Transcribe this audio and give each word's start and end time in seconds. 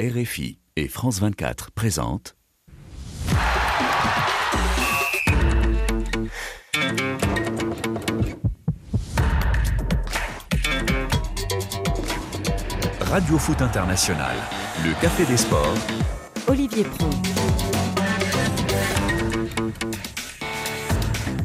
RFI 0.00 0.60
et 0.76 0.86
France 0.86 1.18
24 1.18 1.72
présentent 1.72 2.36
Radio 13.00 13.38
Foot 13.38 13.60
International, 13.60 14.36
le 14.84 14.92
Café 15.00 15.24
des 15.24 15.36
Sports, 15.36 15.74
Olivier 16.46 16.84
Pro. 16.84 17.10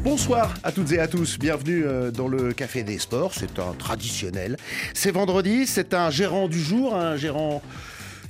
Bonsoir 0.04 0.54
à 0.62 0.70
toutes 0.70 0.92
et 0.92 1.00
à 1.00 1.08
tous, 1.08 1.40
bienvenue 1.40 1.82
euh, 1.84 2.12
dans 2.12 2.28
le 2.28 2.52
Café 2.52 2.84
des 2.84 3.00
Sports, 3.00 3.34
c'est 3.34 3.58
un 3.58 3.72
traditionnel. 3.72 4.58
C'est 4.92 5.10
vendredi, 5.10 5.66
c'est 5.66 5.92
un 5.92 6.10
gérant 6.10 6.46
du 6.46 6.60
jour, 6.60 6.94
un 6.94 7.16
gérant 7.16 7.60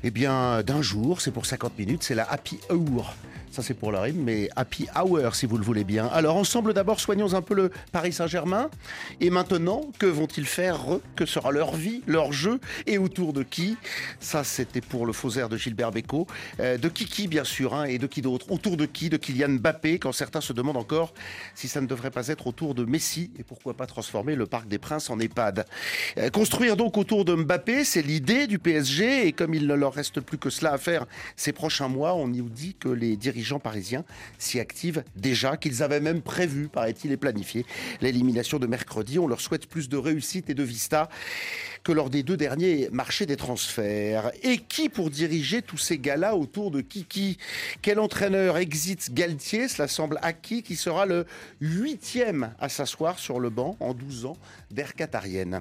eh 0.07 0.11
bien 0.11 0.63
d'un 0.63 0.83
jour, 0.83 1.23
c'est 1.23 1.31
pour 1.31 1.47
50 1.47 1.79
minutes, 1.79 2.03
c'est 2.03 2.15
la 2.15 2.31
Happy 2.31 2.59
Hour. 2.71 3.15
Ça, 3.55 3.63
c'est 3.63 3.75
pour 3.75 3.93
la 3.93 4.01
rime, 4.01 4.25
mais 4.25 4.51
happy 4.57 4.89
hour, 5.01 5.33
si 5.37 5.47
vous 5.47 5.57
le 5.57 5.63
voulez 5.63 5.85
bien. 5.85 6.07
Alors, 6.09 6.35
ensemble, 6.35 6.75
d'abord, 6.75 6.99
soignons 6.99 7.35
un 7.35 7.41
peu 7.41 7.55
le 7.55 7.71
Paris 7.93 8.13
Saint-Germain. 8.13 8.69
Et 9.21 9.31
maintenant, 9.31 9.83
que 10.01 10.07
vont-ils 10.07 10.45
faire 10.45 10.81
Que 11.15 11.25
sera 11.25 11.53
leur 11.53 11.77
vie, 11.77 12.03
leur 12.09 12.33
jeu? 12.33 12.59
Et 12.89 12.99
autour 12.99 13.33
de 13.33 13.45
qui? 13.45 13.77
Ça, 14.19 14.43
c'était 14.43 14.81
pour 14.81 15.07
le 15.07 15.13
faux 15.13 15.31
air 15.39 15.49
de 15.49 15.57
Gilbert 15.57 15.93
Bécaud. 15.93 16.27
Euh, 16.59 16.79
de 16.79 16.89
Kiki, 16.89 17.29
bien 17.29 17.45
sûr, 17.45 17.75
hein, 17.75 17.85
et 17.85 17.99
de 17.99 18.09
qui 18.09 18.23
d'autre? 18.23 18.51
Autour 18.51 18.77
de 18.77 18.87
qui? 18.87 19.09
De 19.09 19.19
Kylian 19.19 19.51
Mbappé, 19.51 20.01
quand 20.01 20.11
certains 20.11 20.41
se 20.41 20.53
demandent 20.53 20.77
encore 20.77 21.15
si 21.55 21.69
ça 21.69 21.81
ne 21.81 21.87
devrait 21.87 22.11
pas 22.11 22.27
être 22.27 22.49
autour 22.49 22.75
de 22.75 22.85
Messi. 22.85 23.31
Et 23.39 23.45
pourquoi 23.45 23.75
pas 23.75 23.87
transformer 23.87 24.35
le 24.35 24.47
Parc 24.47 24.67
des 24.67 24.79
Princes 24.79 25.11
en 25.11 25.21
EHPAD? 25.21 25.65
Euh, 26.19 26.29
Construire 26.31 26.77
donc 26.77 26.99
autour 26.99 27.25
de 27.25 27.37
Mbappé, 27.37 27.85
c'est 27.85 28.03
l'idée 28.03 28.49
du 28.49 28.59
PSG. 28.59 29.29
Et 29.29 29.33
comme 29.33 29.55
il 29.55 29.69
ne 29.69 29.75
leur 29.75 29.95
reste 29.95 30.21
plus 30.21 30.39
que 30.39 30.51
cela 30.51 30.73
à 30.73 30.79
faire 30.79 31.07
ces 31.37 31.53
prochains 31.53 31.87
mois, 31.87 32.15
on 32.15 32.27
nous 32.27 32.49
dit 32.49 32.75
que 32.75 32.89
les 32.89 33.17
dirigeants 33.17 33.44
dirigeants 33.45 33.59
parisiens 33.59 34.05
s'y 34.39 34.59
activent 34.59 35.05
déjà, 35.17 35.59
qu'ils 35.59 35.83
avaient 35.83 36.01
même 36.01 36.23
prévu, 36.23 36.69
paraît-il, 36.69 37.13
et 37.13 37.19
planifié 37.19 37.67
l'élimination 38.01 38.59
de 38.59 38.67
mercredi. 38.67 39.19
On 39.19 39.27
leur 39.27 39.43
souhaite 39.43 39.67
plus 39.67 39.91
de 39.91 39.99
réussite 39.99 40.49
et 40.49 40.55
de 40.55 40.63
vista 40.63 41.11
que 41.83 41.93
lors 41.93 42.09
des 42.09 42.23
deux 42.23 42.39
derniers 42.39 42.89
marchés 42.91 43.27
des 43.27 43.37
transferts. 43.37 44.33
Et 44.43 44.57
qui 44.57 44.89
pour 44.89 45.11
diriger 45.11 45.61
tous 45.61 45.77
ces 45.77 45.99
gars-là 45.99 46.35
autour 46.37 46.71
de 46.71 46.81
Kiki? 46.81 47.37
Quel 47.83 47.99
entraîneur 47.99 48.57
exit 48.57 49.13
Galtier? 49.13 49.69
Cela 49.69 49.89
semble 49.89 50.19
acquis, 50.23 50.63
qui 50.63 50.77
sera 50.77 51.05
le 51.05 51.27
huitième 51.61 52.55
à 52.59 52.71
s'asseoir 52.71 53.19
sur 53.19 53.41
le 53.41 53.51
banc 53.51 53.77
en 53.81 53.93
12 53.93 54.25
ans 54.25 54.39
d'ère 54.71 54.95
qatarienne. 54.95 55.61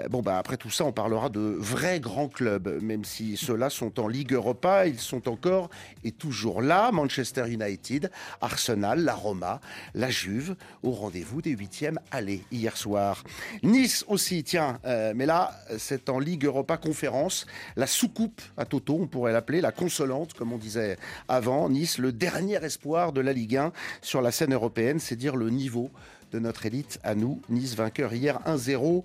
Euh, 0.00 0.08
bon, 0.08 0.22
bah, 0.22 0.38
après 0.38 0.56
tout 0.56 0.70
ça, 0.70 0.84
on 0.84 0.92
parlera 0.92 1.28
de 1.28 1.40
vrais 1.40 2.00
grands 2.00 2.28
clubs, 2.28 2.80
même 2.82 3.04
si 3.04 3.36
ceux-là 3.36 3.70
sont 3.70 4.00
en 4.00 4.08
Ligue 4.08 4.32
Europa, 4.32 4.86
ils 4.86 4.98
sont 4.98 5.28
encore 5.28 5.70
et 6.04 6.12
toujours 6.12 6.62
là. 6.62 6.90
Manchester 6.92 7.48
United, 7.48 8.10
Arsenal, 8.40 9.00
la 9.00 9.14
Roma, 9.14 9.60
la 9.94 10.10
Juve, 10.10 10.56
au 10.82 10.92
rendez-vous 10.92 11.42
des 11.42 11.50
huitièmes 11.50 11.98
allez 12.10 12.42
hier 12.50 12.76
soir. 12.76 13.24
Nice 13.62 14.04
aussi, 14.08 14.44
tiens, 14.44 14.78
euh, 14.84 15.12
mais 15.14 15.26
là, 15.26 15.52
c'est 15.78 16.08
en 16.08 16.18
Ligue 16.18 16.44
Europa 16.44 16.76
Conférence, 16.76 17.46
la 17.76 17.86
soucoupe 17.86 18.40
à 18.56 18.64
Toto, 18.64 18.98
on 19.00 19.06
pourrait 19.06 19.32
l'appeler, 19.32 19.60
la 19.60 19.72
consolante, 19.72 20.34
comme 20.34 20.52
on 20.52 20.58
disait 20.58 20.96
avant. 21.28 21.68
Nice, 21.68 21.98
le 21.98 22.12
dernier 22.12 22.62
espoir 22.64 23.12
de 23.12 23.20
la 23.20 23.32
Ligue 23.32 23.56
1 23.56 23.72
sur 24.00 24.22
la 24.22 24.32
scène 24.32 24.54
européenne, 24.54 24.98
c'est 24.98 25.16
dire 25.16 25.36
le 25.36 25.50
niveau 25.50 25.90
de 26.32 26.38
notre 26.38 26.66
élite 26.66 26.98
à 27.02 27.14
nous. 27.14 27.40
Nice 27.48 27.74
vainqueur 27.74 28.14
hier 28.14 28.40
1-0 28.46 29.04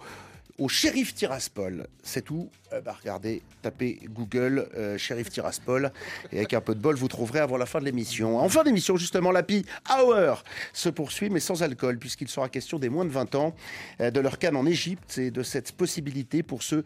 au 0.58 0.68
shérif 0.68 1.14
Tiraspol. 1.14 1.88
C'est 2.04 2.24
tout. 2.24 2.50
Euh, 2.74 2.82
bah, 2.82 2.96
regardez, 3.00 3.42
tapez 3.62 4.00
Google 4.10 4.68
euh, 4.76 4.98
shérif 4.98 5.30
Tiraspol 5.30 5.92
et 6.32 6.38
avec 6.38 6.54
un 6.54 6.62
peu 6.62 6.74
de 6.74 6.80
bol, 6.80 6.96
vous 6.96 7.08
trouverez 7.08 7.40
avant 7.40 7.58
la 7.58 7.66
fin 7.66 7.80
de 7.80 7.86
l'émission. 7.86 8.40
En 8.40 8.50
fin 8.50 8.64
d'émission, 8.64 8.98
justement, 8.98 9.32
l'API 9.32 9.66
Hour 9.90 10.44
se 10.74 10.90
poursuit, 10.90 11.30
mais 11.30 11.40
sans 11.40 11.64
alcool, 11.64 11.98
puisqu'il 12.00 12.28
sera 12.28 12.50
question 12.50 12.80
des 12.80 12.90
moins 12.90 13.06
de 13.06 13.12
20 13.12 13.36
ans, 13.36 13.56
euh, 14.02 14.12
de 14.12 14.20
leur 14.20 14.40
canne 14.40 14.56
en 14.56 14.66
Égypte 14.66 15.18
et 15.18 15.32
de 15.32 15.44
cette 15.44 15.72
possibilité 15.74 16.44
pour 16.44 16.64
ceux 16.64 16.84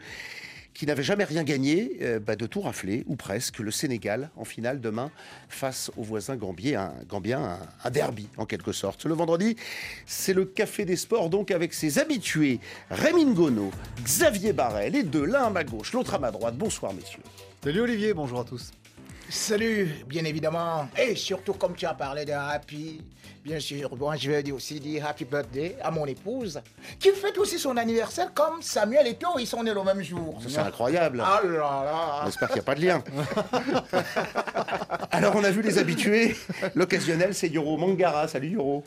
qui 0.74 0.86
n'avait 0.86 1.04
jamais 1.04 1.24
rien 1.24 1.44
gagné, 1.44 1.98
euh, 2.02 2.20
bah, 2.20 2.36
de 2.36 2.46
tout 2.46 2.62
rafler, 2.62 3.04
ou 3.08 3.16
presque, 3.16 3.60
le 3.60 3.72
Sénégal 3.72 4.30
en 4.36 4.46
finale 4.46 4.82
demain 4.82 5.12
face 5.50 5.92
au 5.98 6.04
voisin 6.04 6.36
gambien, 6.36 6.94
un, 7.84 7.90
derby 7.90 8.28
en 8.38 8.46
quelque 8.46 8.72
sorte. 8.72 9.06
Le 9.06 9.14
vendredi, 9.14 9.56
c'est 10.06 10.34
le 10.34 10.46
Café 10.46 10.86
des 10.86 10.96
Sports, 10.96 11.30
donc 11.30 11.52
avec 11.52 11.74
ses 11.74 12.00
habitués, 12.00 12.60
Rémi 12.90 13.26
Ngono, 13.26 13.72
Xavier 14.04 14.54
Barret, 14.54 14.90
les 14.90 15.04
deux, 15.04 15.26
l'un 15.26 15.46
à 15.46 15.50
ma 15.50 15.64
gauche, 15.64 15.94
l'autre 15.94 16.14
à 16.14 16.20
ma 16.20 16.32
droite. 16.32 16.58
Bonsoir 16.58 16.94
messieurs. 16.94 17.24
Salut 17.64 17.82
Olivier, 17.82 18.14
bonjour 18.14 18.40
à 18.40 18.44
tous. 18.44 18.72
Salut, 19.32 19.88
bien 20.08 20.26
évidemment. 20.26 20.90
Et 20.98 21.16
surtout, 21.16 21.54
comme 21.54 21.74
tu 21.74 21.86
as 21.86 21.94
parlé 21.94 22.26
de 22.26 22.34
Happy, 22.34 23.02
bien 23.46 23.62
sûr, 23.62 23.96
moi 23.96 24.18
je 24.18 24.30
vais 24.30 24.52
aussi 24.52 24.78
dire 24.78 25.08
Happy 25.08 25.24
Birthday 25.24 25.78
à 25.82 25.90
mon 25.90 26.06
épouse, 26.06 26.60
qui 27.00 27.12
fête 27.12 27.38
aussi 27.38 27.58
son 27.58 27.78
anniversaire 27.78 28.34
comme 28.34 28.62
Samuel 28.62 29.08
et 29.08 29.16
toi, 29.16 29.36
ils 29.40 29.48
sont 29.48 29.64
nés 29.64 29.74
le 29.74 29.84
même 29.84 30.02
jour. 30.02 30.38
C'est 30.46 30.58
incroyable. 30.58 31.24
Ah 31.26 31.40
là 31.46 31.50
là. 31.50 32.22
J'espère 32.26 32.50
qu'il 32.50 32.56
n'y 32.56 32.60
a 32.60 32.64
pas 32.64 32.76
de 32.76 32.82
lien. 32.82 33.02
Alors, 35.12 35.34
on 35.38 35.44
a 35.46 35.50
vu 35.50 35.62
les 35.62 35.78
habitués. 35.78 36.36
L'occasionnel, 36.76 37.34
c'est 37.34 37.48
Yoro 37.48 37.78
Mangara. 37.78 38.28
Salut 38.28 38.50
Yoro. 38.50 38.84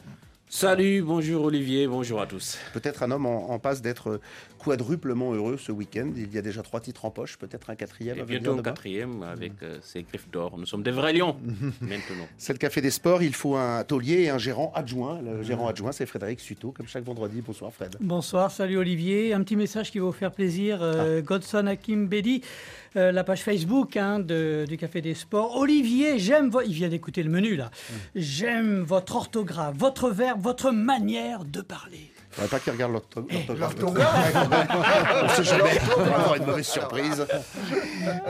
Salut, 0.57 1.03
bonjour 1.03 1.47
Olivier, 1.47 1.89
bonjour 1.89 2.21
à 2.21 2.29
tous. 2.29 2.59
Peut-être 2.73 3.03
un 3.03 3.11
homme 3.11 3.27
en, 3.27 3.59
passe 3.59 3.83
d'être 3.83 4.21
quadruplement 4.57 5.35
heureux 5.35 5.57
ce 5.59 5.73
week-end. 5.73 6.13
Il 6.17 6.33
y 6.33 6.39
a 6.39 6.43
déjà 6.43 6.63
trois 6.63 6.79
titres 6.79 7.05
en 7.05 7.11
poche, 7.11 7.37
peut-être 7.39 7.71
un 7.71 7.75
quatrième. 7.75 8.21
Et 8.21 8.23
bientôt 8.23 8.57
un 8.57 8.63
quatrième 8.63 9.25
avec 9.25 9.55
euh, 9.65 9.79
ses 9.83 10.05
griffes 10.05 10.31
d'or. 10.31 10.57
Nous 10.57 10.65
sommes 10.65 10.85
des 10.85 10.93
vrais 10.93 11.13
lions 11.13 11.37
maintenant. 11.81 12.29
C'est 12.39 12.53
le 12.53 12.59
Café 12.61 12.81
des 12.81 12.93
Sports. 12.93 13.25
Il 13.25 13.35
faut 13.35 13.57
un 13.57 13.83
taulier 13.83 14.23
et 14.23 14.31
un 14.31 14.39
gérant 14.39 14.71
adjoint. 14.77 15.21
Le 15.21 15.43
gérant 15.43 15.67
adjoint, 15.67 15.91
c'est 15.91 16.07
Frédéric 16.07 16.39
Suto, 16.39 16.71
comme 16.71 16.87
chaque 16.87 17.05
vendredi. 17.05 17.41
Bonsoir 17.41 17.73
Fred. 17.73 17.97
Bonsoir, 17.99 18.53
salut 18.53 18.79
Olivier. 18.79 19.35
Un 19.35 19.43
petit 19.43 19.57
message 19.57 19.91
qui 19.91 19.99
va 19.99 20.05
vous 20.05 20.13
faire 20.13 20.31
plaisir. 20.31 20.79
Euh, 20.83 21.19
ah. 21.19 21.21
Godson 21.21 21.67
Hakim 21.67 22.07
Bedi. 22.07 22.43
Euh, 22.97 23.11
la 23.11 23.25
page 23.25 23.43
Facebook 23.43 23.97
hein, 23.97 24.21
du 24.21 24.77
Café 24.79 25.01
des 25.01 25.15
Sports. 25.15 25.57
Olivier, 25.57 26.21
j'aime, 26.21 26.53
il 26.65 26.73
vient 26.73 26.89
d'écouter 26.89 27.25
le 27.25 27.31
menu 27.31 27.57
là. 27.57 27.67
Mm. 27.67 27.95
J'aime 28.15 28.83
votre 28.83 29.17
orthographe, 29.17 29.75
votre 29.77 30.11
verbe, 30.11 30.44
votre 30.45 30.73
manière 30.73 31.47
de 31.47 31.63
parler. 31.63 32.13
Il 32.37 32.43
ne 32.43 32.49
pas 32.49 32.61
qu'il 32.61 32.73
regarde 32.73 33.01
eh, 33.31 33.55
l'orthographe. 33.59 34.35
On 35.25 35.29
sait 35.29 35.45
jamais. 35.45 35.79
Avoir 35.97 36.35
une 36.35 36.45
mauvaise 36.45 36.67
surprise. 36.67 37.27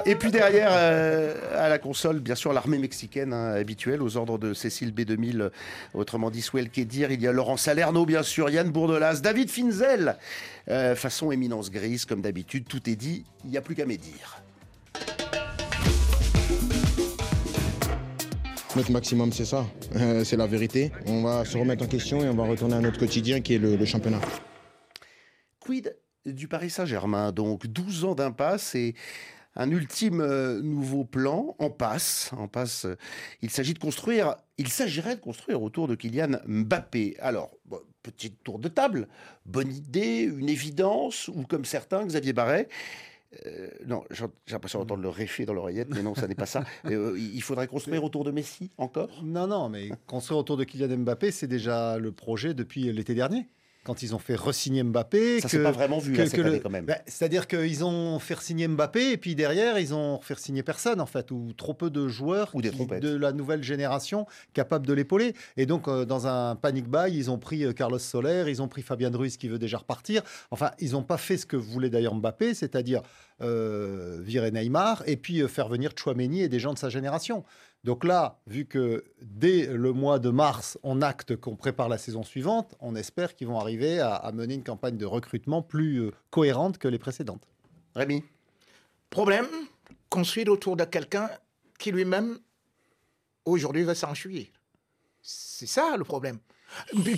Et 0.06 0.14
puis 0.14 0.30
derrière, 0.30 0.68
euh, 0.70 1.34
à 1.58 1.68
la 1.68 1.78
console, 1.78 2.20
bien 2.20 2.36
sûr, 2.36 2.52
l'armée 2.52 2.78
mexicaine 2.78 3.32
hein, 3.32 3.54
habituelle, 3.54 4.00
aux 4.00 4.16
ordres 4.16 4.38
de 4.38 4.54
Cécile 4.54 4.92
B2000, 4.92 5.50
autrement 5.92 6.30
dit 6.30 6.42
Swell 6.42 6.70
Kedir. 6.70 7.10
Il 7.10 7.20
y 7.20 7.26
a 7.26 7.32
Laurent 7.32 7.56
Salerno, 7.56 8.06
bien 8.06 8.22
sûr, 8.22 8.48
Yann 8.48 8.70
Bourdelas, 8.70 9.20
David 9.20 9.50
Finzel. 9.50 10.16
Euh, 10.68 10.94
façon 10.94 11.32
éminence 11.32 11.72
grise, 11.72 12.04
comme 12.04 12.20
d'habitude, 12.20 12.66
tout 12.68 12.88
est 12.88 12.96
dit. 12.96 13.24
Il 13.44 13.50
n'y 13.50 13.56
a 13.56 13.60
plus 13.60 13.74
qu'à 13.74 13.86
médire. 13.86 14.40
Notre 18.76 18.90
maximum, 18.90 19.32
c'est 19.32 19.44
ça. 19.44 19.66
Euh, 19.94 20.24
c'est 20.24 20.36
la 20.36 20.48
vérité. 20.48 20.90
On 21.06 21.22
va 21.22 21.44
se 21.44 21.56
remettre 21.56 21.84
en 21.84 21.86
question 21.86 22.24
et 22.24 22.28
on 22.28 22.34
va 22.34 22.44
retourner 22.44 22.74
à 22.74 22.80
notre 22.80 22.98
quotidien 22.98 23.40
qui 23.40 23.54
est 23.54 23.58
le, 23.58 23.84
championnat. 23.84 24.20
Quid 25.60 25.96
du 26.26 26.48
Paris 26.48 26.70
Saint-Germain? 26.70 27.30
Donc 27.30 27.68
12 27.68 28.04
ans 28.04 28.14
d'impasse 28.16 28.74
et 28.74 28.96
un 29.54 29.70
ultime 29.70 30.20
euh, 30.20 30.60
nouveau 30.60 31.04
plan 31.04 31.54
en 31.60 31.70
passe. 31.70 32.32
En 32.36 32.48
passe. 32.48 32.88
Il 33.42 33.50
s'agit 33.50 33.74
de 33.74 33.78
construire, 33.78 34.34
il 34.58 34.66
s'agirait 34.66 35.14
de 35.14 35.20
construire 35.20 35.62
autour 35.62 35.86
de 35.86 35.94
Kylian 35.94 36.40
Mbappé. 36.44 37.16
Alors, 37.20 37.52
petite 38.02 38.42
tour 38.42 38.58
de 38.58 38.66
table, 38.66 39.06
bonne 39.46 39.72
idée, 39.72 40.22
une 40.22 40.48
évidence, 40.48 41.28
ou 41.28 41.44
comme 41.44 41.64
certains, 41.64 42.04
Xavier 42.04 42.32
Barret, 42.32 42.68
euh, 43.46 43.68
non, 43.86 44.04
j'ai 44.10 44.24
l'impression 44.50 44.80
d'entendre 44.80 45.02
le 45.02 45.08
réfé 45.08 45.44
dans 45.44 45.54
l'oreillette, 45.54 45.88
mais 45.90 46.02
non, 46.02 46.14
ça 46.14 46.26
n'est 46.26 46.34
pas 46.34 46.46
ça. 46.46 46.64
Euh, 46.86 47.16
il 47.18 47.42
faudrait 47.42 47.66
construire 47.66 48.04
autour 48.04 48.24
de 48.24 48.30
Messi 48.30 48.70
encore? 48.76 49.08
Non, 49.22 49.46
non, 49.46 49.68
mais 49.68 49.90
construire 50.06 50.38
autour 50.38 50.56
de 50.56 50.64
Kylian 50.64 50.98
Mbappé, 50.98 51.30
c'est 51.30 51.46
déjà 51.46 51.98
le 51.98 52.12
projet 52.12 52.52
depuis 52.52 52.92
l'été 52.92 53.14
dernier 53.14 53.48
quand 53.84 54.02
ils 54.02 54.14
ont 54.14 54.18
fait 54.18 54.34
re-signer 54.34 54.82
Mbappé. 54.82 55.40
Ça 55.40 55.48
s'est 55.48 55.62
pas 55.62 55.70
vraiment 55.70 55.98
vu 55.98 56.16
cette 56.16 56.38
année 56.38 56.60
quand 56.60 56.70
même. 56.70 56.86
Bah, 56.86 56.98
c'est-à-dire 57.06 57.46
qu'ils 57.46 57.84
ont 57.84 58.18
fait 58.18 58.40
signer 58.40 58.66
Mbappé 58.66 59.12
et 59.12 59.16
puis 59.16 59.34
derrière 59.34 59.78
ils 59.78 59.94
ont 59.94 60.20
fait 60.20 60.38
signer 60.38 60.62
personne 60.62 61.00
en 61.00 61.06
fait 61.06 61.30
ou 61.30 61.52
trop 61.56 61.74
peu 61.74 61.90
de 61.90 62.08
joueurs 62.08 62.50
ou 62.54 62.62
des 62.62 62.70
de 62.70 63.16
la 63.16 63.32
nouvelle 63.32 63.62
génération 63.62 64.26
capables 64.52 64.86
de 64.86 64.92
l'épauler. 64.92 65.34
Et 65.56 65.66
donc 65.66 65.86
euh, 65.86 66.04
dans 66.04 66.26
un 66.26 66.56
panic 66.56 66.88
buy 66.88 67.12
ils 67.12 67.30
ont 67.30 67.38
pris 67.38 67.64
euh, 67.64 67.72
Carlos 67.72 67.98
Soler, 67.98 68.44
ils 68.48 68.62
ont 68.62 68.68
pris 68.68 68.82
Fabien 68.82 69.10
Ruiz 69.10 69.36
qui 69.36 69.48
veut 69.48 69.58
déjà 69.58 69.78
repartir. 69.78 70.22
Enfin 70.50 70.70
ils 70.80 70.92
n'ont 70.92 71.02
pas 71.02 71.18
fait 71.18 71.36
ce 71.36 71.46
que 71.46 71.56
voulait 71.56 71.90
d'ailleurs 71.90 72.14
Mbappé, 72.14 72.54
c'est-à-dire 72.54 73.02
euh, 73.42 74.20
virer 74.22 74.52
Neymar 74.52 75.02
et 75.06 75.16
puis 75.16 75.42
euh, 75.42 75.48
faire 75.48 75.68
venir 75.68 75.90
Chouameni 75.96 76.42
et 76.42 76.48
des 76.48 76.60
gens 76.60 76.72
de 76.72 76.78
sa 76.78 76.88
génération. 76.88 77.42
Donc 77.84 78.04
là, 78.04 78.40
vu 78.46 78.64
que 78.64 79.04
dès 79.20 79.66
le 79.66 79.92
mois 79.92 80.18
de 80.18 80.30
mars, 80.30 80.78
on 80.82 81.02
acte 81.02 81.36
qu'on 81.36 81.54
prépare 81.54 81.90
la 81.90 81.98
saison 81.98 82.22
suivante, 82.22 82.74
on 82.80 82.96
espère 82.96 83.34
qu'ils 83.34 83.46
vont 83.46 83.60
arriver 83.60 84.00
à, 84.00 84.30
mener 84.32 84.54
une 84.54 84.64
campagne 84.64 84.96
de 84.96 85.04
recrutement 85.04 85.60
plus 85.62 85.98
euh, 85.98 86.10
cohérente 86.30 86.78
que 86.78 86.88
les 86.88 86.98
précédentes. 86.98 87.46
Rémi? 87.94 88.24
Problème 89.10 89.46
construire 90.14 90.48
autour 90.48 90.76
de 90.76 90.84
quelqu'un 90.84 91.28
qui 91.76 91.90
lui-même, 91.90 92.38
aujourd'hui, 93.44 93.82
veut 93.82 93.94
s'enfuir. 93.94 94.46
C'est 95.20 95.66
ça 95.66 95.96
le 95.96 96.04
problème. 96.04 96.38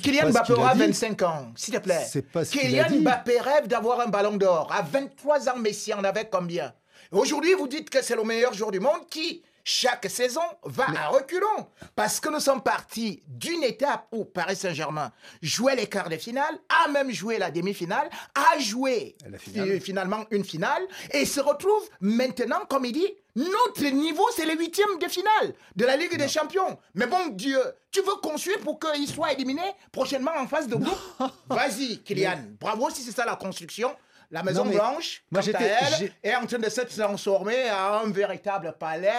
Kylian 0.02 0.30
Mbappé 0.30 0.52
aura 0.54 0.74
dit. 0.74 0.80
25 0.80 1.22
ans, 1.22 1.52
s'il 1.56 1.74
te 1.74 1.78
plaît. 1.78 2.06
C'est 2.08 2.22
pas 2.22 2.44
ce 2.46 2.52
qu'il 2.52 2.80
a 2.80 2.84
Kylian. 2.84 3.02
Mbappé 3.02 3.38
rêve 3.40 3.66
d'avoir 3.66 4.00
un 4.00 4.08
ballon 4.08 4.36
d'or. 4.38 4.72
À 4.72 4.80
23 4.80 5.50
ans, 5.50 5.58
Messi 5.58 5.92
en 5.92 6.04
avait 6.04 6.28
combien? 6.30 6.72
Aujourd'hui, 7.12 7.52
vous 7.52 7.68
dites 7.68 7.90
que 7.90 8.02
c'est 8.02 8.16
le 8.16 8.24
meilleur 8.24 8.54
joueur 8.54 8.70
du 8.70 8.80
monde 8.80 9.06
qui, 9.10 9.42
chaque 9.68 10.08
saison, 10.08 10.42
va 10.62 10.86
à 10.96 11.08
reculons. 11.08 11.66
Parce 11.96 12.20
que 12.20 12.28
nous 12.28 12.38
sommes 12.38 12.62
partis 12.62 13.20
d'une 13.26 13.64
étape 13.64 14.06
où 14.12 14.24
Paris 14.24 14.54
Saint-Germain 14.54 15.10
jouait 15.42 15.74
les 15.74 15.88
quarts 15.88 16.08
de 16.08 16.16
finale, 16.16 16.56
a 16.68 16.88
même 16.88 17.10
joué 17.10 17.36
la 17.36 17.50
demi-finale, 17.50 18.08
a 18.32 18.60
joué 18.60 19.16
finale. 19.38 19.80
finalement 19.80 20.24
une 20.30 20.44
finale, 20.44 20.82
et 21.10 21.26
se 21.26 21.40
retrouve 21.40 21.82
maintenant, 22.00 22.60
comme 22.68 22.84
il 22.84 22.92
dit, 22.92 23.12
notre 23.34 23.84
niveau, 23.86 24.24
c'est 24.36 24.46
le 24.46 24.56
huitième 24.56 25.00
de 25.00 25.08
finale 25.08 25.52
de 25.74 25.84
la 25.84 25.96
Ligue 25.96 26.16
des 26.16 26.28
Champions. 26.28 26.78
Mais 26.94 27.08
bon 27.08 27.26
Dieu, 27.32 27.58
tu 27.90 28.00
veux 28.02 28.14
construire 28.22 28.60
pour 28.60 28.78
qu'il 28.78 29.08
soit 29.08 29.32
éliminé 29.32 29.62
prochainement 29.90 30.30
en 30.38 30.46
phase 30.46 30.68
de 30.68 30.76
groupe? 30.76 30.98
Vas-y, 31.48 31.98
Kylian. 32.04 32.38
Bravo 32.60 32.88
si 32.90 33.02
c'est 33.02 33.10
ça 33.10 33.26
la 33.26 33.34
construction. 33.34 33.90
La 34.30 34.42
Maison 34.42 34.64
Non, 34.64 34.70
Blanche, 34.72 35.22
moi, 35.30 35.42
quant 35.42 35.52
à 35.58 35.62
elle, 35.62 36.12
est 36.22 36.34
en 36.34 36.46
train 36.46 36.58
de 36.58 36.68
se 36.68 36.80
transformer 36.82 37.70
en 37.70 38.06
un 38.06 38.10
véritable 38.10 38.74
palais 38.78 39.12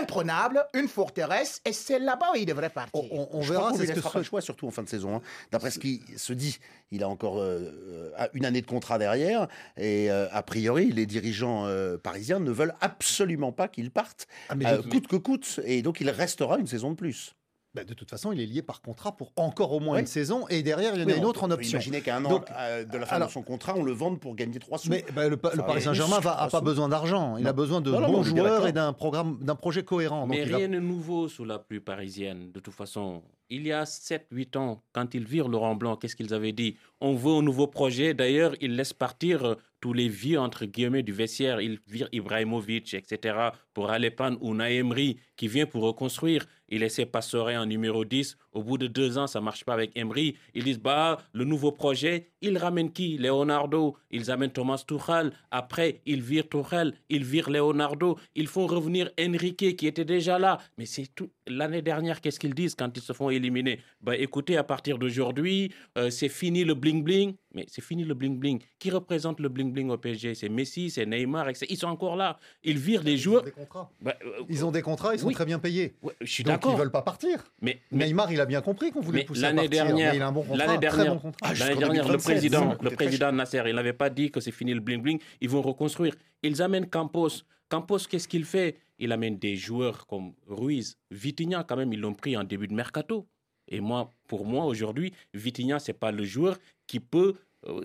imprenable, 0.00 0.64
une 0.74 0.88
forteresse, 0.88 1.60
et 1.66 1.72
c'est 1.74 1.98
là-bas 1.98 2.30
où 2.32 2.36
il 2.36 2.46
devrait 2.46 2.70
partir. 2.70 2.92
On, 3.12 3.28
on- 3.32 3.40
verra, 3.42 3.72
c'est 3.76 3.86
ce 3.86 3.92
que 3.92 4.00
ce- 4.00 4.22
choix, 4.22 4.40
surtout 4.40 4.66
en 4.66 4.70
fin 4.70 4.82
de 4.82 4.88
saison. 4.88 5.16
hein. 5.16 5.22
D'après 5.50 5.70
ce 5.70 5.78
qui 5.78 6.00
se 6.16 6.32
dit, 6.32 6.58
il 6.90 7.02
a 7.02 7.08
encore 7.08 7.38
euh, 7.38 8.10
euh, 8.18 8.26
une 8.32 8.46
année 8.46 8.62
de 8.62 8.66
contrat 8.66 8.96
derrière. 8.98 9.48
Et 9.76 10.10
euh, 10.10 10.28
a 10.32 10.42
priori, 10.42 10.90
les 10.92 11.04
dirigeants 11.04 11.66
euh, 11.66 11.98
parisiens 11.98 12.38
ne 12.40 12.50
veulent 12.50 12.74
absolument 12.80 13.52
pas 13.52 13.68
qu'il 13.68 13.90
parte, 13.90 14.26
Ah, 14.48 14.54
mais 14.54 14.64
coûte 14.90 15.08
que 15.08 15.16
coûte. 15.16 15.60
Et 15.66 15.82
donc, 15.82 16.00
il 16.00 16.08
restera 16.08 16.58
une 16.58 16.66
saison 16.66 16.90
de 16.92 16.96
plus. 16.96 17.34
Bah, 17.74 17.84
de 17.84 17.94
toute 17.94 18.10
façon, 18.10 18.32
il 18.32 18.40
est 18.42 18.44
lié 18.46 18.60
par 18.60 18.82
contrat 18.82 19.16
pour 19.16 19.32
encore 19.36 19.72
au 19.72 19.80
moins 19.80 19.94
Oui. 19.94 20.00
une 20.00 20.06
saison 20.06 20.46
et 20.48 20.62
derrière, 20.62 20.94
il 20.94 21.00
y 21.00 21.04
en 21.04 21.06
Oui, 21.06 21.12
a 21.14 21.16
une 21.16 21.24
autre 21.24 21.42
en 21.44 21.50
option. 21.50 21.78
Imaginer 21.78 22.02
qu'à 22.02 22.16
un 22.18 22.24
an 22.26 22.28
Donc, 22.28 22.44
euh, 22.50 22.84
de 22.84 22.98
la 22.98 23.06
fin 23.06 23.16
alors- 23.16 23.28
de 23.28 23.32
son 23.32 23.40
contrat, 23.42 23.72
on 23.76 23.82
le 23.82 23.92
vende 23.92 24.20
pour 24.20 24.34
gagner 24.34 24.58
3 24.58 24.76
sous. 24.76 24.90
Mais 24.90 25.06
bah, 25.14 25.26
le, 25.26 25.38
pa- 25.38 25.52
le 25.52 25.56
Ça 25.56 25.62
Paris. 25.62 25.80
Saint-Germain 25.80 26.16
n'a 26.20 26.20
pas 26.22 26.50
sous. 26.50 26.60
besoin 26.60 26.90
d'argent. 26.90 27.38
Il 27.38 27.46
a 27.48 27.54
besoin 27.54 27.80
de 27.80 27.90
Non, 27.90 28.00
non, 28.00 28.06
mais 28.08 28.12
bons 28.12 28.22
joueurs 28.24 28.66
et 28.66 28.72
d'un 28.72 28.92
programme, 28.92 29.38
d'un 29.40 29.54
projet 29.54 29.82
cohérent. 29.84 30.26
Mais 30.26 30.44
rien 30.44 30.68
de 30.68 30.80
nouveau 30.80 31.28
sous 31.28 31.46
la 31.46 31.58
pluie 31.58 31.80
parisienne, 31.80 32.52
de 32.52 32.60
toute 32.60 32.74
façon. 32.74 33.22
Il 33.54 33.66
y 33.66 33.72
a 33.72 33.84
7-8 33.84 34.56
ans, 34.56 34.82
quand 34.94 35.12
ils 35.12 35.26
virent 35.26 35.46
Laurent 35.46 35.74
Blanc, 35.74 35.96
qu'est-ce 35.96 36.16
qu'ils 36.16 36.32
avaient 36.32 36.52
dit? 36.52 36.78
On 37.02 37.14
veut 37.14 37.34
un 37.34 37.42
nouveau 37.42 37.66
projet. 37.66 38.14
D'ailleurs, 38.14 38.54
ils 38.62 38.74
laissent 38.74 38.94
partir 38.94 39.44
euh, 39.44 39.54
tous 39.82 39.92
les 39.92 40.08
vieux, 40.08 40.40
entre 40.40 40.64
guillemets, 40.64 41.02
du 41.02 41.12
vestiaire. 41.12 41.60
Ils 41.60 41.78
virent 41.86 42.08
Ibrahimovic, 42.12 42.94
etc., 42.94 43.50
pour 43.74 43.90
aller 43.90 44.10
prendre 44.10 44.38
Unai 44.42 44.76
Emery, 44.76 45.18
qui 45.36 45.48
vient 45.48 45.66
pour 45.66 45.82
reconstruire. 45.82 46.46
Il 46.70 46.80
laissait 46.80 47.04
Pastore 47.04 47.48
en 47.48 47.66
numéro 47.66 48.06
10. 48.06 48.38
Au 48.52 48.62
bout 48.62 48.78
de 48.78 48.86
deux 48.86 49.18
ans, 49.18 49.26
ça 49.26 49.42
marche 49.42 49.64
pas 49.64 49.74
avec 49.74 49.90
Emery. 49.96 50.36
Ils 50.54 50.64
disent, 50.64 50.78
bah, 50.78 51.18
le 51.34 51.44
nouveau 51.44 51.72
projet, 51.72 52.30
ils 52.40 52.56
ramènent 52.56 52.92
qui? 52.92 53.18
Leonardo. 53.18 53.98
Ils 54.10 54.30
amènent 54.30 54.52
Thomas 54.52 54.82
Tuchel. 54.86 55.32
Après, 55.50 56.00
ils 56.06 56.22
virent 56.22 56.48
Tuchel. 56.48 56.94
Ils 57.10 57.24
virent 57.24 57.50
Leonardo. 57.50 58.18
Ils 58.34 58.46
font 58.48 58.66
revenir 58.66 59.10
Enrique, 59.20 59.76
qui 59.76 59.86
était 59.86 60.06
déjà 60.06 60.38
là. 60.38 60.58
Mais 60.78 60.86
c'est 60.86 61.08
tout. 61.14 61.28
L'année 61.48 61.82
dernière, 61.82 62.20
qu'est-ce 62.20 62.38
qu'ils 62.38 62.54
disent 62.54 62.76
quand 62.76 62.96
ils 62.96 63.02
se 63.02 63.12
font 63.12 63.28
éliminer? 63.28 63.80
Bah, 64.00 64.16
écoutez, 64.16 64.56
à 64.56 64.62
partir 64.62 64.96
d'aujourd'hui, 64.96 65.72
euh, 65.98 66.08
c'est 66.08 66.28
fini 66.28 66.62
le 66.64 66.74
bling-bling. 66.74 67.34
Mais 67.54 67.64
c'est 67.68 67.82
fini 67.82 68.04
le 68.04 68.14
bling-bling. 68.14 68.60
Qui 68.78 68.90
représente 68.92 69.40
le 69.40 69.48
bling-bling 69.48 69.90
au 69.90 69.98
PSG 69.98 70.34
C'est 70.36 70.48
Messi, 70.48 70.88
c'est 70.90 71.04
Neymar, 71.04 71.48
etc. 71.48 71.66
Ils 71.68 71.76
sont 71.76 71.88
encore 71.88 72.14
là. 72.14 72.38
Ils 72.62 72.78
virent 72.78 73.02
des 73.02 73.12
Ils 73.14 73.18
ont 73.18 73.22
joueurs. 73.32 73.42
des 73.42 73.50
contrats. 73.50 73.90
Bah, 74.00 74.14
euh, 74.24 74.44
Ils 74.48 74.64
ont 74.64 74.70
des 74.70 74.82
contrats, 74.82 75.14
ils 75.14 75.18
sont 75.18 75.26
Oui. 75.26 75.34
très 75.34 75.44
bien 75.44 75.58
payés. 75.58 75.94
ouais, 76.02 76.14
je 76.20 76.26
suis 76.30 76.44
Donc 76.44 76.52
ils 76.52 76.54
d'accord. 76.54 76.76
veulent 76.76 76.92
pas 76.92 77.02
partir. 77.02 77.42
Mais, 77.60 77.80
mais 77.90 78.06
Neymar, 78.06 78.30
il 78.32 78.40
a 78.40 78.46
bien 78.46 78.60
compris 78.60 78.92
qu'on 78.92 79.00
voulait 79.00 79.20
mais 79.20 79.24
pousser 79.24 79.42
à 79.44 79.48
l'année 79.48 79.68
partir. 79.68 79.84
dernière, 79.86 80.10
mais 80.12 80.18
il 80.18 80.22
a 80.22 80.28
un 80.28 80.32
bon 80.32 80.42
contrat, 80.42 80.56
l'année 80.66 80.78
dernière, 80.78 81.14
bon 81.14 81.20
contrat. 81.20 81.48
Ah, 81.48 81.54
jusqu'en 81.54 81.68
l'année 81.70 81.80
dernière, 81.80 82.02
le 82.04 82.08
2027, 82.18 82.32
président, 82.34 82.76
le 82.80 82.90
président 82.90 83.32
Nasser, 83.32 83.62
il 83.66 83.74
n'avait 83.74 83.92
pas 83.92 84.10
dit 84.10 84.30
que 84.30 84.38
c'est 84.38 84.52
fini 84.52 84.72
le 84.74 84.80
bling 84.80 85.02
bling. 85.02 85.18
Ils 85.40 85.48
vont 85.50 85.60
reconstruire. 85.62 86.14
Ils 86.44 86.62
amènent 86.62 86.88
Campos. 86.88 87.30
Campos, 87.68 87.98
qu'est-ce 88.08 88.28
qu'il 88.28 88.44
fait? 88.44 88.76
Il 89.02 89.10
amène 89.10 89.36
des 89.36 89.56
joueurs 89.56 90.06
comme 90.06 90.32
Ruiz, 90.46 90.96
Vitinha 91.10 91.64
quand 91.64 91.76
même. 91.76 91.92
Ils 91.92 91.98
l'ont 91.98 92.14
pris 92.14 92.36
en 92.36 92.44
début 92.44 92.68
de 92.68 92.72
mercato. 92.72 93.26
Et 93.66 93.80
moi, 93.80 94.08
pour 94.28 94.46
moi 94.46 94.64
aujourd'hui, 94.64 95.12
Vitinha 95.34 95.80
c'est 95.80 95.92
pas 95.92 96.12
le 96.12 96.24
joueur 96.24 96.56
qui 96.86 97.00
peut 97.00 97.34
euh, 97.66 97.84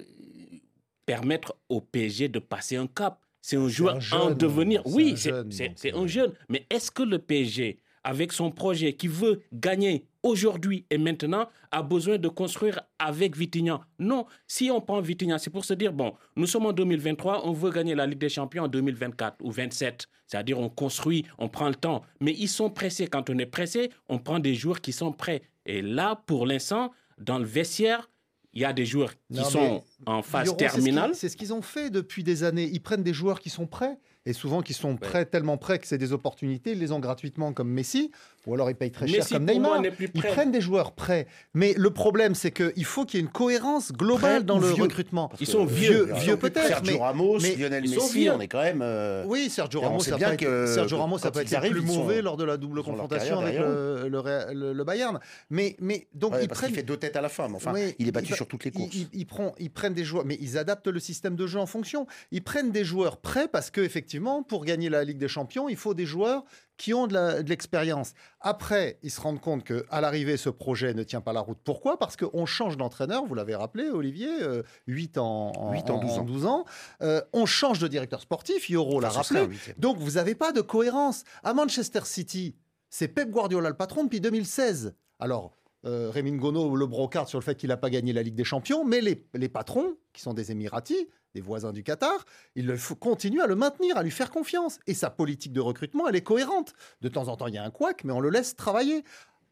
permettre 1.08 1.58
au 1.70 1.82
PSG 1.82 2.28
de 2.30 2.38
passer 2.38 2.76
un 2.76 2.86
cap. 2.86 3.20
C'est 3.42 3.58
un 3.58 3.68
joueur 3.68 3.98
un 4.12 4.18
en 4.20 4.32
devenir. 4.32 4.86
Oui, 4.86 5.16
c'est 5.18 5.94
un 5.94 6.06
jeune. 6.06 6.34
Mais 6.50 6.68
est-ce 6.70 6.92
que 6.92 7.02
le 7.02 7.18
PSG, 7.18 7.80
avec 8.04 8.32
son 8.32 8.52
projet 8.52 8.94
qui 8.94 9.08
veut 9.08 9.42
gagner 9.52 10.06
aujourd'hui 10.28 10.86
et 10.90 10.98
maintenant, 10.98 11.48
a 11.72 11.82
besoin 11.82 12.18
de 12.18 12.28
construire 12.28 12.80
avec 13.00 13.36
Vitinha 13.36 13.82
Non. 14.00 14.26
Si 14.48 14.70
on 14.72 14.82
prend 14.82 15.02
Vitinha, 15.02 15.38
c'est 15.40 15.50
pour 15.50 15.66
se 15.66 15.74
dire, 15.74 15.94
bon, 15.94 16.14
nous 16.36 16.46
sommes 16.46 16.66
en 16.66 16.74
2023, 16.74 17.48
on 17.48 17.54
veut 17.54 17.72
gagner 17.72 17.96
la 17.96 18.06
Ligue 18.06 18.20
des 18.20 18.30
Champions 18.30 18.64
en 18.64 18.68
2024 18.68 19.38
ou 19.42 19.52
27. 19.52 20.08
C'est-à-dire, 20.28 20.60
on 20.60 20.70
construit, 20.70 21.26
on 21.38 21.48
prend 21.50 21.68
le 21.70 21.76
temps. 21.76 22.04
Mais 22.20 22.34
ils 22.38 22.50
sont 22.50 22.70
pressés. 22.70 23.08
Quand 23.08 23.30
on 23.30 23.38
est 23.38 23.46
pressé, 23.46 23.90
on 24.10 24.20
prend 24.20 24.40
des 24.40 24.56
joueurs 24.56 24.82
qui 24.82 24.92
sont 24.92 25.12
prêts. 25.12 25.42
Et 25.66 25.82
là, 25.82 26.22
pour 26.26 26.46
l'instant, 26.46 26.92
dans 27.18 27.40
le 27.40 27.46
vestiaire, 27.46 28.10
il 28.54 28.62
y 28.62 28.66
a 28.66 28.74
des 28.74 28.86
joueurs 28.86 29.12
qui 29.30 29.38
Non, 29.38 29.44
sont 29.44 29.84
en 30.06 30.22
phase 30.24 30.48
Yoro, 30.48 30.58
c'est 30.60 30.68
ce 30.68 30.74
qu'ils- 30.74 30.84
terminale. 30.84 31.12
C'est 31.14 31.30
ce 31.30 31.38
qu'ils 31.38 31.54
ont 31.54 31.62
fait 31.62 31.90
depuis 31.90 32.24
des 32.24 32.44
années. 32.44 32.68
Ils 32.72 32.82
prennent 32.82 33.04
des 33.04 33.14
joueurs 33.14 33.40
qui 33.40 33.50
sont 33.50 33.68
prêts, 33.68 33.98
et 34.28 34.34
souvent 34.34 34.62
qui 34.62 34.74
sont 34.74 34.98
prêts, 34.98 35.26
tellement 35.26 35.58
prêts 35.58 35.80
que 35.80 35.88
c'est 35.88 35.98
des 35.98 36.12
opportunités. 36.12 36.74
Ils 36.74 36.80
les 36.80 36.92
ont 36.92 37.00
gratuitement 37.00 37.54
comme 37.54 37.70
Messi, 37.70 38.12
ou 38.46 38.54
alors 38.54 38.70
ils 38.70 38.76
payent 38.76 38.92
très 38.92 39.08
cher 39.08 39.28
comme 39.28 39.46
moi, 39.46 39.80
Neymar. 39.80 39.84
Ils 40.14 40.22
prennent 40.22 40.52
des 40.52 40.60
joueurs 40.62 40.92
prêts. 40.92 41.28
Mais 41.54 41.74
le 41.78 41.90
problème, 41.92 42.36
c'est 42.36 42.52
qu'il 42.52 42.84
faut 42.86 43.06
qu'il 43.06 43.20
y 43.20 43.24
ait 43.24 43.26
une 43.26 43.32
cohérence 43.32 43.94
globale 43.94 44.44
dans 44.44 44.60
le 44.60 44.68
vieux 44.68 44.84
recrutement. 44.84 45.32
Ils 45.40 45.48
sont 45.48 45.66
vieux, 45.66 46.06
vieux. 46.06 46.14
vieux 46.16 46.38
peut-être, 46.38 46.68
Sergio 46.68 46.94
mais- 46.98 47.00
Ramos, 47.04 47.40
mais 47.40 47.56
Lionel 47.56 47.84
Messi, 47.84 48.20
vieux. 48.20 48.32
on 48.34 48.40
est 48.42 48.48
quand 48.50 48.62
même. 48.62 48.82
euh, 48.82 49.24
Oui, 49.28 49.50
Sergio 49.50 49.80
Ramos, 49.80 50.02
ça 50.02 50.18
bien 50.18 50.36
que 50.36 50.66
Sergio 50.68 50.98
Ramos 50.98 51.20
pas 51.20 51.32
ils 51.36 51.42
été 51.44 51.56
arrivent, 51.56 51.72
plus 51.72 51.88
sont- 51.88 51.96
mauvais 52.04 52.22
lors 52.22 52.36
de 52.36 52.44
la 52.44 52.58
double 52.58 52.84
confrontation 52.84 53.40
avec 53.40 53.58
le, 53.58 54.10
le 54.10 54.20
Ré- 54.20 54.54
le- 54.54 54.74
le 54.74 54.84
Bayern. 54.84 55.20
Mais, 55.50 55.78
mais 55.80 56.08
donc 56.14 56.34
ouais, 56.34 56.44
ils 56.44 56.48
parce 56.50 56.60
prennent. 56.60 56.70
qu'il 56.72 56.78
fait 56.80 56.84
deux 56.84 56.98
têtes 56.98 57.16
à 57.16 57.22
la 57.22 57.30
fin, 57.30 57.48
mais 57.48 57.56
enfin, 57.56 57.72
Oui, 57.74 57.96
il 57.98 58.08
est 58.10 58.12
battu 58.12 58.34
sur 58.34 58.48
toutes 58.48 58.66
les 58.66 58.72
courses. 58.72 58.94
Ils, 58.94 59.08
ils 59.14 59.26
prennent, 59.26 59.52
ils 59.60 59.70
prennent 59.72 59.94
des 59.94 60.04
joueurs, 60.04 60.26
mais 60.26 60.38
ils 60.42 60.58
adaptent 60.58 60.88
le 60.88 61.00
système 61.00 61.36
de 61.38 61.48
jeu 61.48 61.60
en 61.60 61.66
fonction. 61.66 62.08
Ils 62.32 62.44
prennent 62.44 62.72
des 62.72 62.84
joueurs 62.84 63.18
prêts 63.18 63.48
parce 63.48 63.72
que 63.72 63.80
effectivement, 63.82 64.17
pour 64.48 64.66
gagner 64.66 64.90
la 64.90 65.04
Ligue 65.04 65.18
des 65.18 65.28
Champions, 65.28 65.70
il 65.70 65.76
faut 65.76 65.94
des 65.94 66.06
joueurs 66.06 66.44
qui 66.78 66.94
ont 66.94 67.08
de 67.08 67.48
l'expérience. 67.48 68.14
Après, 68.40 69.00
ils 69.02 69.10
se 69.10 69.20
rendent 69.20 69.42
compte 69.42 69.64
que 69.64 69.86
à 69.90 70.02
l'arrivée, 70.02 70.38
ce 70.38 70.50
projet 70.50 70.94
ne 70.94 71.04
tient 71.04 71.22
pas 71.22 71.34
la 71.34 71.40
route. 71.40 71.58
Pourquoi? 71.64 71.98
Parce 71.98 72.16
qu'on 72.16 72.46
change 72.46 72.78
d'entraîneur. 72.78 73.26
Vous 73.26 73.34
l'avez 73.34 73.56
rappelé, 73.56 73.90
Olivier, 73.90 74.30
euh, 74.42 74.64
8 74.88 75.18
en, 75.18 75.52
en, 75.56 75.72
Huit 75.74 75.90
en 75.90 76.00
12 76.00 76.12
ans. 76.20 76.24
12 76.24 76.46
ans. 76.46 76.66
Euh, 77.02 77.22
on 77.34 77.46
change 77.46 77.80
de 77.80 77.88
directeur 77.88 78.22
sportif. 78.22 78.70
Yoro 78.70 79.00
l'a 79.00 79.10
serait 79.10 79.42
rappelé. 79.42 79.60
Donc, 79.78 79.98
vous 79.98 80.12
n'avez 80.12 80.36
pas 80.36 80.52
de 80.52 80.62
cohérence. 80.62 81.24
À 81.44 81.54
Manchester 81.54 82.02
City, 82.06 82.56
c'est 82.90 83.08
Pep 83.08 83.30
Guardiola 83.30 83.70
le 83.70 83.76
patron 83.76 84.04
depuis 84.04 84.22
2016. 84.22 84.94
Alors, 85.20 85.58
euh, 85.86 86.10
Rémi 86.10 86.32
Ngono 86.32 86.76
le 86.76 86.86
brocard 86.88 87.28
sur 87.28 87.40
le 87.40 87.44
fait 87.44 87.56
qu'il 87.56 87.70
n'a 87.70 87.78
pas 87.78 87.90
gagné 87.90 88.14
la 88.14 88.24
Ligue 88.24 88.36
des 88.36 88.44
Champions, 88.44 88.84
mais 88.84 89.02
les, 89.02 89.26
les 89.34 89.50
patrons, 89.50 89.96
qui 90.14 90.22
sont 90.22 90.34
des 90.34 90.52
Émiratis, 90.52 91.08
des 91.36 91.42
voisins 91.42 91.72
du 91.72 91.84
Qatar, 91.84 92.26
ils 92.56 92.66
le 92.66 92.78
continuent 93.00 93.42
à 93.42 93.48
le 93.48 93.56
maintenir, 93.56 93.98
à 93.98 94.04
lui 94.04 94.12
faire 94.12 94.32
confiance. 94.32 94.80
Et 94.88 94.94
sa 94.94 95.10
politique 95.10 95.54
de 95.54 95.62
recrutement, 95.62 96.08
elle 96.08 96.16
est 96.16 96.22
cohérente. 96.22 96.74
De 97.02 97.10
temps 97.10 97.28
en 97.28 97.38
temps, 97.38 97.48
il 97.48 97.54
y 97.54 97.58
a 97.60 97.64
un 97.64 97.70
couac, 97.70 98.04
mais 98.04 98.14
on 98.14 98.20
le 98.20 98.30
laisse 98.30 98.56
travailler. 98.56 99.04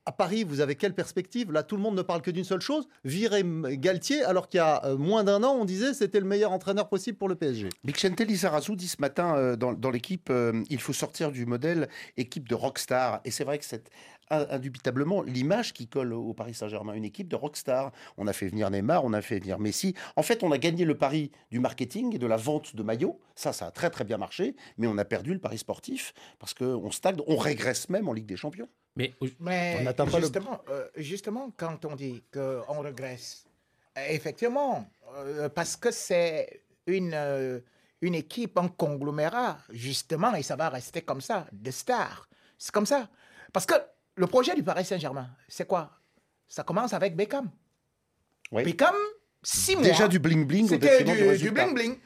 À 0.08 0.12
Paris, 0.12 0.44
vous 0.44 0.60
avez 0.60 0.76
quelle 0.76 0.94
perspective? 0.94 1.52
Là, 1.52 1.64
tout 1.64 1.76
le 1.76 1.82
monde 1.82 1.96
ne 1.96 2.04
parle 2.04 2.22
que 2.22 2.30
d'une 2.30 2.44
seule 2.44 2.62
chose 2.62 2.88
virer 3.04 3.44
Galtier, 3.72 4.24
alors 4.24 4.50
qu'il 4.50 4.60
y 4.60 4.62
a 4.62 4.86
euh, 4.86 4.98
moins 4.98 5.24
d'un 5.24 5.42
an, 5.44 5.54
on 5.60 5.66
disait 5.66 5.96
c'était 5.96 6.20
le 6.20 6.28
meilleur 6.28 6.52
entraîneur 6.52 6.90
possible 6.90 7.18
pour 7.18 7.28
le 7.28 7.34
PSG. 7.34 7.70
Vicente 7.84 8.22
Lizarazu 8.22 8.76
dit 8.76 8.88
ce 8.88 8.98
matin 9.00 9.36
euh, 9.36 9.56
dans, 9.56 9.90
l'équipe 9.90 10.30
euh, 10.30 10.64
il 10.70 10.80
faut 10.80 10.94
sortir 10.94 11.32
du 11.32 11.48
modèle 11.48 11.90
équipe 12.18 12.48
de 12.48 12.54
rockstar. 12.54 13.20
Et 13.26 13.32
c'est 13.32 13.44
vrai 13.46 13.58
que 13.58 13.66
c'est 13.66 13.90
in- 14.30 14.46
indubitablement 14.52 15.24
l'image 15.24 15.74
qui 15.74 15.88
colle 15.88 16.14
au 16.14 16.36
Paris 16.36 16.54
Saint-Germain, 16.54 16.94
une 16.94 17.06
équipe 17.06 17.28
de 17.28 17.36
rockstar. 17.36 17.92
On 18.18 18.28
a 18.28 18.34
fait 18.34 18.48
venir 18.48 18.70
Neymar, 18.70 19.04
on 19.06 19.14
a 19.14 19.24
fait 19.24 19.40
venir 19.40 19.58
Messi. 19.58 19.96
En 20.16 20.22
fait, 20.22 20.44
on 20.44 20.52
a 20.52 20.60
gagné 20.60 20.86
le 20.86 20.96
pari 20.96 21.32
du 21.50 21.60
marketing 21.60 22.14
et 22.14 22.20
de 22.20 22.28
la 22.28 22.38
vente 22.38 22.76
de 22.76 22.84
maillots. 22.84 23.20
Ça, 23.34 23.54
ça 23.54 23.66
a 23.66 23.72
très 23.72 23.90
très 23.90 24.04
bien 24.04 24.20
marché, 24.20 24.56
mais 24.78 24.86
on 24.86 25.00
a 25.00 25.06
perdu 25.06 25.34
le 25.34 25.40
pari 25.40 25.58
sportif 25.58 26.14
parce 26.38 26.54
qu'on 26.54 26.92
stagne, 26.92 27.18
on 27.26 27.38
régresse 27.38 27.90
même 27.90 28.08
en 28.08 28.14
Ligue 28.14 28.28
des 28.28 28.38
Champions. 28.38 28.68
Mais 28.96 29.14
Mais 29.40 29.86
On 29.88 29.94
pas 29.94 30.06
le- 30.06 30.22
justement, 30.22 30.62
euh, 30.70 30.88
justement, 30.96 31.52
quand 31.58 31.84
on 31.86 31.96
dit 31.96 32.24
qu'on 32.34 32.82
regresse, 32.82 33.46
effectivement, 34.10 34.90
euh, 35.18 35.50
parce 35.50 35.76
que 35.76 35.92
c'est 35.92 36.62
une, 36.88 37.14
euh, 37.14 37.60
une 38.02 38.16
équipe, 38.16 38.58
un 38.58 38.68
conglomérat, 38.70 39.58
justement, 39.70 40.34
et 40.36 40.44
ça 40.44 40.56
va 40.56 40.70
rester 40.70 41.02
comme 41.02 41.22
ça, 41.22 41.46
de 41.52 41.72
stars. 41.72 42.28
C'est 42.58 42.72
comme 42.72 42.86
ça. 42.86 43.10
Parce 43.52 43.66
que 43.66 43.74
le 44.16 44.28
projet 44.28 44.56
du 44.56 44.64
Paris 44.64 44.86
Saint-Germain, 44.86 45.30
c'est 45.48 45.68
quoi? 45.68 45.92
Ça 46.48 46.64
commence 46.64 46.94
avec 46.94 47.16
Beckham. 47.16 47.50
Oui. 48.52 48.64
Beckham, 48.64 48.96
six 49.44 49.76
mois. 49.76 49.84
Déjà 49.84 50.08
du 50.08 50.20
bling 50.20 50.46
bling 50.46 50.66
au 50.66 50.70
C'était 50.70 51.04
du 51.04 51.12
du, 51.12 51.18
du 51.18 51.28
résultat. 51.28 51.64
bling 51.66 51.74
bling. 51.76 51.98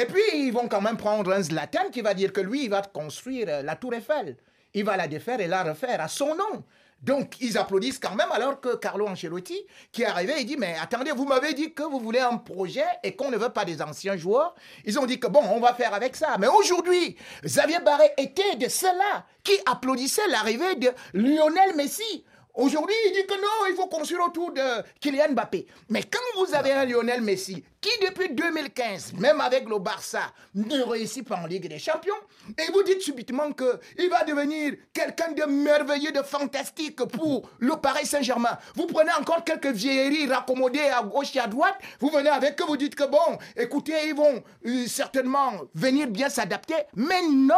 Et 0.00 0.06
puis, 0.06 0.22
ils 0.46 0.52
vont 0.52 0.68
quand 0.68 0.80
même 0.80 0.96
prendre 0.96 1.32
un 1.32 1.42
Zlatan 1.42 1.90
qui 1.90 2.00
va 2.00 2.14
dire 2.14 2.32
que 2.32 2.40
lui, 2.40 2.64
il 2.64 2.70
va 2.70 2.82
construire 2.82 3.48
euh, 3.48 3.62
la 3.62 3.74
Tour 3.76 3.92
Eiffel. 3.94 4.36
Il 4.78 4.84
va 4.84 4.96
la 4.96 5.08
défaire 5.08 5.40
et 5.40 5.48
la 5.48 5.64
refaire 5.64 6.00
à 6.00 6.06
son 6.06 6.36
nom. 6.36 6.62
Donc, 7.02 7.40
ils 7.40 7.58
applaudissent 7.58 7.98
quand 7.98 8.14
même, 8.14 8.30
alors 8.30 8.60
que 8.60 8.76
Carlo 8.76 9.08
Ancelotti, 9.08 9.66
qui 9.90 10.02
est 10.02 10.06
arrivé, 10.06 10.34
il 10.38 10.46
dit, 10.46 10.56
mais 10.56 10.76
attendez, 10.80 11.10
vous 11.10 11.24
m'avez 11.24 11.52
dit 11.52 11.72
que 11.72 11.82
vous 11.82 11.98
voulez 11.98 12.20
un 12.20 12.36
projet 12.36 12.84
et 13.02 13.16
qu'on 13.16 13.28
ne 13.28 13.36
veut 13.36 13.48
pas 13.48 13.64
des 13.64 13.82
anciens 13.82 14.16
joueurs. 14.16 14.54
Ils 14.84 14.96
ont 15.00 15.06
dit 15.06 15.18
que 15.18 15.26
bon, 15.26 15.42
on 15.50 15.58
va 15.58 15.74
faire 15.74 15.94
avec 15.94 16.14
ça. 16.14 16.36
Mais 16.38 16.46
aujourd'hui, 16.46 17.16
Xavier 17.42 17.80
Barret 17.84 18.14
était 18.18 18.54
de 18.54 18.68
ceux-là 18.68 19.26
qui 19.42 19.54
applaudissaient 19.66 20.28
l'arrivée 20.28 20.76
de 20.76 20.90
Lionel 21.12 21.74
Messi. 21.76 22.24
Aujourd'hui, 22.58 22.96
il 23.06 23.12
dit 23.12 23.24
que 23.24 23.34
non, 23.34 23.68
il 23.70 23.76
faut 23.76 23.86
construire 23.86 24.26
autour 24.26 24.50
de 24.50 24.82
Kylian 25.00 25.30
Mbappé. 25.30 25.64
Mais 25.90 26.02
quand 26.02 26.18
vous 26.44 26.52
avez 26.56 26.72
un 26.72 26.84
Lionel 26.84 27.20
Messi 27.20 27.62
qui, 27.80 27.90
depuis 28.04 28.30
2015, 28.34 29.12
même 29.12 29.40
avec 29.40 29.68
le 29.68 29.78
Barça, 29.78 30.32
ne 30.56 30.82
réussit 30.82 31.24
pas 31.24 31.36
en 31.36 31.46
Ligue 31.46 31.68
des 31.68 31.78
Champions, 31.78 32.16
et 32.58 32.72
vous 32.72 32.82
dites 32.82 33.00
subitement 33.00 33.52
qu'il 33.52 34.10
va 34.10 34.24
devenir 34.24 34.74
quelqu'un 34.92 35.30
de 35.30 35.44
merveilleux, 35.44 36.10
de 36.10 36.20
fantastique 36.22 36.96
pour 36.96 37.48
le 37.60 37.76
Paris 37.76 38.06
Saint-Germain. 38.06 38.58
Vous 38.74 38.86
prenez 38.86 39.12
encore 39.12 39.44
quelques 39.44 39.72
vieilleries 39.72 40.26
raccommodées 40.26 40.80
à 40.80 41.04
gauche 41.04 41.36
et 41.36 41.38
à 41.38 41.46
droite, 41.46 41.76
vous 42.00 42.10
venez 42.10 42.30
avec 42.30 42.56
que 42.56 42.64
vous 42.64 42.76
dites 42.76 42.96
que 42.96 43.08
bon, 43.08 43.38
écoutez, 43.56 44.08
ils 44.08 44.16
vont 44.16 44.42
euh, 44.66 44.86
certainement 44.88 45.52
venir 45.74 46.08
bien 46.08 46.28
s'adapter. 46.28 46.74
Mais 46.96 47.22
non 47.22 47.54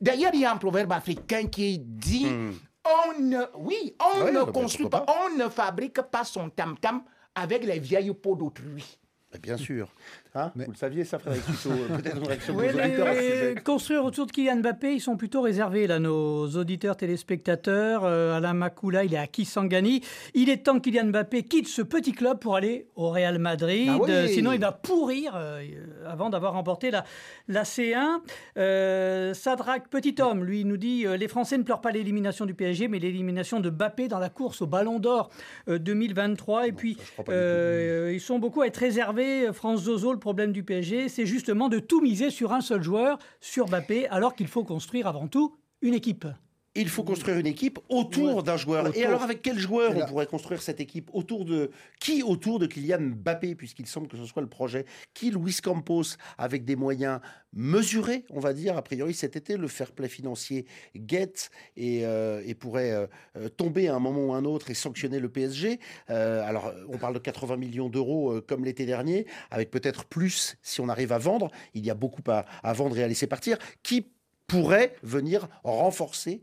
D'ailleurs, 0.00 0.30
il 0.32 0.40
y 0.40 0.44
a 0.46 0.52
un 0.52 0.56
proverbe 0.56 0.92
africain 0.92 1.46
qui 1.48 1.78
dit... 1.78 2.24
Hmm. 2.24 2.54
On 2.84 3.20
ne, 3.20 3.44
oui, 3.56 3.94
on 4.00 4.26
ne 4.26 4.32
bah, 4.32 4.44
bah, 4.46 4.52
construit 4.52 4.88
pas, 4.88 5.04
on 5.06 5.36
ne 5.36 5.48
fabrique 5.48 6.00
pas 6.00 6.24
son 6.24 6.48
tam-tam 6.48 7.02
avec 7.34 7.64
les 7.64 7.78
vieilles 7.78 8.14
peaux 8.14 8.36
d'autrui. 8.36 8.98
Bah, 9.30 9.38
Bien 9.42 9.56
sûr. 9.56 9.92
Hein 10.34 10.52
Vous 10.54 10.70
le 10.70 10.76
saviez, 10.76 11.04
ça, 11.04 11.18
Frédéric 11.18 11.44
Susso 11.46 11.70
euh, 11.70 11.96
Peut-être 11.96 12.16
une 12.16 12.26
réaction 12.26 12.54
de 12.54 12.58
Oui, 12.60 12.66
les- 13.54 13.60
construire 13.62 14.04
autour 14.04 14.26
de 14.26 14.30
Kylian 14.32 14.56
Mbappé, 14.58 14.94
ils 14.94 15.00
sont 15.00 15.16
plutôt 15.16 15.40
réservés, 15.40 15.88
là, 15.88 15.98
nos 15.98 16.46
auditeurs 16.50 16.96
téléspectateurs. 16.96 18.02
Euh, 18.04 18.36
Alain 18.36 18.52
Makoula, 18.54 19.02
il 19.04 19.12
est 19.14 19.18
à 19.18 19.26
Kisangani. 19.26 20.02
Il 20.34 20.48
est 20.48 20.58
temps 20.58 20.74
que 20.78 20.82
Kylian 20.88 21.06
Mbappé 21.06 21.42
quitte 21.42 21.66
ce 21.66 21.82
petit 21.82 22.12
club 22.12 22.38
pour 22.38 22.54
aller 22.54 22.86
au 22.94 23.10
Real 23.10 23.38
Madrid. 23.40 23.88
Ah 23.90 23.98
oui. 24.00 24.10
Euh, 24.10 24.26
sinon, 24.28 24.52
il 24.52 24.60
va 24.60 24.70
pourrir 24.70 25.32
euh, 25.34 25.62
avant 26.06 26.30
d'avoir 26.30 26.52
remporté 26.52 26.92
la, 26.92 27.04
la 27.48 27.64
C1. 27.64 28.20
Euh, 28.56 29.34
Sadrak, 29.34 29.88
petit 29.88 30.14
homme, 30.20 30.44
lui, 30.44 30.64
nous 30.64 30.76
dit 30.76 31.06
euh, 31.06 31.16
Les 31.16 31.26
Français 31.28 31.58
ne 31.58 31.64
pleurent 31.64 31.80
pas 31.80 31.90
l'élimination 31.90 32.46
du 32.46 32.54
PSG, 32.54 32.86
mais 32.86 32.98
l'élimination 33.00 33.58
de 33.58 33.68
Mbappé 33.70 34.06
dans 34.06 34.18
la 34.20 34.28
course 34.28 34.62
au 34.62 34.66
Ballon 34.68 35.00
d'Or 35.00 35.30
euh, 35.68 35.78
2023. 35.78 36.68
Et 36.68 36.72
puis, 36.72 36.96
euh, 37.28 38.10
ils 38.14 38.20
sont 38.20 38.38
beaucoup 38.38 38.62
à 38.62 38.66
être 38.68 38.76
réservés. 38.76 39.52
France 39.52 39.82
Zozo, 39.82 40.19
le 40.20 40.22
problème 40.22 40.52
du 40.52 40.62
PSG, 40.62 41.08
c'est 41.08 41.24
justement 41.24 41.70
de 41.70 41.78
tout 41.78 42.02
miser 42.02 42.28
sur 42.28 42.52
un 42.52 42.60
seul 42.60 42.82
joueur, 42.82 43.18
sur 43.40 43.68
Mbappé, 43.68 44.06
alors 44.08 44.34
qu'il 44.34 44.48
faut 44.48 44.64
construire 44.64 45.06
avant 45.06 45.28
tout 45.28 45.56
une 45.80 45.94
équipe. 45.94 46.26
Il 46.76 46.88
faut 46.88 47.02
construire 47.02 47.36
une 47.36 47.48
équipe 47.48 47.80
autour 47.88 48.44
d'un 48.44 48.56
joueur. 48.56 48.96
Et 48.96 49.04
alors, 49.04 49.22
avec 49.22 49.42
quel 49.42 49.58
joueur 49.58 49.92
on 49.96 50.06
pourrait 50.06 50.26
construire 50.26 50.62
cette 50.62 50.78
équipe 50.78 51.10
Autour 51.12 51.44
de 51.44 51.72
qui 51.98 52.22
Autour 52.22 52.60
de 52.60 52.66
Kylian 52.66 53.00
Mbappé, 53.16 53.56
puisqu'il 53.56 53.88
semble 53.88 54.06
que 54.06 54.16
ce 54.16 54.24
soit 54.24 54.40
le 54.40 54.48
projet. 54.48 54.84
Qui 55.12 55.32
Luis 55.32 55.56
Campos, 55.60 56.16
avec 56.38 56.64
des 56.64 56.76
moyens 56.76 57.20
mesurés, 57.52 58.24
on 58.30 58.38
va 58.38 58.52
dire, 58.52 58.76
a 58.76 58.82
priori 58.82 59.14
cet 59.14 59.34
été, 59.34 59.56
le 59.56 59.66
fair 59.66 59.90
play 59.90 60.08
financier 60.08 60.64
guette 60.94 61.50
et, 61.76 62.06
euh, 62.06 62.40
et 62.46 62.54
pourrait 62.54 62.92
euh, 63.36 63.48
tomber 63.48 63.88
à 63.88 63.96
un 63.96 63.98
moment 63.98 64.26
ou 64.26 64.32
un 64.32 64.44
autre 64.44 64.70
et 64.70 64.74
sanctionner 64.74 65.18
le 65.18 65.28
PSG. 65.28 65.80
Euh, 66.10 66.46
alors, 66.46 66.72
on 66.88 66.98
parle 66.98 67.14
de 67.14 67.18
80 67.18 67.56
millions 67.56 67.88
d'euros 67.88 68.40
comme 68.46 68.64
l'été 68.64 68.86
dernier, 68.86 69.26
avec 69.50 69.72
peut-être 69.72 70.04
plus 70.04 70.56
si 70.62 70.80
on 70.80 70.88
arrive 70.88 71.12
à 71.12 71.18
vendre. 71.18 71.50
Il 71.74 71.84
y 71.84 71.90
a 71.90 71.94
beaucoup 71.94 72.22
à, 72.28 72.44
à 72.62 72.72
vendre 72.72 72.96
et 72.96 73.02
à 73.02 73.08
laisser 73.08 73.26
partir. 73.26 73.58
Qui 73.82 74.06
pourrait 74.50 74.96
venir 75.02 75.48
renforcer 75.64 76.42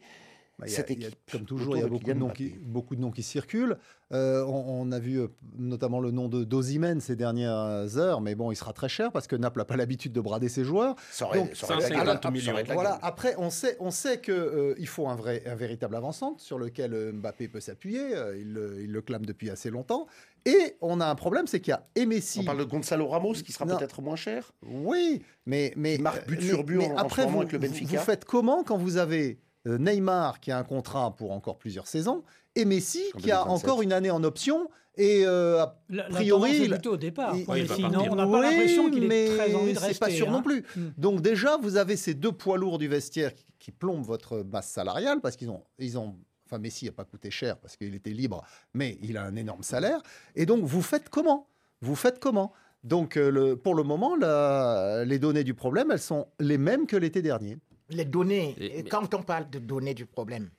Bah, 0.60 0.66
a- 0.76 0.82
a- 0.82 1.32
comme 1.32 1.46
toujours, 1.46 1.78
il 1.78 1.82
y 1.82 1.84
a 1.84 1.88
beaucoup 1.88 2.04
de, 2.06 2.14
noms 2.14 2.30
qui, 2.30 2.50
beaucoup 2.50 2.96
de 2.96 3.02
noms 3.02 3.12
qui 3.12 3.22
circulent. 3.22 3.78
Euh, 4.12 4.44
on, 4.46 4.88
on 4.88 4.92
a 4.92 4.98
vu 5.00 5.20
euh, 5.20 5.28
notamment 5.58 6.00
le 6.00 6.10
nom 6.10 6.30
de 6.30 6.44
Dozimène 6.44 7.00
ces 7.00 7.16
dernières 7.16 7.98
heures, 7.98 8.22
mais 8.22 8.34
bon, 8.34 8.52
il 8.52 8.56
sera 8.56 8.74
très 8.74 8.90
cher 8.90 9.12
parce 9.12 9.28
que 9.28 9.36
Naples 9.36 9.60
n'a 9.60 9.66
pas 9.66 9.76
l'habitude 9.76 10.14
de 10.14 10.22
brader 10.22 10.50
ses 10.50 10.64
joueurs. 10.64 10.96
Ça 11.12 11.26
aurait, 11.26 11.40
Donc, 11.40 11.56
ça 11.56 11.68
aurait 11.68 11.76
la 11.76 11.88
150 11.90 12.06
gueule. 12.08 12.20
Ça 12.24 12.32
millions. 12.32 12.54
aurait 12.54 12.64
de 12.64 12.68
la 12.70 12.74
Voilà. 12.74 13.00
Après, 13.04 13.36
on 13.38 13.52
sait, 13.52 13.78
on 13.80 13.92
sait 13.92 14.18
que 14.20 14.32
euh, 14.32 14.74
il 14.80 14.88
faut 14.88 15.08
un 15.08 15.16
vrai, 15.16 15.44
un 15.46 15.54
véritable 15.56 15.96
avant-centre 15.96 16.42
sur 16.42 16.58
lequel 16.58 16.94
euh, 16.96 17.12
Mbappé 17.12 17.50
peut 17.50 17.60
s'appuyer. 17.60 18.08
Il, 18.40 18.54
le- 18.54 18.82
il 18.82 18.92
le 18.92 19.02
clame 19.04 19.26
depuis 19.28 19.52
assez 19.52 19.70
longtemps. 19.70 20.08
Et 20.46 20.78
on 20.82 21.02
a 21.02 21.06
un 21.06 21.16
problème, 21.16 21.46
c'est 21.46 21.60
qu'il 21.60 21.72
y 21.72 21.74
a 21.76 21.86
et 21.96 22.06
Messi. 22.08 22.40
On 22.40 22.46
parle 22.46 22.60
de 22.60 22.64
Gonzalo 22.64 23.08
Ramos 23.08 23.34
qui 23.34 23.52
sera 23.52 23.66
peut-être 23.66 24.02
moins 24.02 24.16
cher. 24.16 24.54
Oui, 24.66 25.22
mais 25.46 25.74
mais 25.76 25.98
marque 26.00 26.26
but 26.28 26.40
mais- 26.42 26.48
sur 26.48 26.64
but 26.64 26.78
mais 26.78 26.88
en- 26.88 26.94
en 26.94 26.98
après 26.98 27.24
ce 27.24 27.28
vous, 27.28 27.42
avec 27.42 27.52
le 27.52 27.60
Benfica. 27.60 28.00
vous 28.00 28.04
faites 28.06 28.26
comment 28.26 28.64
quand 28.64 28.78
vous 28.78 28.98
avez 28.98 29.40
Neymar 29.78 30.40
qui 30.40 30.52
a 30.52 30.58
un 30.58 30.64
contrat 30.64 31.14
pour 31.16 31.32
encore 31.32 31.58
plusieurs 31.58 31.88
saisons 31.88 32.24
et 32.56 32.64
Messi 32.66 33.04
En 33.14 33.18
qui 33.20 33.32
a 33.32 33.44
2027. 33.44 33.70
encore 33.70 33.82
une 33.82 33.92
année 33.94 34.12
en 34.12 34.24
option 34.24 34.70
et 34.96 35.24
euh, 35.28 35.62
a 35.62 35.80
La, 35.90 36.04
la 36.10 36.16
priori, 36.16 36.52
est 36.56 36.66
il- 36.66 36.70
plutôt 36.72 36.94
au 36.94 36.98
départ. 36.98 37.36
il- 37.36 37.46
Oui, 37.48 37.62
Messi. 37.64 37.82
Non, 37.84 38.06
on 38.10 38.16
n'a 38.16 38.26
pas 38.26 38.32
Oui, 38.32 38.42
l'impression 38.42 38.90
qu'il 38.90 39.08
mais 39.08 39.28
très 39.28 39.54
envie 39.54 39.74
de 39.74 39.78
rester. 39.80 39.94
C'est 39.94 40.00
pas 40.00 40.10
sûr 40.10 40.28
hein. 40.30 40.32
non 40.32 40.42
plus. 40.42 40.64
Mm. 40.76 40.82
Donc 40.98 41.22
déjà, 41.22 41.58
vous 41.58 41.78
avez 41.78 41.96
ces 41.98 42.14
deux 42.16 42.32
poids 42.32 42.58
lourds 42.58 42.78
du 42.80 42.88
vestiaire 42.88 43.36
qui, 43.36 43.46
qui 43.60 43.72
plombent 43.72 44.04
votre 44.06 44.38
masse 44.52 44.70
salariale 44.70 45.20
parce 45.22 45.36
qu'ils 45.36 45.50
ont, 45.52 45.64
ils 45.78 45.98
ont, 46.00 46.16
enfin 46.48 46.58
Messi 46.58 46.86
n'a 46.86 46.92
pas 46.94 47.04
coûté 47.06 47.30
cher 47.30 47.58
parce 47.58 47.76
qu'il 47.78 47.94
était 47.94 48.10
libre, 48.10 48.44
mais 48.74 48.98
il 49.04 49.18
a 49.18 49.24
un 49.24 49.36
énorme 49.36 49.62
salaire. 49.64 50.02
Et 50.36 50.46
donc 50.48 50.64
vous 50.64 50.82
faites 50.82 51.10
comment? 51.10 51.48
Vous 51.82 51.96
faites 51.96 52.18
comment? 52.20 52.52
Donc 52.84 53.18
euh, 53.18 53.30
le, 53.30 53.56
pour 53.56 53.76
le 53.76 53.84
moment, 53.84 54.16
la- 54.16 55.04
les 55.06 55.20
données 55.20 55.44
du 55.44 55.54
problème, 55.54 55.92
elles 55.92 56.00
sont 56.00 56.28
les 56.40 56.58
mêmes 56.58 56.88
que 56.88 56.96
l'été 56.98 57.22
dernier. 57.22 57.58
Les 57.90 58.06
données, 58.06 58.56
Et- 58.60 58.80
et 58.80 58.84
mais- 58.84 58.90
quand 58.90 59.14
on 59.14 59.24
parle 59.24 59.50
de 59.50 59.60
données 59.60 59.94
du 59.94 60.06
problème, 60.06 60.50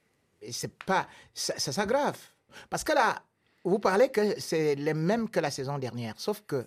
c'est 0.51 0.73
pas, 0.85 1.07
ça, 1.35 1.55
ça 1.59 1.73
s'aggrave. 1.73 2.17
Parce 2.71 2.85
que 2.85 2.93
là, 2.93 3.23
vous 3.65 3.79
parlez 3.79 4.09
que 4.11 4.41
c'est 4.41 4.75
les 4.77 4.95
mêmes 4.95 5.29
que 5.29 5.41
la 5.41 5.51
saison 5.51 5.79
dernière, 5.79 6.15
sauf 6.19 6.43
que 6.47 6.67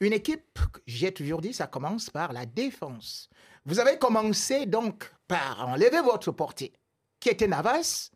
une 0.00 0.12
équipe, 0.12 0.58
j'ai 0.86 1.12
toujours 1.12 1.40
dit, 1.40 1.54
ça 1.54 1.66
commence 1.66 2.10
par 2.10 2.32
la 2.32 2.44
défense. 2.44 3.30
Vous 3.64 3.78
avez 3.78 3.96
commencé 3.98 4.66
donc 4.66 5.10
par 5.26 5.66
enlever 5.68 6.02
votre 6.02 6.32
portier, 6.32 6.72
qui 7.20 7.30
était 7.30 7.46
Navas, 7.46 8.10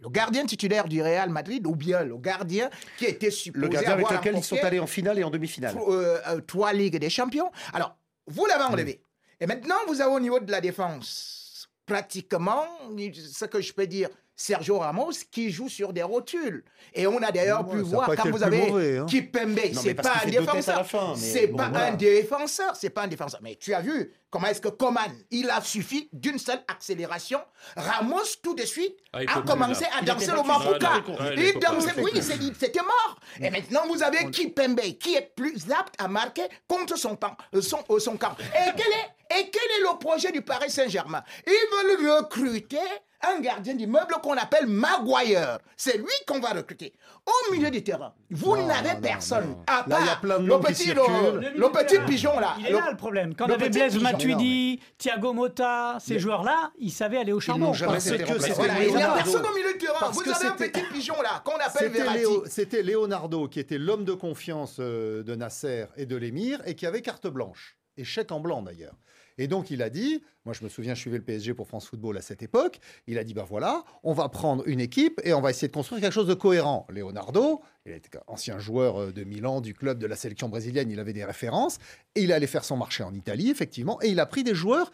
le 0.00 0.08
gardien 0.08 0.46
titulaire 0.46 0.88
du 0.88 1.02
Real 1.02 1.28
Madrid, 1.28 1.66
ou 1.66 1.74
bien 1.74 2.04
le 2.04 2.16
gardien 2.16 2.70
qui 2.96 3.04
était 3.04 3.32
supposé 3.32 3.60
Le 3.66 3.68
gardien 3.68 3.92
avec 3.92 4.08
lequel 4.10 4.36
ils 4.36 4.44
sont 4.44 4.56
allés 4.62 4.78
en 4.78 4.86
finale 4.86 5.18
et 5.18 5.24
en 5.24 5.30
demi-finale. 5.30 5.76
euh, 5.76 6.18
euh, 6.28 6.40
trois 6.40 6.72
Ligues 6.72 6.96
des 6.98 7.10
Champions. 7.10 7.50
Alors, 7.74 7.96
vous 8.28 8.46
l'avez 8.46 8.64
enlevé. 8.64 9.02
Et 9.40 9.46
maintenant, 9.46 9.76
vous 9.86 10.00
avez 10.00 10.12
au 10.12 10.20
niveau 10.20 10.40
de 10.40 10.50
la 10.50 10.60
défense, 10.60 11.68
pratiquement, 11.86 12.66
ce 13.12 13.44
que 13.44 13.60
je 13.60 13.72
peux 13.72 13.86
dire, 13.86 14.08
Sergio 14.40 14.78
Ramos 14.78 15.10
qui 15.32 15.50
joue 15.50 15.68
sur 15.68 15.92
des 15.92 16.04
rotules. 16.04 16.64
Et 16.94 17.08
on 17.08 17.20
a 17.22 17.32
d'ailleurs 17.32 17.66
Ouais, 17.68 17.74
pu 17.74 17.82
voir 17.82 18.08
quand 18.14 18.30
vous 18.30 18.42
avez 18.44 18.68
mauvais, 18.68 18.98
hein. 18.98 19.06
Kipembe, 19.06 19.58
c'est 19.72 19.94
pas 19.94 20.20
un 20.24 20.28
défenseur. 20.28 20.86
C'est 21.16 21.48
bon, 21.48 21.56
pas 21.56 21.68
voilà. 21.70 21.86
un 21.86 21.94
défenseur, 21.96 22.76
c'est 22.76 22.90
pas 22.90 23.02
un 23.02 23.08
défenseur. 23.08 23.40
Mais 23.42 23.56
tu 23.56 23.74
as 23.74 23.80
vu 23.80 24.12
comment 24.30 24.46
est-ce 24.46 24.60
que 24.60 24.68
Coman, 24.68 25.10
il 25.32 25.50
a 25.50 25.60
suffi 25.60 26.08
d'une 26.12 26.38
seule 26.38 26.60
accélération. 26.68 27.40
Ramos, 27.76 28.36
tout 28.40 28.54
de 28.54 28.62
suite, 28.62 28.96
Ah, 29.12 29.18
a 29.26 29.42
commencé 29.42 29.84
à 29.86 30.02
danser 30.02 30.30
le 30.30 30.38
ouais, 30.38 31.34
il 31.36 31.58
dansait, 31.58 32.00
oui, 32.00 32.12
c'était 32.22 32.82
mort. 32.82 33.18
Et 33.40 33.50
maintenant, 33.50 33.88
vous 33.88 34.04
avez 34.04 34.30
Kipembe 34.30 34.80
qui 35.00 35.16
est 35.16 35.32
plus 35.34 35.68
apte 35.72 35.94
à 35.98 36.06
marquer 36.06 36.44
contre 36.68 36.96
son, 36.96 37.16
camp, 37.16 37.36
son, 37.60 37.82
son 37.98 38.16
camp. 38.16 38.36
Et 38.38 38.70
quel, 38.76 38.86
est, 38.86 39.17
et 39.30 39.50
quel 39.50 39.62
est 39.78 39.82
le 39.82 39.98
projet 39.98 40.32
du 40.32 40.42
Paris 40.42 40.70
Saint-Germain? 40.70 41.22
Ils 41.46 41.96
veulent 41.96 42.10
recruter 42.16 42.78
un 43.20 43.40
gardien 43.40 43.74
d'immeuble 43.74 44.14
qu'on 44.22 44.34
appelle 44.36 44.66
Maguire. 44.68 45.58
C'est 45.76 45.96
lui 45.98 46.06
qu'on 46.26 46.38
va 46.38 46.50
recruter. 46.50 46.92
Au 47.26 47.52
milieu 47.52 47.68
du 47.68 47.82
terrain, 47.82 48.14
vous 48.30 48.56
n'avez 48.56 49.00
personne. 49.02 49.48
non. 49.48 49.64
À 49.66 49.84
Là, 49.88 49.98
il 50.00 50.06
y 50.06 50.08
a 50.08 50.12
part 50.12 50.20
plein 50.20 50.38
de 50.38 50.46
le 50.46 50.60
petit, 50.60 50.94
le, 50.94 51.58
Le 51.58 51.68
petit 51.72 51.98
pigeon 52.06 52.38
là. 52.38 52.54
Il 52.60 52.66
est 52.66 52.70
Le- 52.70 52.76
là 52.78 52.90
le 52.92 52.96
problème. 52.96 53.34
Quand 53.34 53.46
on 53.46 53.48
le 53.48 53.54
avait 53.54 53.66
petit 53.70 53.78
Blaise. 53.80 53.98
Matuidi, 54.00 54.80
Thiago 54.98 55.32
Motta, 55.32 55.98
ces 56.00 56.18
joueurs-là, 56.20 56.70
ils 56.78 56.92
savaient 56.92 57.18
aller 57.18 57.32
au 57.32 57.40
charbon. 57.40 57.72
Parce 57.72 58.08
que 58.08 58.52
Voilà, 58.54 58.84
il 58.84 58.88
n'y 58.90 58.94
a 58.94 58.98
Leonardo. 58.98 59.16
personne 59.16 59.46
au 59.46 59.54
milieu 59.54 59.72
du 59.72 59.78
terrain. 59.78 59.94
Parce 59.98 60.16
Vous 60.16 60.30
avez 60.30 60.46
un 60.46 60.52
petit 60.52 60.82
pigeon 60.92 61.20
là 61.20 61.42
qu'on 61.44 61.56
appelle 61.56 61.70
C'était 61.88 61.98
Verratti. 61.98 62.18
Léo- 62.20 62.44
C'était 62.46 62.82
Leonardo 62.84 63.48
qui 63.48 63.58
était 63.60 63.78
l'homme 63.78 64.04
de 64.04 64.12
confiance 64.14 64.76
euh, 64.78 65.24
de 65.24 65.34
Nasser 65.34 65.86
et 65.96 66.06
de 66.06 66.14
l'émir 66.16 66.60
et 66.66 66.76
qui 66.76 66.86
avait 66.86 67.02
carte 67.02 67.26
blanche 67.26 67.76
et 67.96 68.04
chèque 68.04 68.30
en 68.30 68.38
blanc 68.38 68.62
d'ailleurs. 68.62 68.94
Et 69.38 69.46
donc 69.48 69.70
il 69.70 69.82
a 69.82 69.88
dit, 69.88 70.22
moi 70.44 70.52
je 70.52 70.62
me 70.64 70.68
souviens, 70.68 70.94
je 70.94 71.00
suivais 71.00 71.16
le 71.16 71.24
PSG 71.24 71.54
pour 71.54 71.66
France 71.66 71.86
Football 71.86 72.18
à 72.18 72.22
cette 72.22 72.42
époque, 72.42 72.80
il 73.06 73.18
a 73.18 73.24
dit, 73.24 73.34
ben 73.34 73.44
voilà, 73.44 73.84
on 74.02 74.12
va 74.12 74.28
prendre 74.28 74.66
une 74.66 74.80
équipe 74.80 75.20
et 75.24 75.32
on 75.32 75.40
va 75.40 75.50
essayer 75.50 75.68
de 75.68 75.72
construire 75.72 76.00
quelque 76.00 76.12
chose 76.12 76.26
de 76.26 76.34
cohérent. 76.34 76.86
Leonardo, 76.90 77.62
il 77.86 77.92
était 77.92 78.18
ancien 78.26 78.58
joueur 78.58 79.00
euh, 79.00 79.12
de 79.12 79.24
Milan, 79.24 79.60
du 79.60 79.74
club, 79.74 79.98
de 79.98 80.06
la 80.06 80.16
sélection 80.16 80.48
brésilienne, 80.48 80.90
il 80.90 81.00
avait 81.00 81.12
des 81.12 81.24
références, 81.24 81.78
et 82.14 82.22
il 82.22 82.32
allait 82.32 82.46
faire 82.46 82.64
son 82.64 82.76
marché 82.76 83.02
en 83.02 83.14
Italie, 83.14 83.50
effectivement, 83.50 84.02
et 84.02 84.08
il 84.08 84.20
a 84.20 84.26
pris 84.26 84.44
des 84.44 84.54
joueurs 84.54 84.90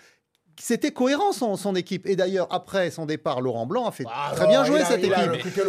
c'était 0.61 0.91
cohérent 0.93 1.33
son, 1.33 1.57
son 1.57 1.75
équipe. 1.75 2.07
Et 2.07 2.17
d'ailleurs, 2.17 2.47
après 2.51 2.91
son 2.91 3.07
départ, 3.07 3.41
Laurent 3.41 3.67
Blanc 3.67 3.87
a 3.87 3.93
fait 3.93 4.05
Ah, 4.09 4.33
très 4.35 4.47
bien 4.47 4.63
a- 4.63 4.85
cette 4.85 5.05
équipe. 5.05 5.15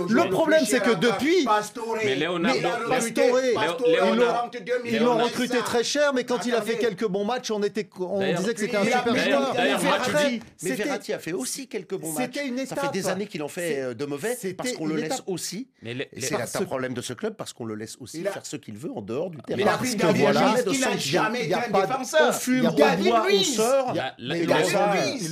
le 0.10 0.30
problème, 0.30 0.64
c'est 0.66 0.82
que 0.82 0.96
depuis, 0.96 1.44
Pastore. 1.46 1.98
Mais 2.04 2.16
Leonardo- 2.16 2.58
il 2.60 2.66
a 2.66 2.76
recruté 2.76 3.22
Pastore, 3.22 3.42
Pastore, 3.56 3.88
Léo- 3.88 3.94
il 3.96 4.00
a 4.00 4.06
Léonard- 4.16 4.44
recruté 4.46 4.64
2 4.66 4.74
ils 4.86 5.00
l'ont 5.00 5.18
recruté 5.18 5.58
très 5.60 5.84
cher, 5.84 6.14
mais 6.14 6.24
quand 6.24 6.46
il 6.46 6.54
a 6.56 6.62
fait 6.62 6.78
quelques 6.78 7.08
bons 7.08 7.26
matchs, 7.26 7.52
on, 7.52 7.62
était, 7.64 7.88
on 8.00 8.20
disait 8.36 8.54
que 8.54 8.60
c'était 8.60 8.78
un 8.78 8.84
super 8.86 9.16
joueur. 9.16 9.54
d'ailleurs, 9.54 9.82
Mais 10.24 10.40
Mais 10.64 10.72
Verratti 10.72 11.14
a 11.14 11.20
fait 11.20 11.34
aussi 11.34 11.68
quelques 11.68 11.96
bons 11.96 12.12
matchs. 12.12 12.24
C'était 12.34 12.48
une 12.48 12.66
Ça 12.66 12.76
fait 12.76 12.92
des 12.92 13.08
années 13.08 13.28
qu'il 13.28 13.44
en 13.44 13.48
fait 13.48 13.80
euh, 13.80 13.94
de 13.94 14.06
mauvais 14.06 14.38
parce 14.58 14.72
qu'on 14.74 14.86
le 14.88 14.96
laisse 14.96 15.22
aussi. 15.28 15.68
Mais 15.82 16.10
c'est 16.20 16.36
un 16.36 16.66
problème 16.66 16.94
de 16.94 17.02
ce 17.02 17.14
club 17.14 17.36
parce 17.36 17.54
qu'on 17.54 17.66
le 17.66 17.76
laisse 17.76 17.98
aussi 18.00 18.24
faire 18.24 18.46
ce 18.46 18.56
qu'il 18.56 18.78
veut 18.78 18.92
en 18.96 19.02
dehors 19.02 19.30
du 19.30 19.38
terrain. 19.38 19.60
Il 19.60 19.64
a 19.68 19.72
Parce 19.72 19.78
pris 19.80 19.96
que 19.98 20.02
David 20.02 20.22
voilà, 20.22 20.54
Luiz 20.54 20.66
de 20.66 20.70
qui 20.72 20.80
n'a 20.80 20.98
jamais 20.98 21.46
été 21.46 21.54
un 21.54 21.70
défenseur. 21.72 22.30
On 22.30 22.32
fume, 22.34 22.56
Il 22.58 22.80
y 22.80 22.84
a 22.84 22.96
on 22.98 23.04
boit, 23.04 23.26
on 23.32 23.44
sort. 23.44 23.94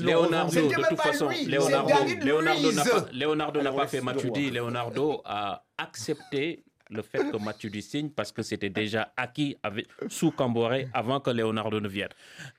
Leonardo, 0.03 0.61
de 0.69 0.87
toute 0.89 1.01
façon, 1.01 1.29
lui, 1.29 1.45
Leonardo, 1.45 1.93
n'a 2.41 2.53
Luiz. 2.55 2.75
pas, 2.75 3.05
Leonardo 3.13 3.59
n'a 3.61 3.69
Alors, 3.69 3.75
pas 3.75 3.81
là, 3.83 3.87
fait 3.87 4.01
Matuidi. 4.01 4.47
le 4.49 4.55
Leonardo 4.59 5.21
a 5.25 5.63
accepté 5.77 6.63
le 6.89 7.01
fait 7.01 7.29
que 7.31 7.37
Matuidi 7.37 7.81
signe 7.81 8.09
parce 8.09 8.31
que 8.31 8.41
c'était 8.41 8.69
déjà 8.69 9.11
acquis 9.17 9.55
avec, 9.63 9.87
sous 10.09 10.31
Camboré 10.31 10.87
avant 10.93 11.19
que 11.19 11.29
Leonardo 11.31 11.79
ne 11.79 11.87
vienne. 11.87 12.09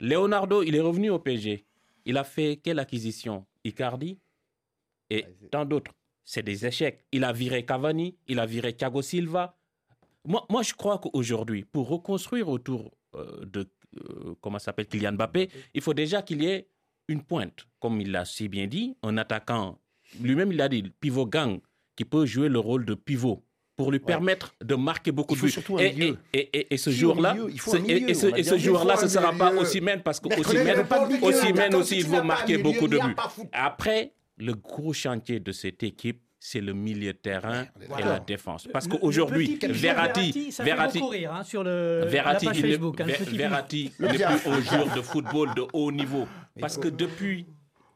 Leonardo, 0.00 0.62
il 0.62 0.74
est 0.74 0.80
revenu 0.80 1.10
au 1.10 1.18
PSG. 1.18 1.64
Il 2.06 2.16
a 2.18 2.24
fait 2.24 2.56
quelle 2.62 2.78
acquisition? 2.78 3.46
Icardi 3.64 4.18
et 5.10 5.24
tant 5.50 5.64
d'autres. 5.64 5.92
C'est 6.24 6.42
des 6.42 6.66
échecs. 6.66 7.04
Il 7.12 7.24
a 7.24 7.32
viré 7.32 7.64
Cavani, 7.64 8.16
il 8.28 8.38
a 8.38 8.46
viré 8.46 8.72
Thiago 8.74 9.02
Silva. 9.02 9.56
Moi, 10.24 10.44
moi 10.48 10.62
je 10.62 10.72
crois 10.74 10.98
qu'aujourd'hui, 10.98 11.64
pour 11.64 11.88
reconstruire 11.88 12.48
autour 12.48 12.90
euh, 13.14 13.44
de 13.44 13.68
euh, 13.96 14.34
comment 14.40 14.58
ça 14.58 14.66
s'appelle 14.66 14.86
Kylian 14.86 15.12
Mbappé, 15.12 15.50
il 15.74 15.80
faut 15.80 15.94
déjà 15.94 16.22
qu'il 16.22 16.42
y 16.42 16.46
ait 16.48 16.66
une 17.08 17.22
pointe, 17.22 17.66
comme 17.80 18.00
il 18.00 18.10
l'a 18.12 18.24
si 18.24 18.48
bien 18.48 18.66
dit, 18.66 18.96
un 19.02 19.16
attaquant. 19.18 19.78
Lui-même, 20.20 20.52
il 20.52 20.60
a 20.60 20.68
dit 20.68 20.82
pivot 21.00 21.26
gang 21.26 21.58
qui 21.96 22.04
peut 22.04 22.26
jouer 22.26 22.48
le 22.48 22.58
rôle 22.58 22.84
de 22.84 22.94
pivot 22.94 23.44
pour 23.76 23.90
lui 23.90 23.98
permettre 23.98 24.54
de 24.62 24.74
marquer 24.76 25.10
beaucoup 25.10 25.34
de 25.34 25.40
faut 25.40 25.46
buts. 25.46 25.82
et, 25.82 25.92
milieu. 25.92 26.16
et, 26.32 26.38
et, 26.38 26.58
et- 26.60 26.74
et 26.74 26.76
ce 26.76 26.90
au 26.90 26.92
jour-là, 26.92 27.34
faut 27.58 27.74
et, 27.76 28.14
ce, 28.14 28.56
jour-là, 28.58 28.94
faut 28.94 29.00
ce 29.00 29.04
ne 29.06 29.10
sera 29.10 29.32
pas 29.32 29.50
milieu. 29.50 29.62
Osimhen 29.62 30.02
parce 30.02 30.20
que 30.20 30.28
attaquant, 30.28 31.74
aussi, 31.74 31.98
il 31.98 32.06
pas 32.06 32.22
marquer 32.22 32.58
beaucoup 32.58 32.86
de 32.88 32.98
buts. 32.98 33.14
Après, 33.52 34.12
le 34.36 34.54
gros 34.54 34.92
chantier 34.92 35.40
de 35.40 35.50
cette 35.52 35.82
équipe, 35.82 36.20
c'est 36.38 36.60
le 36.60 36.74
milieu 36.74 37.12
de 37.14 37.18
terrain 37.18 37.62
et 37.98 38.02
la 38.02 38.20
défense. 38.20 38.68
Parce 38.72 38.86
qu'aujourd'hui, 38.86 39.58
Verratti, 39.62 40.50
Verratti, 40.60 41.00
rire 41.10 41.32
hein, 41.32 41.42
Verratti, 42.06 42.46
hein, 42.48 42.52
Verratti 43.32 43.92
un 44.46 44.60
joueur 44.60 44.94
de 44.94 45.00
football 45.00 45.54
de 45.56 45.62
haut 45.72 45.90
niveau. 45.90 46.28
Parce 46.60 46.78
que 46.78 46.88
depuis 46.88 47.46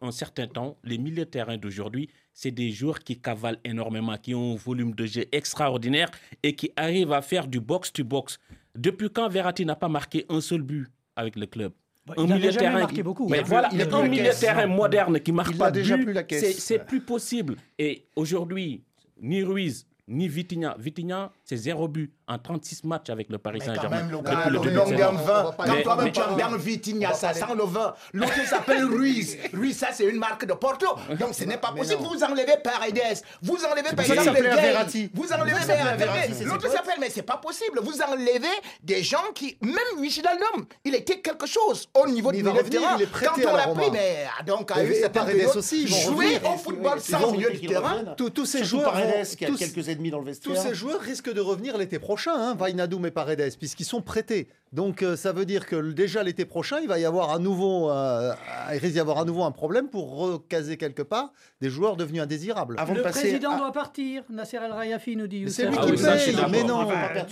un 0.01 0.11
certain 0.11 0.47
temps, 0.47 0.77
les 0.85 0.99
milieux 0.99 1.25
de 1.25 1.31
terrain 1.31 1.57
d'aujourd'hui, 1.57 2.09
c'est 2.33 2.51
des 2.51 2.71
joueurs 2.71 3.01
qui 3.01 3.19
cavalent 3.21 3.59
énormément, 3.65 4.17
qui 4.17 4.35
ont 4.35 4.55
un 4.55 4.57
volume 4.57 4.95
de 4.95 5.07
jeu 5.07 5.25
extraordinaire 5.33 6.09
et 6.43 6.55
qui 6.55 6.71
arrivent 6.77 7.13
à 7.13 7.23
faire 7.23 7.47
du 7.47 7.61
box-to-box. 7.61 8.39
Depuis 8.77 9.11
quand 9.11 9.29
Verratti 9.29 9.65
n'a 9.65 9.75
pas 9.77 9.89
marqué 9.89 10.25
un 10.29 10.41
seul 10.41 10.63
but 10.63 10.87
avec 11.17 11.37
le 11.37 11.47
club 11.47 11.73
Ouais, 12.09 12.15
il 12.17 12.25
n'avait 12.25 12.53
jamais 12.53 12.81
marqué 12.81 13.03
beaucoup. 13.03 13.29
Mais 13.29 13.43
voilà, 13.43 13.69
il 13.73 13.83
un 13.83 14.09
milieu 14.09 14.31
terrain 14.39 14.67
moderne 14.67 15.21
qui 15.21 15.31
marque 15.31 15.51
Il 15.53 15.59
pas 15.59 15.71
déjà 15.71 15.99
plus 15.99 16.13
la 16.15 16.23
caisse. 16.23 16.41
c'est- 16.41 16.53
C'est 16.61 16.87
plus 16.87 17.01
possible. 17.03 17.57
Et 17.79 18.07
aujourd'hui, 18.17 18.83
ni 19.21 19.43
Ruiz, 19.43 19.87
ni 20.07 20.27
Vitinha. 20.27 20.75
Vitinha, 20.79 21.31
c'est 21.45 21.57
zéro 21.59 21.87
but 21.87 22.11
en 22.29 22.39
36 22.39 22.85
matchs 22.85 23.11
avec 23.11 23.29
le 23.31 23.39
Paris 23.39 23.59
Mais 23.61 23.67
quand 23.67 23.75
Saint-Germain. 23.75 23.97
même, 24.03 24.11
le 24.11 24.19
depuis 24.19 24.37
le 24.37 24.51
le 24.51 24.59
début 24.59 24.71
de 24.71 24.77
long 24.77 24.87
saison. 24.87 24.99
d'un 24.99 25.09
On 25.09 25.13
vin. 25.13 25.43
va 25.45 25.53
pas 25.53 25.65
Quand 25.65 25.73
aller- 25.73 25.83
toi-même 25.83 26.05
mais- 26.07 26.13
tu 26.13 26.21
aimes 26.21 26.37
bien 26.37 26.47
mais- 26.47 26.53
le 26.57 26.59
Vitinha, 26.63 27.15
ça 27.15 27.33
sent 27.35 27.45
le 27.57 27.65
vin. 27.65 27.95
L'autre 28.13 28.47
s'appelle 28.49 28.85
Ruiz. 28.85 29.37
Ruiz, 29.53 29.77
ça 29.79 29.89
c'est 29.93 30.05
une 30.05 30.19
marque 30.19 30.45
de 30.47 30.53
Porto. 30.55 30.87
Donc 31.19 31.35
ce 31.35 31.45
n'est 31.45 31.57
pas 31.59 31.73
possible. 31.73 32.03
Vous 32.03 32.23
enlevez 32.23 32.57
Paredes. 32.63 33.23
Vous 33.43 33.57
enlevez 33.65 33.95
par 33.97 34.05
exemple. 34.05 34.43
Verratti. 34.43 35.11
Vous 35.15 35.33
enlevez 35.33 35.53
Verratti. 35.53 36.45
L'autre 36.45 36.71
s'appelle, 36.71 36.97
mais 37.01 37.11
c'est 37.11 37.23
pas 37.23 37.37
possible. 37.39 37.81
Vous 37.83 38.01
enlevez 38.03 38.41
des 38.83 39.03
gens 39.03 39.25
qui, 39.35 39.57
même 39.63 39.75
Wijnaldum, 40.01 40.67
il 40.85 40.95
était 40.95 41.21
quelque 41.21 41.47
chose 41.47 41.89
au 41.95 42.07
niveau 42.07 42.31
Mais 42.31 42.39
du 42.39 42.43
milieu 42.45 42.63
de 42.63 42.69
terrain. 42.69 42.97
Quand 43.25 43.47
à 43.47 43.53
on 43.53 43.57
la 43.57 43.67
pris, 43.69 43.91
mais 43.91 44.27
donc 44.47 44.71
à 44.71 45.09
Paredes 45.09 45.49
aussi, 45.57 45.87
jouer 45.87 46.41
au 46.45 46.57
football 46.59 47.01
sans 47.01 47.33
milieu 47.33 47.51
terrain. 47.59 48.05
Tous- 48.17 48.31
tous 48.31 48.45
ces 48.47 48.59
Surtout 48.59 48.71
joueurs 48.83 48.93
Paredes 48.93 49.27
vont- 49.27 49.35
qui 49.37 49.45
a 49.45 49.49
tous- 49.49 49.57
quelques 49.57 49.89
ennemis 49.89 50.11
dans 50.11 50.19
le 50.19 50.25
Tous 50.25 50.29
vestiaire. 50.29 50.63
ces 50.63 50.75
joueurs 50.75 51.01
risquent 51.01 51.33
de 51.33 51.41
revenir 51.41 51.77
l'été 51.79 51.99
prochain, 51.99 52.18
hein, 52.27 52.55
Vainadoum 52.55 53.07
et 53.07 53.11
Paredes, 53.11 53.57
puisqu'ils 53.59 53.85
sont 53.85 54.03
prêtés. 54.03 54.49
Donc 54.73 55.03
euh, 55.03 55.17
ça 55.17 55.33
veut 55.33 55.47
dire 55.47 55.65
que 55.67 55.77
déjà 55.93 56.23
l'été 56.23 56.45
prochain, 56.45 56.81
il 56.83 56.89
va 56.89 56.99
y 56.99 57.05
avoir 57.07 57.31
à 57.31 57.39
nouveau, 57.39 57.91
euh, 57.91 58.35
il 58.75 58.79
risque 58.79 58.93
d'y 58.95 59.01
avoir 59.01 59.19
à 59.19 59.25
nouveau 59.25 59.45
un 59.45 59.51
problème 59.51 59.89
pour 59.89 60.15
recaser 60.19 60.77
quelque 60.77 61.01
part 61.01 61.33
des 61.63 61.71
joueurs 61.71 61.97
devenus 61.97 62.21
indésirables. 62.21 62.75
Avant 62.79 62.93
le 62.93 62.99
de 62.99 63.03
passer 63.05 63.21
président 63.21 63.53
à- 63.53 63.59
doit 63.59 63.73
partir. 63.73 64.25
Nasser 64.29 64.59
El 64.59 64.73
Rayafi 64.73 65.17
nous 65.17 65.27
dit. 65.27 65.45
Mais 65.45 65.51
c'est 65.51 65.67
lui 65.69 65.77
Ah 65.81 65.85
qui 65.87 65.93
oui, 65.93 66.03
paye, 66.03 66.37
mais 66.51 66.65
non. 66.65 66.87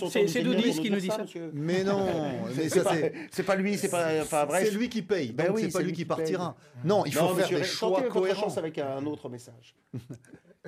C'est- 0.09 0.41
Doudis 0.41 0.79
qui 0.81 0.89
nous 0.89 0.99
dit 0.99 1.07
ça. 1.07 1.19
monsieur. 1.19 1.51
Mais 1.53 1.83
non, 1.83 2.05
mais 2.57 2.63
C'est 2.63 2.79
ça 2.79 2.83
pas- 2.83 2.93
c'est. 2.95 3.13
c'est 3.31 3.43
pas 3.43 3.55
lui, 3.55 3.77
c'est 3.77 3.89
pas. 3.89 4.07
Enfin 4.21 4.45
bref. 4.47 4.63
C'est 4.65 4.71
lui 4.75 4.89
qui 4.89 5.03
paye, 5.03 5.31
Ben 5.31 5.47
donc 5.47 5.57
oui, 5.57 5.63
c'est 5.65 5.71
pas 5.73 5.79
lui 5.79 5.87
lui 5.89 5.93
qui 5.93 6.05
partira. 6.05 6.55
Non, 6.83 7.03
il 7.05 7.13
faut 7.13 7.21
Non, 7.21 7.27
faire 7.35 7.37
monsieur, 7.45 7.57
des 7.59 7.63
choix 7.65 8.01
cohérents. 8.09 8.57
avec 8.57 8.79
un 8.79 9.05
autre 9.05 9.29
message. 9.29 9.75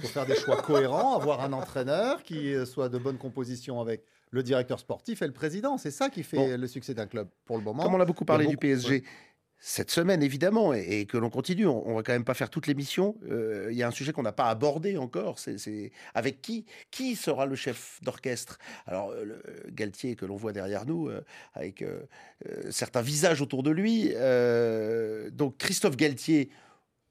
Il 0.02 0.08
faut 0.08 0.14
faire 0.14 0.26
des 0.26 0.36
choix 0.36 0.62
cohérents, 0.62 1.16
avoir 1.16 1.42
un 1.42 1.54
entraîneur 1.54 2.24
qui 2.24 2.54
euh, 2.54 2.66
soit 2.66 2.90
de 2.90 2.98
bonne 2.98 3.18
composition 3.18 3.80
avec 3.82 4.04
le 4.32 4.44
directeur 4.44 4.80
sportif 4.80 5.22
et 5.22 5.28
le 5.28 5.34
président. 5.34 5.78
C'est 5.78 5.92
ça 5.92 6.10
qui 6.10 6.24
fait 6.24 6.38
Bon. 6.38 6.58
le 6.58 6.68
succès 6.68 6.94
d'un 6.94 7.08
club 7.08 7.28
pour 7.46 7.58
le 7.58 7.64
moment. 7.64 7.84
Comme 7.84 7.96
on 7.96 8.00
a 8.00 8.06
beaucoup 8.06 8.26
parlé 8.26 8.46
du 8.48 8.58
PSG 8.58 9.04
cette 9.62 9.92
semaine, 9.92 10.24
évidemment, 10.24 10.74
et, 10.74 11.02
et 11.02 11.06
que 11.06 11.18
l'on 11.18 11.30
continue, 11.30 11.68
on, 11.68 11.86
on 11.86 11.96
va 11.96 12.02
quand 12.04 12.14
même 12.14 12.24
pas 12.24 12.34
faire 12.34 12.50
toute 12.50 12.66
l'émission. 12.66 13.18
Euh, 13.30 13.68
Il 13.72 13.78
y 13.78 13.84
a 13.84 13.88
un 13.90 13.92
sujet 13.92 14.14
qu'on 14.14 14.24
n'a 14.24 14.32
pas 14.32 14.46
abordé 14.46 14.96
encore. 14.98 15.38
C'est 15.38 15.92
avec 16.14 16.42
qui 16.42 16.66
Qui 16.92 17.18
sera 17.18 17.46
le 17.46 17.56
chef 17.56 18.00
d'orchestre? 18.02 18.58
Alors, 18.88 19.10
euh, 19.10 19.26
le 19.26 19.44
Galtier 19.72 20.16
que 20.16 20.26
l'on 20.26 20.38
voit 20.38 20.54
derrière 20.54 20.86
nous, 20.86 21.10
euh, 21.10 21.26
avec 21.56 21.82
euh, 21.82 22.04
euh, 22.48 22.72
certains 22.72 23.02
visages 23.02 23.42
autour 23.42 23.62
de 23.64 23.72
lui. 23.72 24.14
euh, 24.16 25.30
donc, 25.32 25.58
Christophe 25.58 25.98
Galtier, 25.98 26.50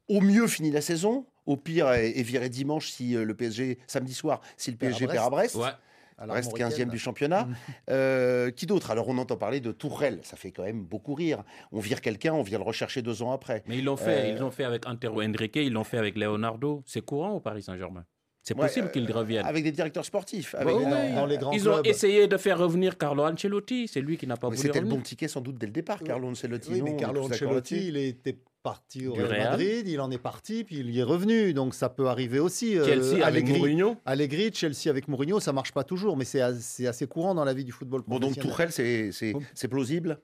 au 0.08 0.22
mieux 0.22 0.46
finit 0.46 0.70
la 0.70 0.80
saison. 0.80 1.26
Au 1.48 1.56
pire, 1.56 1.90
est, 1.92 2.10
est 2.10 2.22
viré 2.22 2.50
dimanche 2.50 2.90
si 2.90 3.16
euh, 3.16 3.24
le 3.24 3.34
PSG, 3.34 3.78
samedi 3.86 4.12
soir, 4.12 4.40
si 4.58 4.70
le 4.70 4.76
Perd 4.76 4.92
à 4.92 4.96
PSG 4.96 5.12
perd 5.12 5.26
à 5.26 5.30
Brest. 5.30 5.54
Ouais. 5.54 5.70
Alors, 6.18 6.34
reste 6.34 6.48
Mauricaine, 6.50 6.88
15e 6.88 6.90
du 6.90 6.98
championnat. 6.98 7.48
Euh, 7.88 8.50
qui 8.50 8.66
d'autre? 8.66 8.90
Alors, 8.90 9.08
on 9.08 9.16
entend 9.18 9.36
parler 9.36 9.60
de 9.60 9.72
Tourelle. 9.72 10.18
Ça 10.24 10.36
fait 10.36 10.50
quand 10.50 10.64
même 10.64 10.82
beaucoup 10.82 11.14
rire. 11.14 11.44
On 11.72 11.78
vire 11.80 12.00
quelqu'un, 12.00 12.34
on 12.34 12.42
vient 12.42 12.58
le 12.58 12.64
rechercher 12.64 13.02
deux 13.02 13.22
ans 13.22 13.32
après. 13.32 13.62
Mais 13.66 13.78
ils 13.78 13.84
l'ont 13.84 13.96
fait, 13.96 14.24
Euh, 14.24 14.28
ils 14.32 14.38
l'ont 14.38 14.50
fait 14.50 14.64
avec 14.64 14.86
Antero 14.86 15.22
Henrique, 15.22 15.56
ils 15.56 15.72
l'ont 15.72 15.84
fait 15.84 15.96
avec 15.96 16.18
Leonardo. 16.18 16.82
C'est 16.84 17.02
courant 17.02 17.30
au 17.30 17.40
Paris 17.40 17.62
Saint-Germain? 17.62 18.04
C'est 18.48 18.54
Ouais, 18.56 18.66
possible 18.66 18.86
euh, 18.86 18.90
qu'ils 18.90 19.12
reviennent. 19.12 19.44
Avec 19.44 19.62
des 19.62 19.72
directeurs 19.72 20.04
sportifs. 20.06 20.52
Bah 20.52 20.60
Avec 20.62 20.74
oui, 20.76 20.84
dans- 20.84 21.14
dans 21.16 21.26
les 21.26 21.36
grands 21.36 21.52
ils 21.52 21.68
ont 21.68 21.82
essayé 21.82 22.26
de 22.28 22.36
faire 22.38 22.58
revenir 22.58 22.96
Carlo 22.96 23.24
Ancelotti, 23.24 23.88
c'est 23.88 24.00
lui 24.00 24.16
qui 24.16 24.26
n'a 24.26 24.36
pas 24.38 24.48
Mais 24.48 24.56
voulu 24.56 24.66
C'était 24.68 24.78
le 24.80 24.84
revenir. 24.86 24.96
bon 24.98 25.02
ticket 25.02 25.28
sans 25.28 25.40
doute 25.42 25.58
dès 25.58 25.66
le 25.66 25.72
départ, 25.72 26.02
Carlo 26.02 26.28
Ancelotti. 26.28 26.70
Oui, 26.72 26.78
non 26.78 26.84
mais 26.86 26.96
Carlo 26.96 27.24
Ancelotti, 27.24 27.88
il 27.88 27.96
était 27.98 28.38
parti 28.62 29.06
au 29.06 29.12
Real. 29.14 29.50
Madrid, 29.50 29.86
il 29.86 30.00
en 30.00 30.10
est 30.10 30.18
parti, 30.18 30.64
puis 30.64 30.78
il 30.78 30.90
y 30.90 30.98
est 31.00 31.02
revenu. 31.02 31.52
Donc 31.52 31.74
ça 31.74 31.88
peut 31.90 32.08
arriver 32.08 32.38
aussi. 32.40 32.78
euh, 32.78 32.84
Chelsea 32.86 33.24
avec 33.24 33.44
Allegri- 33.44 33.58
Mourinho. 33.58 33.96
Allegri, 34.06 34.50
Chelsea 34.52 34.88
avec 34.88 35.08
Mourinho, 35.08 35.40
ça 35.40 35.52
marche 35.52 35.72
pas 35.72 35.84
toujours, 35.84 36.16
mais 36.16 36.24
c'est 36.24 36.40
as- 36.40 36.58
c'est 36.60 36.86
assez 36.86 37.06
courant 37.06 37.34
dans 37.34 37.44
la 37.44 37.52
vie 37.54 37.64
du 37.64 37.72
football 37.72 38.02
Bon, 38.06 38.18
donc. 38.18 38.38
Tourelle, 38.38 38.72
c'est 38.72 39.68
plausible? 39.68 40.18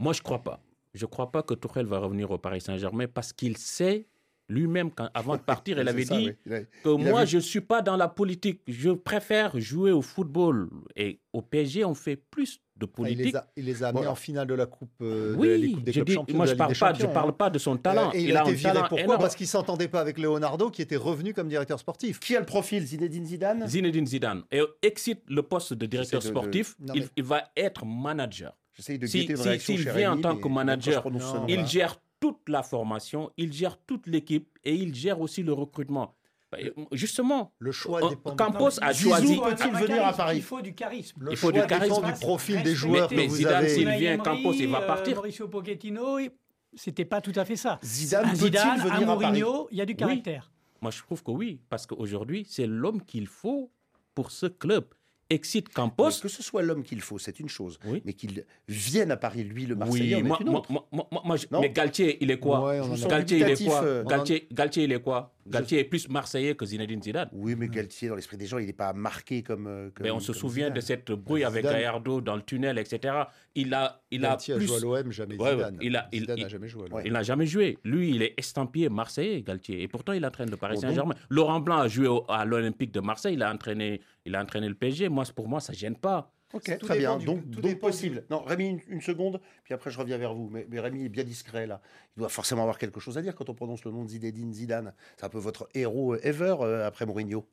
Moi, 0.00 0.12
je 0.12 0.22
crois 0.22 0.42
pas. 0.42 0.60
Je 0.94 1.06
crois 1.06 1.30
pas 1.30 1.42
que 1.42 1.54
Tourelle 1.54 1.86
va 1.86 1.98
revenir 2.00 2.30
au 2.32 2.38
Paris 2.38 2.60
Saint-Germain 2.60 3.06
parce 3.12 3.32
qu'il 3.32 3.56
sait 3.56 4.06
lui-même, 4.48 4.90
avant 5.14 5.36
de 5.36 5.42
partir, 5.42 5.78
il 5.80 5.88
avait 5.88 6.04
ça, 6.04 6.16
dit 6.16 6.26
oui. 6.26 6.32
Il 6.46 6.52
a- 6.54 6.60
que 6.60 6.68
il 6.98 7.10
moi, 7.10 7.24
vu- 7.24 7.30
je 7.30 7.36
ne 7.36 7.42
suis 7.42 7.60
pas 7.60 7.82
dans 7.82 7.96
la 7.96 8.08
politique. 8.08 8.62
Je 8.66 8.90
préfère 8.90 9.58
jouer 9.58 9.92
au 9.92 10.02
football. 10.02 10.68
Et 10.96 11.20
au 11.32 11.42
PSG, 11.42 11.84
on 11.84 11.94
fait 11.94 12.16
plus 12.16 12.60
de 12.76 12.86
il, 12.86 13.04
les 13.04 13.14
politique. 13.16 13.34
a, 13.34 13.46
il 13.56 13.64
les 13.64 13.82
a 13.82 13.88
amenés 13.88 14.04
Bon. 14.06 14.12
en 14.12 14.14
finale 14.14 14.46
de 14.46 14.54
la 14.54 14.66
Coupe, 14.66 14.90
euh, 15.02 15.32
de 15.32 15.36
oui, 15.36 15.72
Coupe 15.72 15.82
des 15.82 15.92
clubs 15.92 16.06
dis- 16.06 16.14
champions. 16.14 16.36
moi, 16.36 16.46
de 16.46 16.50
je 16.50 16.54
la 16.54 16.58
parle 16.58 16.74
pas, 16.78 16.94
je 16.94 17.06
parle 17.06 17.28
hein. 17.30 17.32
pas 17.32 17.50
de 17.50 17.58
son 17.58 17.76
talent. 17.76 18.08
Euh, 18.10 18.12
et 18.16 18.22
il, 18.22 18.36
a 18.36 18.40
a 18.40 18.42
été 18.44 18.50
un 18.50 18.54
viré. 18.54 18.72
talent 18.74 18.80
Pourquoi? 18.88 19.04
énorme. 19.04 19.20
Parce 19.20 19.34
qu'il 19.36 19.46
s'entendait 19.48 19.88
pas 19.88 20.00
avec 20.00 20.16
Leonardo, 20.18 20.70
qui 20.70 20.80
était 20.82 20.96
revenu 20.96 21.34
comme 21.34 21.48
directeur 21.48 21.78
sportif. 21.80 22.20
Qui 22.20 22.36
a 22.36 22.40
le 22.40 22.46
profil 22.46 22.84
Zinedine 22.86 23.26
Zidane? 23.26 23.66
Zinedine 23.68 24.06
Zidane 24.06 24.44
et 24.52 24.60
excite 24.82 25.22
le 25.28 25.42
poste 25.42 25.74
de 25.74 25.86
directeur 25.86 26.20
J'essaie 26.20 26.32
de- 26.32 26.34
de- 26.34 26.40
sportif, 26.40 26.76
Non, 26.80 26.94
il, 26.94 27.00
mais- 27.02 27.08
il 27.16 27.24
va 27.24 27.42
être 27.56 27.84
manager. 27.84 28.56
J'essaie 28.74 28.96
de 28.96 29.06
Si- 29.06 29.20
guetter 29.22 29.32
une 29.32 29.36
si- 29.38 29.48
réaction 29.48 29.76
s'il 29.76 29.90
vient 29.90 30.12
en 30.12 30.20
tant 30.20 30.34
mais 30.36 30.40
que 30.40 30.48
manager, 30.48 31.10
non, 31.10 31.46
Il 31.48 31.66
gère 31.66 31.96
toute 32.20 32.48
la 32.48 32.62
formation, 32.62 33.30
il 33.36 33.52
gère 33.52 33.78
toute 33.86 34.06
l'équipe 34.06 34.58
et 34.64 34.74
il 34.74 34.94
gère 34.94 35.20
aussi 35.20 35.42
le 35.42 35.52
recrutement. 35.52 36.14
Bah, 36.50 36.58
Justement, 36.92 37.52
Le 37.58 37.72
choix 37.72 38.00
on- 38.24 38.34
Campos 38.34 38.82
a 38.82 38.92
Zizou 38.92 39.08
choisi. 39.10 39.36
peut-il 39.38 39.62
Un 39.74 39.78
venir 39.80 39.96
à 39.96 39.98
charisme, 39.98 40.16
Paris 40.16 40.36
Il 40.38 40.42
faut 40.42 40.62
du 40.62 40.74
charisme. 40.74 41.22
Le 41.24 41.32
il 41.32 41.36
faut 41.36 41.50
choix 41.52 41.60
du 41.60 41.66
charisme. 41.68 42.04
du 42.06 42.12
profil 42.20 42.62
des 42.62 42.74
joueurs 42.74 43.08
Mais- 43.10 43.16
que 43.16 43.20
mais 43.20 43.26
vous 43.26 43.36
Zidane, 43.36 43.68
s'il 43.68 43.88
vient, 43.90 44.16
Campos, 44.18 44.52
il 44.54 44.68
va 44.68 44.80
euh, 44.82 44.86
partir. 44.86 45.14
Mauricio 45.16 45.46
Pochettino, 45.48 46.18
il- 46.18 46.30
c'était 46.74 47.04
pas 47.04 47.20
tout 47.20 47.32
à 47.36 47.44
fait 47.44 47.56
ça. 47.56 47.78
Zidane 47.84 48.34
Zidane, 48.34 48.78
venir 48.78 48.86
à 48.86 48.88
Paris 48.90 49.04
Mourinho, 49.04 49.68
il 49.70 49.76
y 49.78 49.80
a 49.82 49.86
du 49.86 49.94
caractère. 49.94 50.50
Moi, 50.80 50.90
je 50.90 51.02
trouve 51.02 51.22
que 51.22 51.30
oui, 51.30 51.60
parce 51.68 51.86
qu'aujourd'hui, 51.86 52.46
c'est 52.48 52.66
l'homme 52.66 53.02
qu'il 53.02 53.26
faut 53.26 53.70
pour 54.14 54.30
ce 54.30 54.46
club. 54.46 54.86
Excite 55.30 55.68
Campos. 55.70 56.10
Que 56.22 56.28
ce 56.28 56.42
soit 56.42 56.62
l'homme 56.62 56.82
qu'il 56.82 57.00
faut, 57.00 57.18
c'est 57.18 57.38
une 57.40 57.48
chose. 57.48 57.78
Oui. 57.86 58.02
Mais 58.04 58.12
qu'il 58.12 58.44
vienne 58.68 59.10
à 59.10 59.16
Paris, 59.16 59.44
lui, 59.44 59.66
le 59.66 59.74
Marseillais, 59.76 60.16
Oui, 60.16 60.22
en 60.22 60.24
est 60.24 60.28
moi, 60.28 60.38
une 60.40 60.50
moi, 60.50 60.60
autre. 60.60 60.72
moi, 60.72 60.86
moi, 60.92 61.06
moi, 61.24 61.36
je- 61.36 61.46
Non 61.50 61.60
mais 61.60 61.70
Galtier, 61.70 62.18
il 62.20 62.30
est 62.30 62.38
quoi? 62.38 62.64
Ouais, 62.66 62.80
Galtier, 63.08 63.38
il 63.38 63.42
est 63.44 63.68
euh, 63.70 64.04
Galtier, 64.04 64.48
Galtier, 64.52 64.84
il 64.84 64.92
est 64.92 65.00
quoi? 65.02 65.34
Galtier 65.50 65.78
est 65.80 65.84
plus 65.84 66.08
Marseillais 66.08 66.54
que 66.54 66.64
Zinedine 66.66 67.02
Zidane. 67.02 67.28
Oui, 67.32 67.54
mais 67.56 67.68
Galtier, 67.68 68.08
dans 68.08 68.14
l'esprit 68.14 68.36
des 68.36 68.46
gens, 68.46 68.58
il 68.58 68.66
n'est 68.66 68.72
pas 68.72 68.92
marqué 68.92 69.42
comme. 69.42 69.66
euh, 69.66 69.90
comme 69.94 70.04
Mais 70.04 70.10
on 70.10 70.20
se 70.20 70.32
souvient 70.32 70.66
Zidane. 70.66 70.74
de 70.76 70.80
cette 70.80 71.10
brouille 71.12 71.44
avec 71.44 71.62
Zidane. 71.64 71.74
Gallardo 71.80 72.20
dans 72.20 72.36
le 72.36 72.42
tunnel, 72.42 72.78
etc. 72.78 73.14
Il 73.54 73.72
a, 73.74 74.00
il 74.10 74.24
a 74.24 74.30
Galtier 74.30 74.54
a 74.54 74.56
plus. 74.58 74.66
joué 74.66 74.76
à 74.76 74.80
l'OM, 75.02 75.12
jamais 75.12 75.34
Ouais, 75.36 75.50
ouais, 75.50 75.54
Zidane. 75.56 75.78
il 75.80 75.96
a- 75.96 76.08
il- 76.12 76.20
Zidane 76.20 76.38
il- 76.38 76.42
n'a 76.42 76.48
jamais 76.48 76.68
joué. 76.68 76.88
Ouais. 76.90 77.02
Il 77.06 77.12
n'a 77.12 77.22
jamais 77.22 77.46
joué. 77.46 77.78
Lui, 77.84 78.10
il 78.10 78.22
est 78.22 78.34
estampillé 78.36 78.88
marseillais, 78.88 79.42
Galtier. 79.42 79.82
Et 79.82 79.88
pourtant, 79.88 80.12
il 80.12 80.24
entraîne 80.24 80.50
le 80.50 80.56
Paris 80.56 80.74
Bon, 80.76 80.80
Saint-Germain. 80.82 81.14
Laurent 81.30 81.60
Blanc 81.60 81.78
a 81.78 81.88
joué 81.88 82.06
au- 82.08 82.24
à 82.28 82.44
l'Olympique 82.44 82.92
de 82.92 83.00
Marseille. 83.00 83.34
Il 83.34 83.42
a 83.42 83.52
entraîné, 83.52 84.00
il 84.26 84.34
a 84.34 84.42
entraîné 84.42 84.68
le 84.68 84.74
PSG. 84.74 85.08
Moi, 85.08 85.24
pour 85.34 85.48
moi, 85.48 85.60
ça 85.60 85.72
gêne 85.72 85.96
pas. 85.96 86.30
Ok, 86.54 86.78
Tout 86.78 86.86
très 86.86 86.96
bien. 86.98 87.16
du- 87.18 87.26
donc, 87.26 87.50
tout 87.50 87.60
donc 87.60 87.72
du- 87.72 87.78
possible. 87.78 88.24
Non, 88.30 88.42
Rémi, 88.42 88.68
une, 88.68 88.80
une 88.88 89.00
seconde, 89.02 89.40
puis 89.64 89.74
après 89.74 89.90
je 89.90 89.98
reviens 89.98 90.16
vers 90.16 90.32
vous. 90.34 90.48
Mais, 90.50 90.66
mais 90.70 90.80
Rémi 90.80 91.04
est 91.04 91.08
bien 91.10 91.24
discret 91.24 91.66
là. 91.66 91.80
Il 92.16 92.20
doit 92.20 92.28
forcément 92.30 92.62
avoir 92.62 92.78
quelque 92.78 93.00
chose 93.00 93.18
à 93.18 93.22
dire 93.22 93.34
quand 93.34 93.48
on 93.50 93.54
prononce 93.54 93.84
le 93.84 93.90
nom 93.90 94.04
de 94.04 94.08
Zinedine 94.08 94.52
Zidane. 94.54 94.94
C'est 95.18 95.24
un 95.26 95.28
peu 95.28 95.38
votre 95.38 95.68
héros 95.74 96.14
euh, 96.14 96.20
ever 96.26 96.56
euh, 96.60 96.86
après 96.86 97.04
Mourinho. 97.04 97.44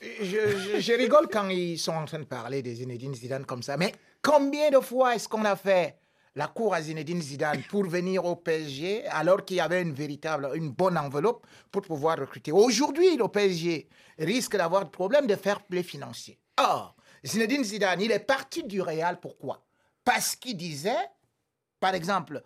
Je, 0.00 0.24
je- 0.24 0.80
je 0.80 0.92
rigole 0.92 1.28
quand 1.30 1.48
ils 1.48 1.78
sont 1.78 1.92
en 1.92 2.04
train 2.04 2.20
de 2.20 2.24
parler 2.24 2.62
de 2.62 2.70
Zinedine 2.72 3.14
Zidane 3.14 3.44
comme 3.44 3.62
ça. 3.62 3.76
Mais 3.76 3.92
combien 4.22 4.70
de 4.70 4.78
fois 4.80 5.14
est-ce 5.14 5.28
qu'on 5.28 5.44
a 5.44 5.56
fait 5.56 5.96
la 6.36 6.46
cour 6.46 6.72
à 6.74 6.82
Zinedine 6.82 7.20
Zidane 7.20 7.62
pour 7.68 7.84
venir 7.84 8.24
au 8.24 8.36
PSG 8.36 9.06
alors 9.08 9.44
qu'il 9.44 9.56
y 9.56 9.60
avait 9.60 9.82
une 9.82 9.92
véritable, 9.92 10.50
une 10.54 10.70
bonne 10.70 10.96
enveloppe 10.96 11.46
pour 11.72 11.82
pouvoir 11.82 12.18
recruter? 12.18 12.52
Aujourd'hui, 12.52 13.16
le 13.16 13.26
PSG 13.28 13.88
risque 14.18 14.56
d'avoir 14.56 14.84
des 14.84 14.90
problèmes 14.90 15.26
de 15.26 15.34
fair 15.34 15.62
play 15.62 15.82
financier. 15.82 16.38
Or, 16.60 16.94
Zinedine 17.24 17.64
Zidane, 17.64 18.00
il 18.00 18.12
est 18.12 18.18
parti 18.18 18.62
du 18.62 18.80
Real. 18.80 19.18
Pourquoi? 19.20 19.64
Parce 20.04 20.36
qu'il 20.36 20.56
disait, 20.56 21.10
par 21.80 21.94
exemple, 21.94 22.42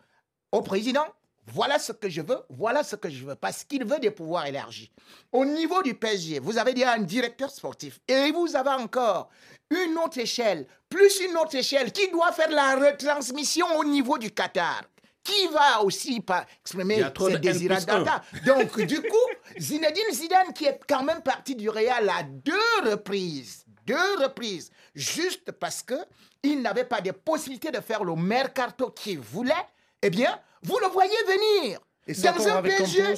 au 0.51 0.63
président, 0.63 1.07
voilà 1.47 1.79
ce 1.79 1.93
que 1.93 2.09
je 2.09 2.23
veux, 2.23 2.41
voilà 2.51 2.83
ce 2.85 2.97
que 2.97 3.11
je 3.11 3.25
veux, 3.25 3.35
parce 3.35 3.65
qu'il 3.65 3.85
veut 3.85 3.99
des 3.99 4.11
pouvoirs 4.11 4.47
élargis. 4.47 4.93
Au 5.33 5.45
niveau 5.45 5.83
du 5.83 5.95
PSG, 5.95 6.39
vous 6.39 6.59
avez 6.59 6.73
déjà 6.73 6.93
un 6.93 7.01
directeur 7.01 7.51
sportif 7.51 8.01
et 8.07 8.31
vous 8.31 8.55
avez 8.55 8.71
encore 8.71 9.29
une 9.71 9.99
autre 9.99 10.19
échelle, 10.19 10.67
plus 10.89 11.21
une 11.21 11.37
autre 11.37 11.57
échelle 11.57 11.93
qui 11.93 12.11
doit 12.11 12.33
faire 12.33 12.51
la 12.51 12.77
retransmission 12.77 13.67
au 13.79 13.85
niveau 13.85 14.19
du 14.19 14.31
Qatar. 14.31 14.83
Qui 15.25 15.47
va 15.53 15.83
aussi 15.83 16.21
pas 16.21 16.45
exprimer 16.63 17.05
ses 17.17 17.39
desiderata. 17.39 18.23
Donc, 18.45 18.81
du 18.81 19.01
coup, 19.01 19.29
Zinedine 19.57 20.13
Zidane, 20.13 20.53
qui 20.53 20.65
est 20.65 20.81
quand 20.89 21.05
même 21.05 21.23
parti 21.23 21.55
du 21.55 21.69
Real 21.69 22.09
à 22.09 22.25
deux 22.25 22.91
reprises, 22.91 23.65
deux 23.93 24.23
reprises, 24.23 24.71
juste 24.95 25.53
parce 25.53 25.83
que 25.83 25.95
il 26.43 26.63
n'avait 26.63 26.85
pas 26.85 27.01
de 27.01 27.11
possibilité 27.11 27.71
de 27.71 27.81
faire 27.81 28.05
le 28.05 28.15
mercato 28.15 28.91
qu'il 28.91 29.21
voulait, 29.21 29.55
eh 30.03 30.11
bien, 30.11 30.39
vous 30.63 30.79
le 30.79 30.89
voyez 30.89 31.17
venir. 31.27 31.81
Et 32.07 32.15
dans 32.15 32.49
un 32.49 32.63
PSG, 32.63 33.15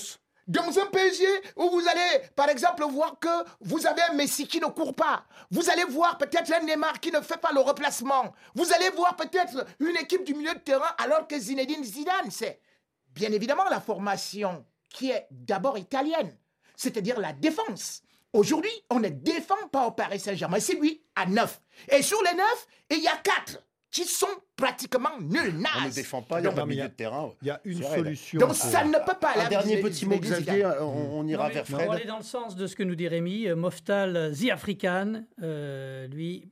dans 0.47 0.79
un 0.79 0.87
PSG 0.87 1.27
où 1.57 1.71
vous 1.71 1.89
allez, 1.89 2.29
par 2.37 2.49
exemple, 2.51 2.85
voir 2.85 3.19
que 3.19 3.45
vous 3.61 3.87
avez 3.87 4.03
un 4.11 4.15
Messi 4.15 4.47
qui 4.47 4.61
ne 4.61 4.67
court 4.67 4.95
pas. 4.95 5.25
Vous 5.51 5.71
allez 5.71 5.85
voir 5.85 6.19
peut-être 6.19 6.53
un 6.53 6.61
Neymar 6.61 7.01
qui 7.01 7.11
ne 7.11 7.21
fait 7.21 7.41
pas 7.41 7.53
le 7.53 7.61
replacement. 7.61 8.35
Vous 8.55 8.71
allez 8.73 8.91
voir 8.91 9.17
peut-être 9.17 9.65
une 9.81 9.97
équipe 9.97 10.25
du 10.25 10.35
milieu 10.35 10.53
de 10.53 10.59
terrain 10.59 10.91
alors 10.99 11.27
que 11.27 11.39
Zinedine 11.39 11.83
Zidane, 11.83 12.31
c'est 12.31 12.61
bien 13.09 13.33
évidemment 13.33 13.65
la 13.71 13.81
formation 13.81 14.65
qui 14.91 15.11
est 15.11 15.27
d'abord 15.31 15.79
italienne, 15.79 16.37
c'est-à-dire 16.77 17.19
la 17.19 17.33
défense. 17.33 18.03
Aujourd'hui, 18.35 18.71
on 18.91 18.99
ne 19.01 19.09
défend 19.09 19.69
pas 19.73 19.87
au 19.87 19.93
Paris 19.93 20.19
Saint-Germain, 20.19 20.59
c'est 20.61 20.75
lui 20.75 21.01
à 21.15 21.25
9. 21.27 21.63
Et 21.97 22.03
sur 22.03 22.21
les 22.25 22.37
9, 22.37 22.45
il 22.91 23.03
y 23.03 23.07
a 23.07 23.17
4 23.17 23.63
qui 23.93 24.03
sont 24.05 24.27
pratiquement 24.57 25.21
nuls, 25.21 25.55
On 25.81 25.87
ne 25.87 25.95
défend 25.95 26.21
pas, 26.21 26.41
il 26.41 26.43
n'y 26.43 26.49
a 26.49 26.63
y 26.65 26.67
milieu 26.67 26.83
a- 26.83 26.89
de 26.89 26.95
terrain. 26.95 27.31
Il 27.43 27.47
y 27.47 27.51
a 27.53 27.61
une 27.65 27.81
solution. 27.81 28.41
Donc 28.41 28.57
ça 28.57 28.85
ne 28.85 28.99
peut 29.07 29.17
pas 29.21 29.31
aller 29.31 29.43
Un 29.47 29.49
dernier 29.49 29.81
petit 29.81 30.05
mot. 30.05 30.19
Xavier, 30.19 30.67
on, 30.81 31.21
on 31.21 31.27
ira 31.29 31.49
vers 31.49 31.65
Fred. 31.65 31.89
aller 31.89 32.05
dans 32.05 32.17
le 32.17 32.25
sens 32.25 32.57
de 32.57 32.67
ce 32.67 32.75
que 32.75 32.83
nous 32.83 32.97
dit 32.97 33.07
Rémi, 33.07 33.47
euh, 33.47 33.55
Moftal, 33.55 34.17
euh, 34.17 34.33
The 34.35 34.51
African, 34.51 35.23
euh, 35.45 36.09
lui, 36.09 36.49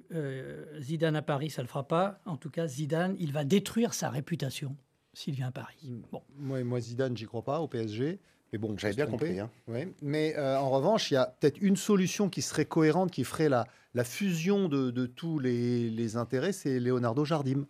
Zidane 0.79 1.17
à 1.17 1.23
Paris, 1.23 1.51
ça 1.51 1.63
ne 1.63 1.67
le 1.67 1.69
fera 1.69 1.83
pas. 1.89 2.21
En 2.27 2.37
tout 2.37 2.51
cas, 2.51 2.69
Zidane, 2.69 3.17
il 3.19 3.33
va 3.33 3.43
détruire 3.43 3.93
sa 3.93 4.09
réputation 4.09 4.77
s'il 5.13 5.35
vient 5.35 5.49
à 5.49 5.53
Paris. 5.53 5.93
Bon. 6.13 6.23
Moi, 6.37 6.63
moi, 6.63 6.79
Zidane, 6.81 7.17
j'y 7.17 7.27
crois 7.27 7.43
pas 7.43 7.59
au 7.61 7.67
PSG. 7.67 8.21
Mais 8.53 8.59
bon, 8.59 8.75
J'avais 8.77 8.95
bien 8.95 9.07
tromper. 9.07 9.27
compris. 9.27 9.41
hein. 9.41 9.51
Ouais. 9.67 9.89
Mais 10.03 10.35
euh, 10.37 10.59
en 10.59 10.71
revanche, 10.71 11.11
il 11.11 11.15
y 11.15 11.17
a 11.17 11.27
peut-être 11.27 11.59
une 11.61 11.77
solution 11.77 12.29
qui 12.29 12.43
serait 12.43 12.67
cohérente, 12.67 13.11
qui 13.11 13.25
ferait 13.25 13.49
la, 13.49 13.67
la 13.95 14.05
fusion 14.05 14.69
de, 14.69 14.91
de 14.91 15.07
tous 15.07 15.39
les, 15.39 15.89
les 15.89 16.17
intérêts, 16.17 16.53
c'est 16.53 16.79
Leonardo 16.79 17.25
Jardim. 17.25 17.65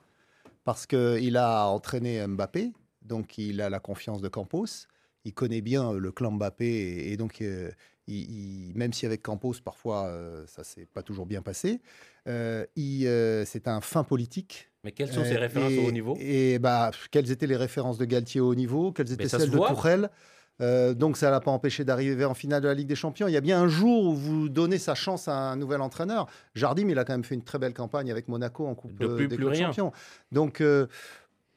Parce 0.64 0.86
qu'il 0.86 1.36
a 1.36 1.66
entraîné 1.66 2.26
Mbappé, 2.26 2.72
donc 3.02 3.38
il 3.38 3.60
a 3.60 3.70
la 3.70 3.80
confiance 3.80 4.20
de 4.22 4.28
Campos. 4.28 4.66
Il 5.24 5.34
connaît 5.34 5.60
bien 5.60 5.92
le 5.92 6.10
clan 6.10 6.32
Mbappé 6.32 6.66
et, 6.66 7.12
et 7.12 7.16
donc, 7.16 7.40
euh, 7.42 7.70
il- 8.08 8.30
il- 8.70 8.72
même 8.76 8.92
si 8.92 9.06
avec 9.06 9.22
Campos, 9.22 9.54
parfois, 9.64 10.06
euh, 10.06 10.44
ça 10.48 10.64
s'est 10.64 10.86
pas 10.86 11.02
toujours 11.04 11.26
bien 11.26 11.42
passé, 11.42 11.80
euh, 12.28 12.66
il, 12.74 13.06
euh, 13.06 13.44
c'est 13.44 13.68
un 13.68 13.80
fin 13.80 14.02
politique. 14.02 14.68
Mais 14.82 14.90
quelles 14.90 15.12
sont 15.12 15.24
ses 15.24 15.36
Euh, 15.36 15.40
références 15.40 15.70
et- 15.72 15.78
au 15.78 15.86
haut 15.88 15.92
niveau? 15.92 16.16
Et 16.18 16.58
bah, 16.58 16.90
quelles 17.12 17.30
étaient 17.30 17.46
les 17.46 17.56
références 17.56 17.98
de 17.98 18.04
Galtier 18.04 18.40
au 18.40 18.48
haut 18.50 18.54
niveau? 18.56 18.90
Quelles 18.90 19.12
étaient 19.12 19.28
celles 19.28 19.50
de 19.50 19.56
voit. 19.56 19.68
Tourelle? 19.68 20.10
Euh, 20.60 20.94
donc 20.94 21.16
ça 21.16 21.30
l'a 21.30 21.40
pas 21.40 21.50
empêché 21.50 21.84
d'arriver 21.84 22.24
en 22.24 22.34
finale 22.34 22.62
de 22.62 22.68
la 22.68 22.74
Ligue 22.74 22.88
des 22.88 22.94
Champions. 22.94 23.26
Il 23.26 23.32
y 23.32 23.36
a 23.36 23.40
bien 23.40 23.60
un 23.60 23.68
jour 23.68 24.04
où 24.06 24.14
vous 24.14 24.48
donnez 24.48 24.78
sa 24.78 24.94
chance 24.94 25.26
à 25.26 25.34
un 25.34 25.56
nouvel 25.56 25.80
entraîneur. 25.80 26.26
Jardim, 26.54 26.88
il 26.88 26.98
a 26.98 27.04
quand 27.04 27.14
même 27.14 27.24
fait 27.24 27.34
une 27.34 27.42
très 27.42 27.58
belle 27.58 27.74
campagne 27.74 28.10
avec 28.10 28.28
Monaco 28.28 28.66
en 28.66 28.74
Coupe 28.74 28.94
Depuis 28.98 29.24
euh, 29.24 29.28
des 29.28 29.36
plus. 29.36 29.54
Champions. 29.54 29.92
Donc 30.30 30.60
euh, 30.60 30.86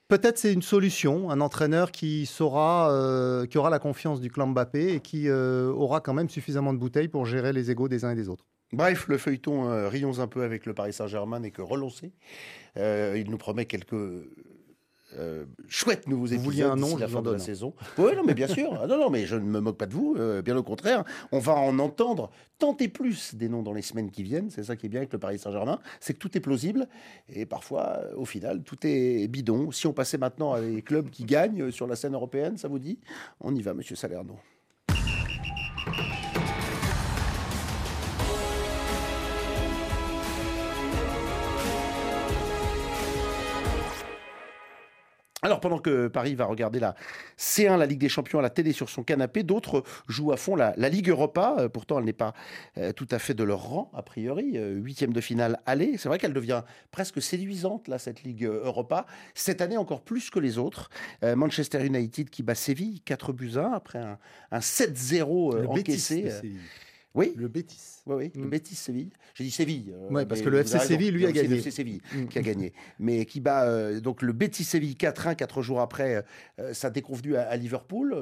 peut-être 0.08 0.38
c'est 0.38 0.53
une 0.53 0.62
solution, 0.62 1.29
un 1.29 1.41
entraîneur 1.41 1.91
qui 1.91 2.25
saura, 2.25 2.91
euh, 2.91 3.45
qui 3.45 3.58
aura 3.58 3.69
la 3.69 3.79
confiance 3.79 4.21
du 4.21 4.31
clan 4.31 4.47
Mbappé 4.47 4.93
et 4.93 4.99
qui 5.01 5.29
euh, 5.29 5.71
aura 5.71 5.99
quand 5.99 6.13
même 6.13 6.29
suffisamment 6.29 6.73
de 6.73 6.79
bouteilles 6.79 7.10
pour 7.10 7.25
gérer 7.25 7.53
les 7.53 7.71
égaux 7.71 7.88
des 7.88 8.05
uns 8.05 8.12
et 8.12 8.15
des 8.15 8.29
autres. 8.29 8.45
Bref, 8.73 9.08
le 9.08 9.17
feuilleton 9.17 9.69
euh, 9.69 9.88
rions 9.88 10.19
un 10.19 10.27
peu 10.27 10.43
avec 10.43 10.65
le 10.65 10.73
Paris 10.73 10.93
Saint-Germain 10.93 11.39
n'est 11.39 11.51
que 11.51 11.62
relancé. 11.62 12.12
Euh, 12.77 13.15
il 13.15 13.29
nous 13.29 13.38
promet 13.38 13.65
quelques 13.65 13.95
euh, 15.17 15.45
chouettes 15.67 16.08
nouveaux 16.08 16.25
épisodes 16.28 16.43
vouliez 16.43 16.63
un 16.63 16.75
nom, 16.75 16.97
la 16.97 17.08
vous 17.08 17.13
fin 17.13 17.21
de 17.21 17.32
la 17.32 17.39
saison. 17.39 17.73
Oui, 17.97 18.12
non, 18.15 18.23
mais 18.23 18.34
bien 18.34 18.47
sûr. 18.47 18.80
Ah, 18.82 18.88
non, 18.88 18.97
non, 18.97 19.10
mais 19.10 19.25
je 19.25 19.36
ne 19.36 19.45
me 19.45 19.60
moque 19.60 19.78
pas 19.78 19.86
de 19.86 19.93
vous. 19.93 20.15
euh, 20.17 20.41
bien 20.41 20.56
au 20.58 20.63
contraire, 20.63 21.04
on 21.32 21.39
va 21.39 21.54
en 21.54 21.80
entendre 21.80 22.30
tant 22.60 22.75
et 22.78 22.88
plus 22.88 23.36
des 23.36 23.49
noms 23.49 23.63
dans 23.63 23.73
les 23.73 23.82
semaines 23.82 24.12
qui 24.12 24.23
viennent. 24.23 24.49
C'est 24.49 24.63
ça 24.63 24.75
qui 24.75 24.86
est 24.86 24.89
bien 24.89 25.01
avec 25.01 25.13
le 25.13 25.19
Paris 25.19 25.39
Saint-Germain, 25.39 25.80
c'est 25.99 26.13
que 26.13 26.19
tout 26.19 26.38
est 26.38 26.41
plausible 26.41 26.88
et 27.30 27.45
parfois, 27.45 27.99
euh, 27.99 28.15
au 28.15 28.25
final, 28.25 28.63
tout 28.63 28.78
est 28.84 29.28
bidon. 29.28 29.71
Si 29.71 29.88
on 29.88 29.93
passait 29.93 30.17
maintenant 30.17 30.54
à 30.54 30.62
des 30.62 30.82
clubs 30.82 31.10
qui 31.10 31.25
gagnent 31.25 31.71
sur 31.71 31.88
la 31.88 31.95
scène 31.95 32.13
européenne, 32.13 32.58
ça 32.58 32.67
vous 32.67 32.80
dit? 32.80 32.99
On 33.41 33.56
y 33.56 33.62
va, 33.62 33.73
Monsieur 33.73 33.95
Salerno. 33.95 34.38
Alors, 45.45 45.60
pendant 45.60 45.77
que 45.77 46.08
Paris 46.08 46.34
va 46.34 46.45
regarder 46.45 46.79
la 46.79 46.95
C1, 47.38 47.77
la 47.77 47.86
Ligue 47.86 47.99
des 47.99 48.10
Champions 48.10 48.39
à 48.39 48.41
la 48.41 48.49
télé 48.49 48.71
sur 48.71 48.89
son 48.89 49.03
canapé, 49.03 49.43
d'autres 49.43 49.84
jouent 50.08 50.31
à 50.31 50.38
fond 50.38 50.55
la, 50.55 50.73
la 50.75 50.89
Ligue 50.89 51.10
Europa. 51.10 51.58
Euh, 51.60 51.69
pourtant, 51.69 51.99
elle 51.99 52.05
n'est 52.05 52.13
pas 52.13 52.34
euh, 52.79 52.93
tout 52.93 53.08
à 53.12 53.19
fait 53.19 53.36
de 53.36 53.43
leur 53.43 53.62
rang, 53.62 53.91
a 53.93 54.01
priori. 54.01 54.53
Euh, 54.55 54.73
Huitième 54.73 55.13
de 55.13 55.21
finale 55.21 55.60
aller. 55.67 55.97
C'est 55.99 56.10
vrai 56.10 56.17
qu'elle 56.17 56.34
devient 56.34 56.63
presque 56.89 57.21
séduisante, 57.21 57.88
là, 57.88 57.99
cette 57.99 58.23
Ligue 58.23 58.45
Europa. 58.45 59.05
Cette 59.36 59.62
année, 59.62 59.77
encore 59.77 60.01
plus 60.01 60.31
que 60.31 60.39
les 60.39 60.58
autres. 60.58 60.89
Euh, 61.21 61.36
Manchester 61.36 61.86
United 61.86 62.31
qui 62.31 62.41
bat 62.41 62.55
Séville, 62.55 63.01
4 63.01 63.31
buts 63.31 63.51
1, 63.55 63.71
après 63.71 63.99
un, 63.99 64.17
un 64.49 64.60
7-0 64.60 65.53
euh, 65.53 65.62
le 65.62 65.67
Betis 65.67 65.91
encaissé. 65.91 66.31
Oui, 67.15 67.34
Le 67.36 67.47
Bétis. 67.47 68.01
oui, 68.06 68.15
oui, 68.15 68.32
le 68.36 68.45
Mm. 68.45 68.49
Betis 68.49 68.75
Séville. 68.75 69.10
J'ai 69.34 69.43
dit 69.43 69.51
Séville. 69.51 69.93
euh, 69.93 70.10
Ouais, 70.12 70.25
parce 70.25 70.41
que 70.41 70.49
le 70.49 70.60
FC. 70.60 70.78
Séville, 70.80 71.12
lui, 71.12 71.25
a 71.25 71.30
aussi 71.30 71.38
le 71.38 71.43
gagné. 71.43 71.58
FC 71.60 71.71
Séville 71.71 72.01
Mm. 72.13 72.25
qui 72.28 72.38
a 72.39 72.41
gagné, 72.41 72.73
mais 72.99 73.25
qui 73.25 73.39
bat 73.41 73.65
euh, 73.67 73.99
donc 73.99 74.21
le 74.21 74.34
Betis 74.34 74.63
Séville 74.63 74.95
4-1 74.95 75.36
quatre 75.36 75.62
jours 75.62 75.82
après 75.82 76.23
euh, 76.60 76.73
sa 76.73 76.89
déconvenue 76.89 77.36
à, 77.36 77.47
à 77.49 77.56
Liverpool. 77.56 78.15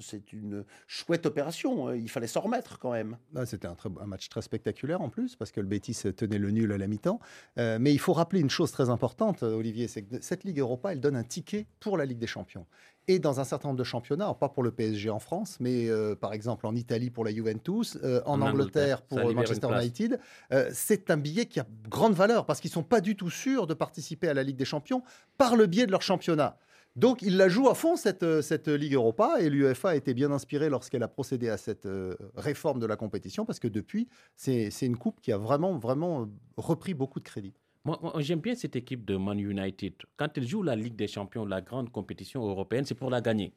C'est 0.00 0.32
une 0.32 0.64
chouette 0.86 1.26
opération. 1.26 1.88
euh, 1.88 1.96
Il 1.96 2.08
fallait 2.08 2.26
s'en 2.26 2.40
remettre 2.40 2.78
quand 2.78 2.92
même. 2.92 3.16
Ah, 3.34 3.46
C'était 3.46 3.66
un, 3.68 3.76
un 4.00 4.06
match 4.06 4.28
très 4.28 4.42
spectaculaire 4.42 5.00
en 5.00 5.08
plus, 5.10 5.36
parce 5.36 5.50
que 5.50 5.60
le 5.60 5.66
Betis 5.66 5.98
tenait 6.16 6.38
le 6.38 6.50
nul 6.50 6.72
à 6.72 6.78
la 6.78 6.86
mi-temps. 6.86 7.20
Mais 7.56 7.92
il 7.92 7.98
faut 7.98 8.12
rappeler 8.12 8.40
une 8.40 8.50
chose 8.50 8.70
très 8.72 8.90
importante, 8.90 9.42
Olivier, 9.42 9.88
c'est 9.88 10.02
que 10.02 10.20
cette 10.20 10.44
Ligue 10.44 10.58
Europa, 10.60 10.92
elle 10.92 11.00
donne 11.00 11.16
un 11.16 11.24
ticket 11.24 11.66
pour 11.80 11.96
la 11.96 12.04
Ligue 12.04 12.18
des 12.18 12.26
Champions. 12.26 12.66
Et 13.08 13.18
dans 13.18 13.40
un 13.40 13.44
certain 13.44 13.68
nombre 13.68 13.78
de 13.78 13.84
championnats, 13.84 14.24
alors 14.24 14.38
pas 14.38 14.48
pour 14.48 14.62
le 14.62 14.70
PSG 14.70 15.10
en 15.10 15.18
France, 15.18 15.56
mais 15.58 15.88
euh, 15.88 16.14
par 16.14 16.32
exemple 16.32 16.66
en 16.66 16.74
Italie 16.76 17.10
pour 17.10 17.24
la 17.24 17.32
Juventus, 17.32 17.98
euh, 18.04 18.20
en, 18.26 18.40
En 18.40 18.46
Angleterre 18.46 19.02
Angleterre, 19.10 19.24
pour 19.24 19.34
Manchester. 19.34 19.68
United, 19.72 20.20
euh, 20.52 20.70
c'est 20.72 21.10
un 21.10 21.16
billet 21.16 21.46
qui 21.46 21.58
a 21.58 21.66
grande 21.88 22.14
valeur 22.14 22.46
parce 22.46 22.60
qu'ils 22.60 22.70
sont 22.70 22.84
pas 22.84 23.00
du 23.00 23.16
tout 23.16 23.30
sûrs 23.30 23.66
de 23.66 23.74
participer 23.74 24.28
à 24.28 24.34
la 24.34 24.44
Ligue 24.44 24.56
des 24.56 24.64
Champions 24.64 25.02
par 25.36 25.56
le 25.56 25.66
biais 25.66 25.86
de 25.86 25.90
leur 25.90 26.02
championnat. 26.02 26.56
Donc 26.94 27.22
il 27.22 27.38
la 27.38 27.48
joue 27.48 27.68
à 27.68 27.74
fond 27.74 27.96
cette, 27.96 28.42
cette 28.42 28.68
Ligue 28.68 28.94
Europa 28.94 29.36
et 29.40 29.48
l'UEFA 29.48 29.90
a 29.90 29.94
été 29.96 30.14
bien 30.14 30.30
inspirée 30.30 30.68
lorsqu'elle 30.68 31.02
a 31.02 31.08
procédé 31.08 31.48
à 31.48 31.56
cette 31.56 31.88
réforme 32.36 32.78
de 32.80 32.86
la 32.86 32.96
compétition 32.96 33.46
parce 33.46 33.58
que 33.58 33.68
depuis 33.68 34.08
c'est 34.36 34.68
une 34.82 34.98
coupe 34.98 35.20
qui 35.22 35.32
a 35.32 35.38
vraiment 35.38 35.78
vraiment 35.78 36.28
repris 36.58 36.92
beaucoup 36.92 37.18
de 37.18 37.24
crédit. 37.24 37.54
Moi, 37.84 37.98
j'aime 38.18 38.40
bien 38.40 38.54
cette 38.54 38.76
équipe 38.76 39.04
de 39.04 39.16
Man 39.16 39.40
United. 39.40 39.94
Quand 40.16 40.28
elle 40.38 40.46
joue 40.46 40.62
la 40.62 40.76
Ligue 40.76 40.94
des 40.94 41.08
Champions, 41.08 41.44
la 41.44 41.60
grande 41.60 41.90
compétition 41.90 42.46
européenne, 42.46 42.84
c'est 42.84 42.94
pour 42.94 43.10
la 43.10 43.20
gagner. 43.20 43.52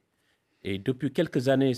Et 0.63 0.79
depuis 0.79 1.13
quelques 1.13 1.47
années, 1.47 1.73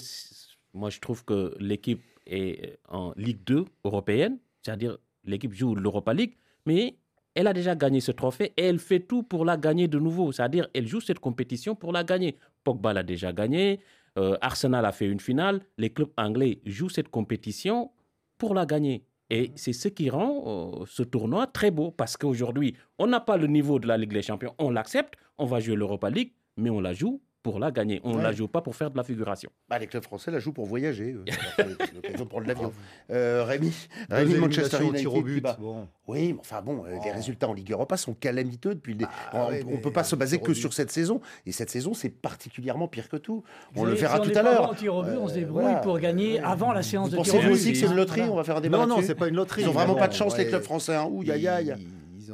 moi, 0.74 0.90
je 0.90 1.00
trouve 1.02 1.26
que 1.26 1.54
l'équipe 1.60 2.04
est 2.26 2.80
en 2.88 3.14
Ligue 3.18 3.44
2 3.46 3.66
européenne, 3.84 4.40
c'est-à-dire 4.62 4.98
l'équipe 5.26 5.54
joue 5.54 5.76
l'Europa 5.76 6.14
League, 6.14 6.38
mais 6.66 6.98
elle 7.36 7.48
a 7.48 7.54
déjà 7.54 7.76
gagné 7.76 8.00
ce 8.00 8.12
trophée 8.14 8.54
et 8.56 8.64
elle 8.64 8.80
fait 8.80 9.02
tout 9.02 9.24
pour 9.24 9.44
la 9.44 9.58
gagner 9.58 9.90
de 9.90 10.00
nouveau. 10.00 10.32
C'est-à-dire 10.32 10.70
elle 10.74 10.88
joue 10.88 11.02
cette 11.02 11.20
compétition 11.20 11.76
pour 11.76 11.92
la 11.92 12.06
gagner. 12.06 12.38
Pogba 12.64 12.94
l'a 12.94 13.04
déjà 13.04 13.34
gagné, 13.34 13.82
euh, 14.18 14.38
Arsenal 14.42 14.86
a 14.86 14.94
fait 14.94 15.08
une 15.08 15.20
finale, 15.20 15.62
les 15.78 15.90
clubs 15.92 16.12
anglais 16.18 16.60
jouent 16.66 16.90
cette 16.90 17.10
compétition 17.10 17.92
pour 18.38 18.54
la 18.54 18.66
gagner. 18.66 19.04
Et 19.30 19.52
c'est 19.56 19.74
ce 19.74 19.90
qui 19.90 20.10
rend 20.10 20.82
euh, 20.82 20.86
ce 20.88 21.04
tournoi 21.04 21.48
très 21.48 21.72
beau 21.72 21.92
parce 21.92 22.16
qu'aujourd'hui, 22.16 22.76
on 22.98 23.08
n'a 23.08 23.20
pas 23.20 23.38
le 23.38 23.48
niveau 23.48 23.80
de 23.80 23.88
la 23.88 23.98
Ligue 23.98 24.14
des 24.14 24.22
Champions, 24.22 24.54
on 24.58 24.70
l'accepte, 24.70 25.16
on 25.38 25.46
va 25.46 25.60
jouer 25.60 25.76
l'Europa 25.76 26.10
League, 26.10 26.34
mais 26.56 26.70
on 26.70 26.80
la 26.80 26.94
joue 26.94 27.22
pour 27.52 27.60
la 27.60 27.72
gagner. 27.72 28.02
On 28.04 28.12
ne 28.12 28.18
Ouais. 28.18 28.24
la 28.24 28.32
joue 28.34 28.48
pas 28.48 28.62
pour 28.62 28.76
faire 28.76 28.92
de 28.92 28.98
la 28.98 29.04
figuration. 29.04 29.50
Bah, 29.70 29.80
les 29.80 29.88
clubs 29.88 30.04
français 30.04 30.32
la 30.32 30.40
jouent 30.40 30.52
pour 30.52 30.66
voyager. 30.66 31.14
de 31.14 32.24
prendre 32.26 32.46
l'avion. 32.48 32.74
Euh, 33.12 33.44
Rémi, 33.46 33.72
Rémi 34.10 34.36
Manchester 34.36 34.78
United. 34.82 35.00
tir 35.00 35.14
au 35.14 35.18
qui 35.24 35.24
but. 35.24 35.46
Bon. 35.60 35.88
Oui, 36.08 36.34
mais 36.34 36.40
enfin 36.40 36.62
bon, 36.62 36.84
euh, 36.86 36.92
les 36.92 36.98
Oh. 37.12 37.14
résultats 37.16 37.48
en 37.48 37.54
Ligue 37.54 37.72
Europa 37.72 37.96
sont 37.98 38.14
calamiteux 38.14 38.76
depuis 38.76 38.94
le 38.94 39.00
dé- 39.00 39.06
Bah, 39.32 39.50
on 39.68 39.72
ne 39.72 39.78
peut 39.78 39.92
pas 39.94 40.04
se 40.04 40.16
baser 40.16 40.40
que 40.40 40.54
sur 40.54 40.74
cette 40.74 40.92
saison. 40.92 41.22
Et 41.46 41.52
cette 41.52 41.70
saison, 41.70 41.94
c'est 41.94 42.10
particulièrement 42.10 42.88
pire 42.88 43.08
que 43.10 43.18
tout. 43.18 43.44
On 43.76 43.84
le 43.86 43.94
verra 43.94 44.22
si 44.24 44.30
tout 44.32 44.38
à 44.38 44.42
l'heure. 44.44 44.72
on 44.72 45.28
se 45.28 45.34
débrouille 45.34 45.64
voilà. 45.64 45.80
pour 45.80 46.00
gagner 46.00 46.40
avant 46.42 46.74
la 46.74 46.82
séance 46.84 47.10
Vous 47.12 47.18
de 47.18 47.22
tir 47.24 47.36
au 47.36 47.40
but. 47.40 47.48
vous 47.48 47.54
aussi 47.54 47.72
que 47.72 47.78
c'est 47.78 47.86
une 47.86 47.96
loterie. 47.96 48.22
On 48.24 48.36
va 48.36 48.44
faire 48.44 48.58
un 48.58 48.62
débat 48.62 48.80
Non, 48.80 48.88
non, 48.88 49.02
c'est 49.02 49.16
pas 49.16 49.28
une 49.28 49.36
loterie. 49.36 49.62
Ils 49.62 49.70
ont 49.70 49.74
vraiment 49.74 49.96
pas 49.96 50.08
de 50.08 50.14
chance, 50.14 50.38
les 50.38 50.48
clubs 50.48 50.64
français. 50.64 50.96
Hein. 50.96 51.08
Ouh, 51.10 51.22
aïe, 51.30 51.48
aïe. 51.48 51.76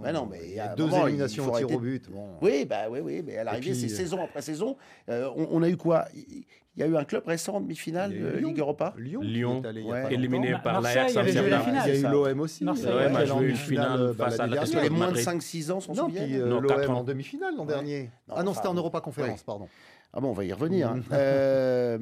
Non, 0.01 0.25
mais 0.25 0.39
il 0.43 0.49
il 0.49 0.55
y 0.55 0.59
a 0.59 0.71
a 0.71 0.75
deux 0.75 0.85
moment, 0.85 0.97
il 1.07 1.09
éliminations 1.09 1.51
au 1.51 1.57
tir 1.57 1.71
au 1.71 1.79
but. 1.79 2.09
Bon. 2.09 2.27
Oui, 2.41 2.65
bah 2.65 2.85
oui, 2.89 2.99
oui, 3.01 3.21
mais 3.25 3.37
à 3.37 3.43
l'arrivée, 3.43 3.73
c'est 3.73 3.91
euh, 3.91 3.95
saison 3.95 4.23
après 4.23 4.41
saison. 4.41 4.77
Euh, 5.09 5.29
on, 5.35 5.47
on 5.51 5.63
a 5.63 5.69
eu 5.69 5.77
quoi? 5.77 6.05
Il 6.15 6.45
il 6.75 6.79
y 6.79 6.83
a 6.83 6.87
eu 6.87 6.97
un 6.97 7.03
club 7.03 7.27
récent 7.27 7.53
en 7.53 7.61
demi-finale 7.61 8.13
Il 8.15 8.25
a 8.25 8.31
de. 8.31 8.37
Ligue 8.39 8.57
Europa? 8.59 8.95
Lyon, 8.97 9.21
Lyon, 9.21 9.61
allé 9.63 9.81
il 9.81 9.87
a 9.87 9.89
ouais, 9.91 10.13
éliminé 10.13 10.55
par 10.63 10.81
Marseille 10.81 10.95
l'Ajax 10.95 11.11
finale. 11.11 11.83
Il 11.87 12.01
y 12.01 12.05
a 12.05 12.09
eu 12.09 12.11
l'OM 12.11 12.39
aussi. 12.39 12.65
Euh, 12.65 13.09
est 13.09 13.31
en 13.31 13.37
joué 13.37 13.49
une 13.49 13.55
finale 13.55 14.01
euh, 14.01 14.13
bah, 14.13 14.25
face 14.25 14.39
à 14.39 14.47
l'année 14.47 14.55
la- 14.55 14.65
Sur 14.65 14.73
dernière. 14.81 14.91
les 14.91 14.97
moins 14.97 15.11
de 15.11 15.17
Madrid. 15.23 15.41
5-6 15.41 15.71
ans, 15.71 15.79
souviennent 15.79 16.33
euh, 16.41 16.61
quatre 16.61 16.87
l'OM 16.87 16.95
en 16.97 17.03
demi-finale 17.03 17.55
l'an 17.55 17.65
dernier. 17.65 18.09
Ah 18.27 18.41
non, 18.41 18.55
c'était 18.55 18.67
en 18.69 18.73
Europa 18.73 19.01
Conférence, 19.01 19.43
pardon. 19.43 19.67
Ah 20.13 20.19
bon, 20.19 20.29
on 20.29 20.33
va 20.33 20.45
y 20.45 20.53
revenir. 20.53 20.95
Euh, 21.11 21.97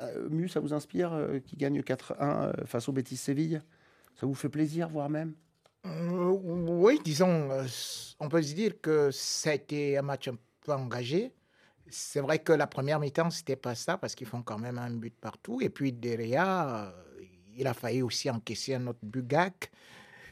euh, 0.00 0.28
Mu, 0.28 0.48
ça 0.48 0.58
vous 0.58 0.72
inspire 0.72 1.12
euh, 1.12 1.38
qui 1.38 1.56
gagne 1.56 1.80
4-1 1.80 2.14
euh, 2.20 2.52
face 2.66 2.88
au 2.88 2.92
Betis 2.92 3.16
Séville? 3.16 3.60
Ça 4.16 4.26
vous 4.26 4.34
fait 4.34 4.48
plaisir, 4.48 4.88
voire 4.88 5.08
même? 5.08 5.34
Euh, 5.86 6.30
oui, 6.30 7.00
disons, 7.04 7.50
euh, 7.50 7.66
on 8.20 8.28
peut 8.28 8.42
se 8.42 8.54
dire 8.54 8.80
que 8.80 9.10
ça 9.10 9.50
a 9.50 9.54
été 9.54 9.98
un 9.98 10.02
match 10.02 10.28
un 10.28 10.36
peu 10.64 10.72
engagé. 10.72 11.34
C'est 11.88 12.20
vrai 12.20 12.38
que 12.38 12.52
la 12.52 12.66
première 12.66 13.00
mi-temps, 13.00 13.30
c'était 13.30 13.56
pas 13.56 13.74
ça, 13.74 13.98
parce 13.98 14.14
qu'ils 14.14 14.26
font 14.28 14.42
quand 14.42 14.58
même 14.58 14.78
un 14.78 14.90
but 14.90 15.14
partout. 15.14 15.60
Et 15.60 15.70
puis 15.70 15.92
derrière, 15.92 16.68
euh, 16.68 16.90
il 17.56 17.66
a 17.66 17.74
failli 17.74 18.02
aussi 18.02 18.30
encaisser 18.30 18.74
un 18.74 18.86
autre 18.86 19.00
but 19.02 19.26
gag. 19.26 19.52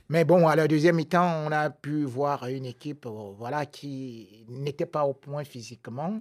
Mais 0.08 0.24
bon, 0.24 0.48
à 0.48 0.56
la 0.56 0.68
deuxième 0.68 0.96
mi-temps, 0.96 1.46
on 1.46 1.52
a 1.52 1.70
pu 1.70 2.04
voir 2.04 2.46
une 2.46 2.66
équipe 2.66 3.06
voilà, 3.06 3.66
qui 3.66 4.44
n'était 4.48 4.86
pas 4.86 5.04
au 5.04 5.14
point 5.14 5.44
physiquement. 5.44 6.20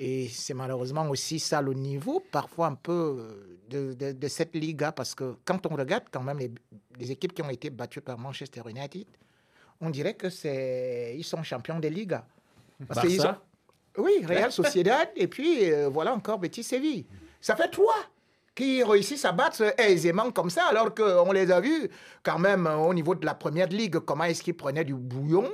Et 0.00 0.28
c'est 0.28 0.54
malheureusement 0.54 1.08
aussi 1.10 1.40
ça 1.40 1.60
le 1.60 1.74
niveau, 1.74 2.22
parfois 2.30 2.68
un 2.68 2.74
peu 2.76 2.92
euh, 3.18 3.58
de, 3.68 3.94
de- 3.94 4.12
de 4.12 4.28
cette 4.28 4.54
Liga, 4.54 4.92
parce 4.92 5.12
que 5.14 5.34
quand 5.44 5.66
on 5.66 5.74
regarde 5.74 6.04
quand 6.12 6.22
même 6.22 6.38
les, 6.38 6.52
les 6.98 7.10
équipes 7.10 7.34
qui 7.34 7.42
ont 7.42 7.50
été 7.50 7.68
battues 7.70 8.00
par 8.00 8.16
Manchester 8.16 8.62
United, 8.68 9.06
on 9.80 9.90
dirait 9.90 10.14
que 10.14 10.30
c'est 10.30 11.14
ils 11.18 11.24
sont 11.24 11.42
champions 11.42 11.80
des 11.80 11.90
Ligas. 11.90 12.24
Parce 12.86 13.00
qu'ils 13.08 13.16
Barça 13.18 13.42
ont- 13.98 14.02
oui, 14.04 14.24
Real 14.24 14.52
Sociedad, 14.52 15.08
et 15.16 15.26
puis 15.26 15.68
euh, 15.72 15.88
voilà 15.88 16.14
encore 16.14 16.38
Betis 16.38 16.62
Séville. 16.62 17.04
Ça 17.40 17.56
fait 17.56 17.68
trois 17.68 17.96
qui 18.54 18.84
réussissent 18.84 19.24
à 19.24 19.32
battre 19.32 19.74
aisément 19.80 20.30
comme 20.30 20.50
ça, 20.50 20.66
alors 20.66 20.94
qu'on 20.94 21.32
les 21.32 21.50
a 21.50 21.60
vus 21.60 21.88
quand 22.22 22.38
même 22.38 22.68
euh, 22.68 22.76
au 22.76 22.94
niveau 22.94 23.16
de 23.16 23.26
la 23.26 23.34
première 23.34 23.66
ligue, 23.68 23.98
comment 23.98 24.24
est-ce 24.24 24.44
qu'ils 24.44 24.56
prenaient 24.56 24.84
du 24.84 24.94
bouillon 24.94 25.50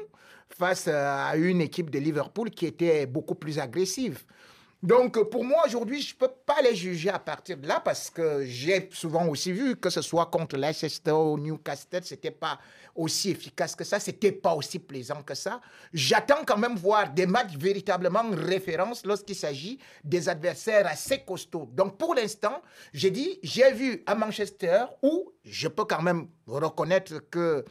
face 0.57 0.87
euh, 0.89 1.29
à 1.29 1.37
une 1.37 1.61
équipe 1.61 1.91
de 1.91 1.99
Liverpool 1.99 2.51
qui 2.51 2.67
était 2.67 3.07
beaucoup 3.07 3.35
plus 3.35 3.59
agressive. 3.59 4.25
Donc, 4.85 5.19
pour 5.31 5.45
moi, 5.45 5.63
aujourd'hui, 5.67 6.03
je 6.03 6.13
ne 6.13 6.19
peux 6.19 6.35
pas 6.45 6.61
les 6.61 6.77
juger 6.77 7.09
à 7.09 7.19
partir 7.19 7.57
de 7.57 7.67
là 7.67 7.81
parce 7.81 8.11
que 8.11 8.45
j'ai 8.45 8.91
souvent 8.93 9.27
aussi 9.29 9.51
vu 9.51 9.77
que 9.77 9.89
ce 9.89 10.03
soit 10.03 10.27
contre 10.27 10.59
Leicester 10.59 11.11
ou 11.11 11.39
Newcastle, 11.39 12.05
ce 12.05 12.13
n'était 12.13 12.31
pas 12.31 12.59
aussi 12.95 13.31
efficace 13.31 13.75
que 13.75 13.83
ça, 13.83 13.99
ce 13.99 14.11
n'était 14.11 14.33
pas 14.33 14.53
aussi 14.55 14.79
plaisant 14.79 15.23
que 15.23 15.35
ça. 15.35 15.63
J'attends 15.95 16.45
quand 16.47 16.59
même 16.59 16.77
voir 16.77 17.11
des 17.11 17.25
matchs 17.25 17.57
véritablement 17.57 18.25
référence 18.33 19.07
lorsqu'il 19.07 19.37
s'agit 19.37 19.79
des 20.05 20.29
adversaires 20.29 20.87
assez 20.87 21.21
costauds. 21.21 21.71
Donc, 21.73 21.97
pour 21.97 22.15
l'instant, 22.15 22.61
j'ai 22.93 23.11
dit, 23.11 23.39
j'ai 23.43 23.73
vu 23.73 24.03
à 24.05 24.15
Manchester 24.15 24.85
où 25.03 25.33
je 25.45 25.69
peux 25.69 25.87
quand 25.87 26.03
même 26.03 26.29
reconnaître 26.47 27.21
que 27.31 27.65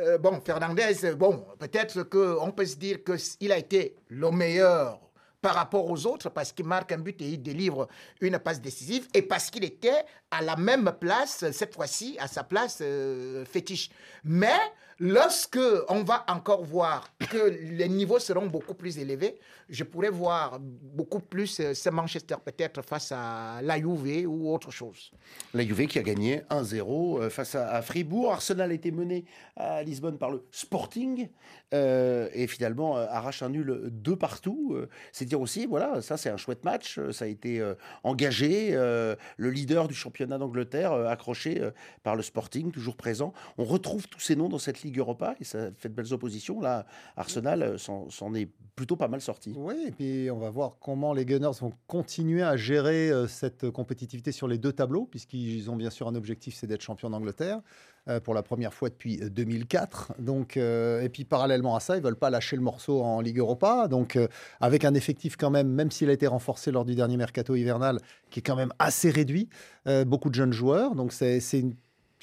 euh, 0.00 0.18
bon, 0.18 0.40
Fernandez, 0.40 1.14
bon, 1.16 1.44
peut-être 1.58 2.02
qu'on 2.04 2.50
peut 2.52 2.64
se 2.64 2.76
dire 2.76 2.98
qu'il 3.04 3.52
a 3.52 3.58
été 3.58 3.94
le 4.08 4.30
meilleur 4.30 5.00
par 5.42 5.54
rapport 5.54 5.90
aux 5.90 6.06
autres 6.06 6.30
parce 6.30 6.52
qu'il 6.52 6.64
marque 6.64 6.92
un 6.92 6.98
but 6.98 7.20
et 7.20 7.30
il 7.30 7.42
délivre 7.42 7.88
une 8.20 8.38
passe 8.38 8.60
décisive 8.60 9.08
et 9.12 9.22
parce 9.22 9.50
qu'il 9.50 9.64
était 9.64 10.04
à 10.30 10.40
la 10.40 10.56
même 10.56 10.92
place, 11.00 11.44
cette 11.50 11.74
fois-ci, 11.74 12.16
à 12.20 12.28
sa 12.28 12.44
place 12.44 12.78
euh, 12.80 13.44
fétiche. 13.44 13.90
Mais 14.24 14.58
lorsque 15.02 15.58
on 15.88 16.04
va 16.04 16.24
encore 16.28 16.64
voir 16.64 17.12
que 17.28 17.58
les 17.60 17.88
niveaux 17.88 18.20
seront 18.20 18.46
beaucoup 18.46 18.74
plus 18.74 18.98
élevés, 18.98 19.36
je 19.68 19.82
pourrais 19.82 20.10
voir 20.10 20.60
beaucoup 20.60 21.18
plus 21.18 21.58
euh, 21.58 21.74
ce 21.74 21.90
Manchester 21.90 22.36
peut-être 22.44 22.82
face 22.82 23.10
à 23.10 23.60
la 23.62 23.78
Juve 23.78 24.26
ou 24.28 24.54
autre 24.54 24.70
chose. 24.70 25.10
La 25.54 25.64
Juve 25.64 25.86
qui 25.88 25.98
a 25.98 26.02
gagné 26.02 26.42
1-0 26.50 27.20
euh, 27.20 27.30
face 27.30 27.56
à, 27.56 27.70
à 27.74 27.82
Fribourg. 27.82 28.32
Arsenal 28.32 28.70
a 28.70 28.74
été 28.74 28.92
mené 28.92 29.24
à 29.56 29.82
Lisbonne 29.82 30.18
par 30.18 30.30
le 30.30 30.46
Sporting 30.52 31.28
euh, 31.72 32.28
et 32.34 32.46
finalement 32.46 32.96
euh, 32.96 33.06
arrache 33.08 33.42
un 33.42 33.48
nul 33.48 33.90
de 33.90 34.14
partout. 34.14 34.72
Euh, 34.74 34.88
c'est 35.12 35.24
dire 35.24 35.40
aussi, 35.40 35.66
voilà, 35.66 36.02
ça 36.02 36.16
c'est 36.16 36.30
un 36.30 36.36
chouette 36.36 36.64
match. 36.64 36.98
Euh, 36.98 37.12
Ça 37.12 37.24
a 37.24 37.28
été 37.28 37.60
euh, 37.60 37.74
engagé. 38.04 38.70
Euh, 38.72 39.16
le 39.36 39.50
leader 39.50 39.88
du 39.88 39.94
championnat 39.94 40.38
d'Angleterre 40.38 40.92
euh, 40.92 41.06
accroché 41.06 41.60
euh, 41.60 41.70
par 42.02 42.16
le 42.16 42.22
Sporting, 42.22 42.70
toujours 42.72 42.96
présent. 42.96 43.32
On 43.58 43.64
retrouve 43.64 44.08
tous 44.08 44.20
ces 44.20 44.36
noms 44.36 44.48
dans 44.48 44.58
cette 44.58 44.82
Ligue 44.82 44.98
Europa 44.98 45.34
et 45.40 45.44
ça 45.44 45.70
fait 45.76 45.88
de 45.88 45.94
belles 45.94 46.12
oppositions. 46.12 46.60
Là, 46.60 46.86
Arsenal 47.16 47.62
euh, 47.62 47.78
s'en 47.78 48.34
est 48.34 48.48
plutôt 48.76 48.96
pas 48.96 49.08
mal 49.08 49.20
sorti. 49.20 49.54
Oui, 49.56 49.74
et 49.86 49.90
puis 49.90 50.30
on 50.30 50.38
va 50.38 50.50
voir 50.50 50.76
comment 50.80 51.12
les 51.12 51.24
Gunners 51.24 51.58
vont 51.60 51.72
continuer 51.86 52.42
à 52.42 52.56
gérer 52.56 53.10
euh, 53.10 53.26
cette 53.26 53.70
compétitivité 53.70 54.32
sur 54.32 54.48
les 54.48 54.58
deux 54.58 54.72
tableaux, 54.72 55.06
puisqu'ils 55.06 55.70
ont 55.70 55.76
bien 55.76 55.90
sûr 55.90 56.08
un 56.08 56.14
objectif, 56.14 56.54
c'est 56.54 56.66
d'être 56.66 56.82
champion 56.82 57.10
d'Angleterre 57.10 57.58
euh, 57.58 57.60
pour 58.20 58.34
la 58.34 58.42
première 58.42 58.74
fois 58.74 58.88
depuis 58.88 59.20
euh, 59.22 59.28
2004. 59.30 60.14
Donc, 60.18 60.56
euh, 60.56 61.02
et 61.02 61.08
puis 61.08 61.24
parallèlement 61.24 61.76
à 61.76 61.80
ça, 61.80 61.96
ils 61.96 62.02
veulent 62.02 62.16
pas 62.16 62.30
lâcher 62.30 62.56
le 62.56 62.62
morceau 62.62 63.02
en 63.02 63.20
Ligue 63.20 63.38
Europa. 63.38 63.86
Donc, 63.88 64.16
euh, 64.16 64.26
avec 64.60 64.84
un 64.84 64.94
effectif 64.94 65.36
quand 65.36 65.50
même, 65.50 65.68
même 65.68 65.90
s'il 65.90 66.10
a 66.10 66.12
été 66.12 66.26
renforcé 66.26 66.70
lors 66.72 66.84
du 66.84 66.94
dernier 66.94 67.16
mercato 67.16 67.54
hivernal, 67.54 67.98
qui 68.30 68.40
est 68.40 68.42
quand 68.42 68.56
même 68.56 68.72
assez 68.78 69.10
réduit, 69.10 69.48
euh, 69.86 70.04
beaucoup 70.04 70.30
de 70.30 70.34
jeunes 70.34 70.52
joueurs. 70.52 70.94
Donc, 70.94 71.12
c'est 71.12 71.38
une- 71.52 71.74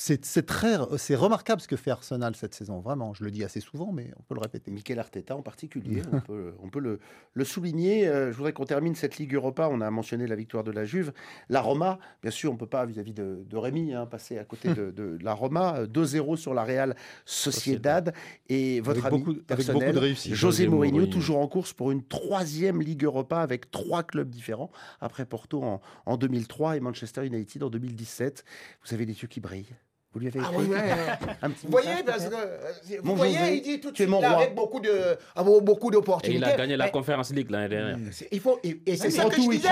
c'est 0.01 0.45
très, 0.45 0.77
c'est 0.97 1.15
remarquable 1.15 1.59
ce 1.61 1.67
que 1.67 1.75
fait 1.75 1.91
Arsenal 1.91 2.35
cette 2.35 2.53
saison. 2.53 2.79
Vraiment, 2.79 3.13
je 3.13 3.23
le 3.23 3.31
dis 3.31 3.43
assez 3.43 3.59
souvent, 3.59 3.91
mais 3.91 4.11
on 4.17 4.23
peut 4.23 4.33
le 4.35 4.39
répéter. 4.39 4.71
Mikel 4.71 4.97
Arteta 4.97 5.35
en 5.35 5.41
particulier, 5.41 6.01
on 6.13 6.21
peut, 6.21 6.53
on 6.63 6.69
peut 6.69 6.79
le, 6.79 6.99
le 7.33 7.43
souligner. 7.45 8.07
Euh, 8.07 8.31
je 8.31 8.37
voudrais 8.37 8.53
qu'on 8.53 8.65
termine 8.65 8.95
cette 8.95 9.17
Ligue 9.17 9.33
Europa. 9.35 9.67
On 9.71 9.81
a 9.81 9.91
mentionné 9.91 10.25
la 10.27 10.35
victoire 10.35 10.63
de 10.63 10.71
la 10.71 10.85
Juve. 10.85 11.11
La 11.49 11.61
Roma, 11.61 11.99
bien 12.21 12.31
sûr, 12.31 12.51
on 12.51 12.53
ne 12.53 12.59
peut 12.59 12.65
pas, 12.65 12.85
vis-à-vis 12.85 13.13
de, 13.13 13.43
de 13.45 13.57
Rémi, 13.57 13.93
hein, 13.93 14.05
passer 14.05 14.37
à 14.37 14.45
côté 14.45 14.73
de, 14.73 14.91
de 14.91 15.17
la 15.21 15.33
Roma. 15.33 15.79
Euh, 15.79 15.87
2-0 15.87 16.37
sur 16.37 16.53
la 16.53 16.63
Real 16.63 16.95
Sociedad. 17.25 18.13
Et 18.47 18.81
votre 18.81 18.99
Avec 19.05 19.13
ami 19.13 19.17
beaucoup- 19.19 19.31
avec 19.31 19.45
personnel, 19.47 19.79
beaucoup 19.89 19.93
de 19.95 19.99
réussite. 19.99 20.33
José 20.33 20.63
José 20.63 20.67
Mourinho, 20.67 20.93
Mourinho. 20.99 21.11
toujours 21.13 21.39
en 21.39 21.47
course 21.47 21.73
pour 21.73 21.91
une 21.91 22.03
troisième 22.03 22.81
Ligue 22.81 23.03
Europa 23.03 23.39
avec 23.39 23.69
trois 23.71 24.03
clubs 24.03 24.29
différents, 24.29 24.71
après 25.01 25.25
Porto 25.25 25.63
en, 25.63 25.81
en 26.05 26.17
2003 26.17 26.77
et 26.77 26.79
Manchester 26.79 27.25
United 27.25 27.63
en 27.63 27.69
2017. 27.69 28.43
Vous 28.85 28.93
avez 28.93 29.05
des 29.05 29.13
yeux 29.21 29.27
qui 29.27 29.39
brillent. 29.39 29.75
Vous 30.11 30.19
lui 30.19 30.27
avez 30.27 30.39
Ah 30.43 30.49
écrit 30.51 30.63
oui, 30.63 30.69
ouais. 30.69 30.79
un 31.43 31.49
petit 31.51 31.65
Vous 31.65 31.71
voyez, 31.71 32.03
parce 32.03 32.25
que, 32.25 32.33
euh, 32.33 32.97
Mon 33.03 33.11
vous 33.11 33.17
voyez, 33.17 33.37
José, 33.37 33.55
il 33.57 33.61
dit 33.61 33.79
tout 33.79 33.91
de 33.91 33.95
suite 33.95 34.09
là, 34.09 34.37
avec 34.37 34.55
beaucoup 34.55 34.79
de, 34.79 34.91
avec 35.35 35.63
beaucoup 35.63 35.89
Et 35.89 35.91
d'opportunités. 35.91 36.39
il 36.39 36.43
a 36.51 36.57
gagné 36.57 36.77
la 36.77 36.85
Mais 36.85 36.91
Conference 36.91 37.31
League 37.31 37.51
l'année 37.51 37.69
dernière. 37.69 37.97
c'est- 38.11 38.27
Il 38.31 38.39
faut, 38.39 38.59
et, 38.63 38.81
et 38.87 38.95
c'est 38.97 39.11
ça 39.11 39.25
que 39.25 39.35
je 39.35 39.41
il 39.41 39.49
disais. 39.51 39.69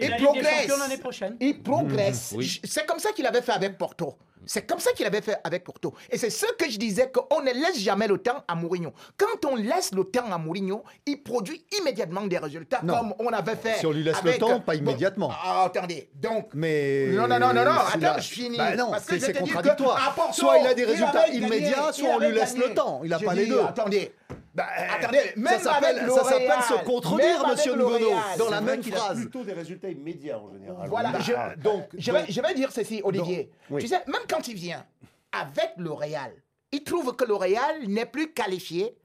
Il 0.00 0.08
des 0.10 0.16
progresse. 0.24 0.72
Il 1.40 1.62
progresse. 1.62 2.32
Oui. 2.34 2.60
C'est 2.64 2.86
comme 2.86 2.98
ça 2.98 3.12
qu'il 3.12 3.26
avait 3.26 3.42
fait 3.42 3.52
avec 3.52 3.76
Porto. 3.76 4.14
C'est 4.46 4.66
comme 4.66 4.78
ça 4.78 4.92
qu'il 4.92 5.06
avait 5.06 5.20
fait 5.20 5.38
avec 5.44 5.64
Porto. 5.64 5.94
Et 6.10 6.18
c'est 6.18 6.30
ce 6.30 6.46
que 6.58 6.70
je 6.70 6.78
disais 6.78 7.10
qu'on 7.10 7.40
ne 7.40 7.52
laisse 7.52 7.78
jamais 7.78 8.06
le 8.06 8.18
temps 8.18 8.44
à 8.46 8.54
Mourinho. 8.54 8.92
Quand 9.16 9.48
on 9.50 9.56
laisse 9.56 9.92
le 9.92 10.04
temps 10.04 10.30
à 10.32 10.38
Mourinho, 10.38 10.82
il 11.06 11.22
produit 11.22 11.64
immédiatement 11.80 12.22
des 12.26 12.38
résultats 12.38 12.80
Non. 12.82 12.94
comme 12.98 13.14
on 13.18 13.28
avait 13.28 13.56
fait. 13.56 13.78
Si 13.78 13.86
on 13.86 13.92
lui 13.92 14.02
laisse 14.04 14.22
le 14.22 14.36
temps, 14.38 14.60
pas 14.60 14.74
Bon, 14.74 14.80
immédiatement. 14.80 15.30
ah, 15.32 15.64
attendez. 15.66 16.10
Donc, 16.14 16.50
Mais 16.54 17.06
non, 17.12 17.26
non, 17.28 17.38
non, 17.38 17.52
non, 17.54 17.64
non, 17.64 17.70
attends, 17.70 18.18
je 18.20 18.28
finis. 18.28 18.56
Bah 18.56 18.74
non, 18.76 18.90
Parce 18.90 19.04
que 19.06 19.18
c'est 19.18 19.32
contradictoire. 19.32 20.14
Porto, 20.14 20.32
soit 20.32 20.58
il 20.58 20.66
a 20.66 20.74
des 20.74 20.84
résultats 20.84 21.26
gagné, 21.26 21.38
immédiats, 21.38 21.92
soit 21.92 22.08
on 22.10 22.18
lui 22.18 22.32
laisse 22.32 22.54
gagné. 22.54 22.68
le 22.68 22.74
temps. 22.74 23.00
Il 23.04 23.10
n'a 23.10 23.18
pas 23.18 23.34
les 23.34 23.46
deux. 23.46 23.60
Attendez. 23.60 24.12
Bah, 24.54 24.68
Attendez, 24.98 25.32
même 25.36 25.58
ça 25.58 25.72
s'appelle 25.74 26.06
se 26.62 26.84
contredire, 26.84 27.46
monsieur 27.48 27.74
Ngono, 27.74 28.10
dans 28.38 28.50
la 28.50 28.60
même 28.60 28.82
phrase. 28.82 29.16
plutôt 29.22 29.42
des 29.42 29.52
résultats 29.52 29.88
immédiats 29.88 30.38
en 30.38 30.52
général. 30.52 30.88
Voilà, 30.88 31.18
je, 31.20 31.32
Ah, 31.36 31.56
donc- 31.56 31.88
je, 31.98 32.12
vais, 32.12 32.24
je 32.28 32.40
vais 32.40 32.54
dire 32.54 32.70
ceci, 32.70 33.00
Olivier. 33.02 33.50
oui. 33.70 33.82
Tu 33.82 33.88
sais, 33.88 34.00
même 34.06 34.22
quand 34.28 34.46
il 34.46 34.54
vient 34.54 34.86
avec 35.32 35.72
L'Oréal, 35.76 36.32
il 36.70 36.84
trouve 36.84 37.16
que 37.16 37.24
L'Oréal 37.24 37.86
n'est 37.88 38.06
plus 38.06 38.32
qualifié 38.32 38.96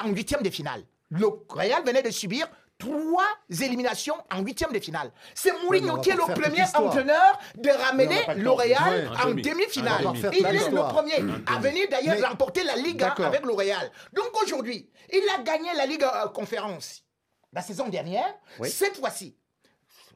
en 0.00 0.08
huitième 0.10 0.42
de 0.42 0.50
finale. 0.50 0.82
L'Oréal 1.10 1.82
venait 1.84 2.02
de 2.02 2.10
subir 2.10 2.46
trois 2.78 3.26
éliminations 3.60 4.14
en 4.32 4.40
huitième 4.42 4.72
de 4.72 4.78
finale. 4.78 5.10
C'est 5.34 5.52
Mourinho 5.62 5.98
qui 6.00 6.10
est 6.10 6.14
le 6.14 6.32
premier 6.32 6.62
entraîneur 6.74 7.38
de 7.56 7.70
ramener. 7.70 8.18
L'Oréal 8.36 9.08
Ouais, 9.10 9.18
en 9.18 9.26
en 9.26 9.30
demi. 9.30 9.42
demi-finale. 9.42 10.04
Il 10.32 10.46
est 10.46 10.70
le 10.70 10.88
premier 10.88 11.14
à 11.46 11.58
venir 11.58 11.86
d'ailleurs 11.90 12.28
remporter 12.30 12.62
la 12.62 12.76
Ligue 12.76 13.02
avec 13.02 13.44
L'Oréal. 13.44 13.90
Donc 14.12 14.30
aujourd'hui, 14.42 14.88
il 15.12 15.22
a 15.36 15.42
gagné 15.42 15.70
la 15.76 15.86
Ligue 15.86 16.04
euh, 16.04 16.28
Conférence 16.28 17.02
la 17.52 17.62
saison 17.62 17.88
dernière. 17.88 18.32
Oui. 18.60 18.70
Cette 18.70 18.96
fois-ci, 18.98 19.34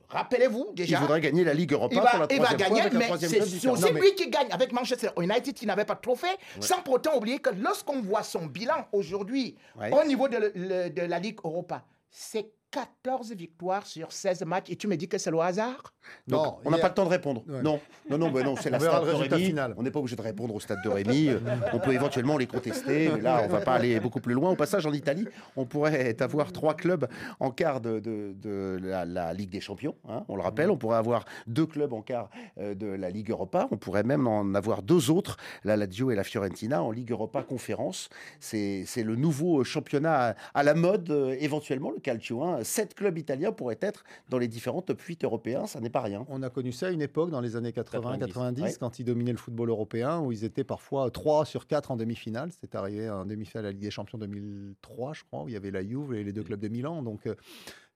rappelez-vous 0.09 0.69
Il 0.71 0.75
déjà. 0.75 1.01
voudrait 1.01 1.21
gagner 1.21 1.43
la 1.45 1.55
Ligue 1.55 1.73
Europa 1.73 1.95
Il 1.95 2.01
pour 2.01 2.11
va, 2.11 2.19
la 2.27 2.33
il 2.35 2.41
va 2.43 2.55
gagner, 2.55 2.83
mais 2.93 3.11
c'est 3.19 3.69
aussi 3.69 3.93
lui 3.93 4.15
qui 4.15 4.29
gagne 4.29 4.53
avec 4.53 4.71
Manchester 4.73 5.09
United 5.19 5.55
qui 5.55 5.67
n'avait 5.67 5.85
pas 5.87 5.95
de 5.95 6.01
trophée, 6.01 6.37
sans 6.61 6.83
pour 6.83 6.95
autant 6.95 7.17
oublier 7.17 7.39
que 7.39 7.51
lorsqu'on 7.51 8.03
voit 8.03 8.23
son 8.23 8.47
bilan 8.47 8.87
aujourd'hui 8.93 9.57
Ouais. 9.77 9.91
au 9.93 10.05
niveau 10.05 10.29
de, 10.29 10.37
le- 10.37 10.53
le- 10.55 10.91
de 10.91 11.03
la 11.03 11.19
Ligue 11.19 11.39
Europa, 11.43 11.83
c'est 12.13 12.53
14 12.73 13.33
victoires 13.35 13.87
sur 13.87 14.11
16 14.13 14.45
matchs 14.47 14.71
et 14.71 14.77
tu 14.77 14.89
me 14.89 14.97
dis 14.97 15.07
que 15.09 15.19
c'est 15.19 15.31
le 15.31 15.39
hasard? 15.41 15.93
Donc, 16.27 16.45
Non, 16.45 16.57
on 16.65 16.71
n'a 16.71 16.79
a- 16.79 16.81
pas 16.81 16.89
le 16.89 16.95
temps 16.95 17.05
de 17.05 17.11
répondre. 17.11 17.45
Ouais. 17.47 17.63
Non, 17.63 17.79
non, 18.11 18.19
non, 18.19 18.31
mais 18.33 18.43
non, 18.43 18.57
c'est 18.57 18.71
la 18.71 18.81
stade 18.81 19.05
de 19.05 19.11
résultat 19.11 19.37
Rémi. 19.37 19.47
final. 19.49 19.75
On 19.77 19.83
n'est 19.85 19.91
pas 19.93 20.01
obligé 20.01 20.17
de 20.17 20.23
répondre 20.23 20.53
au 20.55 20.59
stade 20.59 20.79
de 20.83 20.89
Rémi. 20.89 21.29
Euh, 21.29 21.39
on 21.73 21.79
peut 21.79 21.93
éventuellement 21.93 22.37
les 22.39 22.47
contester, 22.47 23.11
mais 23.15 23.21
là, 23.21 23.43
on 23.45 23.49
va 23.49 23.61
pas 23.61 23.75
aller 23.75 24.01
beaucoup 24.01 24.21
plus 24.21 24.35
loin. 24.35 24.51
Au 24.51 24.57
passage, 24.57 24.85
en 24.87 24.93
Italie, 24.93 25.29
on 25.55 25.65
pourrait 25.67 26.17
avoir 26.21 26.51
trois 26.51 26.75
clubs 26.75 27.07
en 27.39 27.51
quart 27.51 27.81
de, 27.81 28.01
de- 28.01 28.33
de 28.35 28.79
la, 28.83 29.05
la 29.05 29.33
Ligue 29.35 29.51
des 29.51 29.61
Champions. 29.61 29.95
hein, 30.09 30.25
on 30.29 30.35
le 30.37 30.43
rappelle, 30.43 30.71
on 30.71 30.77
pourrait 30.79 30.97
avoir 30.97 31.25
deux 31.47 31.67
clubs 31.67 31.93
en 31.93 32.03
quart 32.03 32.31
euh, 32.59 32.75
de 32.75 32.87
la 32.87 33.11
Ligue 33.11 33.31
Europa. 33.31 33.69
On 33.71 33.77
pourrait 33.77 34.03
même 34.03 34.27
en 34.27 34.55
avoir 34.55 34.83
deux 34.83 35.11
autres, 35.11 35.37
la 35.63 35.77
Lazio 35.77 36.11
et 36.11 36.17
la 36.17 36.25
Fiorentina, 36.25 36.83
en 36.83 36.91
Ligue 36.91 37.11
Europa 37.13 37.43
Conférence. 37.43 38.09
C'est 38.41 38.85
c'est 38.87 39.03
le 39.05 39.15
nouveau 39.15 39.63
championnat 39.63 40.31
à, 40.31 40.35
à 40.55 40.63
la 40.63 40.75
mode, 40.75 41.11
euh, 41.11 41.37
éventuellement, 41.39 41.91
le 41.91 42.01
Calcio. 42.01 42.43
hein. 42.43 42.62
Sept 42.63 42.95
clubs 42.95 43.17
italiens 43.19 43.53
pourraient 43.53 43.79
être 43.81 44.05
dans 44.29 44.39
les 44.39 44.49
différents 44.49 44.83
top 44.83 45.01
8 45.01 45.25
européens. 45.25 45.67
Ça 45.67 45.81
n'est 45.81 45.91
pas 45.91 46.01
rien. 46.01 46.25
On 46.29 46.43
a 46.43 46.51
connu 46.51 46.73
ça 46.73 46.89
à 46.89 46.91
une 46.91 47.03
époque, 47.03 47.31
dans 47.31 47.41
les 47.41 47.57
années 47.57 47.71
80-90, 47.71 48.19
90, 48.19 48.63
ouais. 48.63 48.75
quand 48.79 48.99
ils 48.99 49.05
dominaient 49.05 49.33
le 49.33 49.39
football 49.39 49.71
européen, 49.71 50.21
où 50.21 50.33
ils 50.33 50.45
étaient 50.45 50.65
parfois 50.65 51.11
3 51.11 51.45
sur 51.45 51.67
4 51.67 51.91
en 51.91 51.97
demi-finale. 51.97 52.51
C'est 52.61 52.75
arrivé 52.75 53.09
en 53.11 53.25
demi-finale 53.25 53.67
à 53.67 53.69
la 53.69 53.73
Ligue 53.73 53.83
des 53.83 53.91
Champions 53.91 54.19
2003, 54.19 55.13
je 55.15 55.23
crois, 55.25 55.45
où 55.45 55.49
il 55.49 55.55
y 55.55 55.57
avait 55.57 55.71
la 55.71 55.83
Juve 55.83 56.15
et 56.15 56.25
les 56.25 56.33
deux 56.33 56.43
clubs 56.43 56.61
de 56.61 56.69
Milan. 56.69 57.03
Donc, 57.03 57.27
euh, 57.27 57.35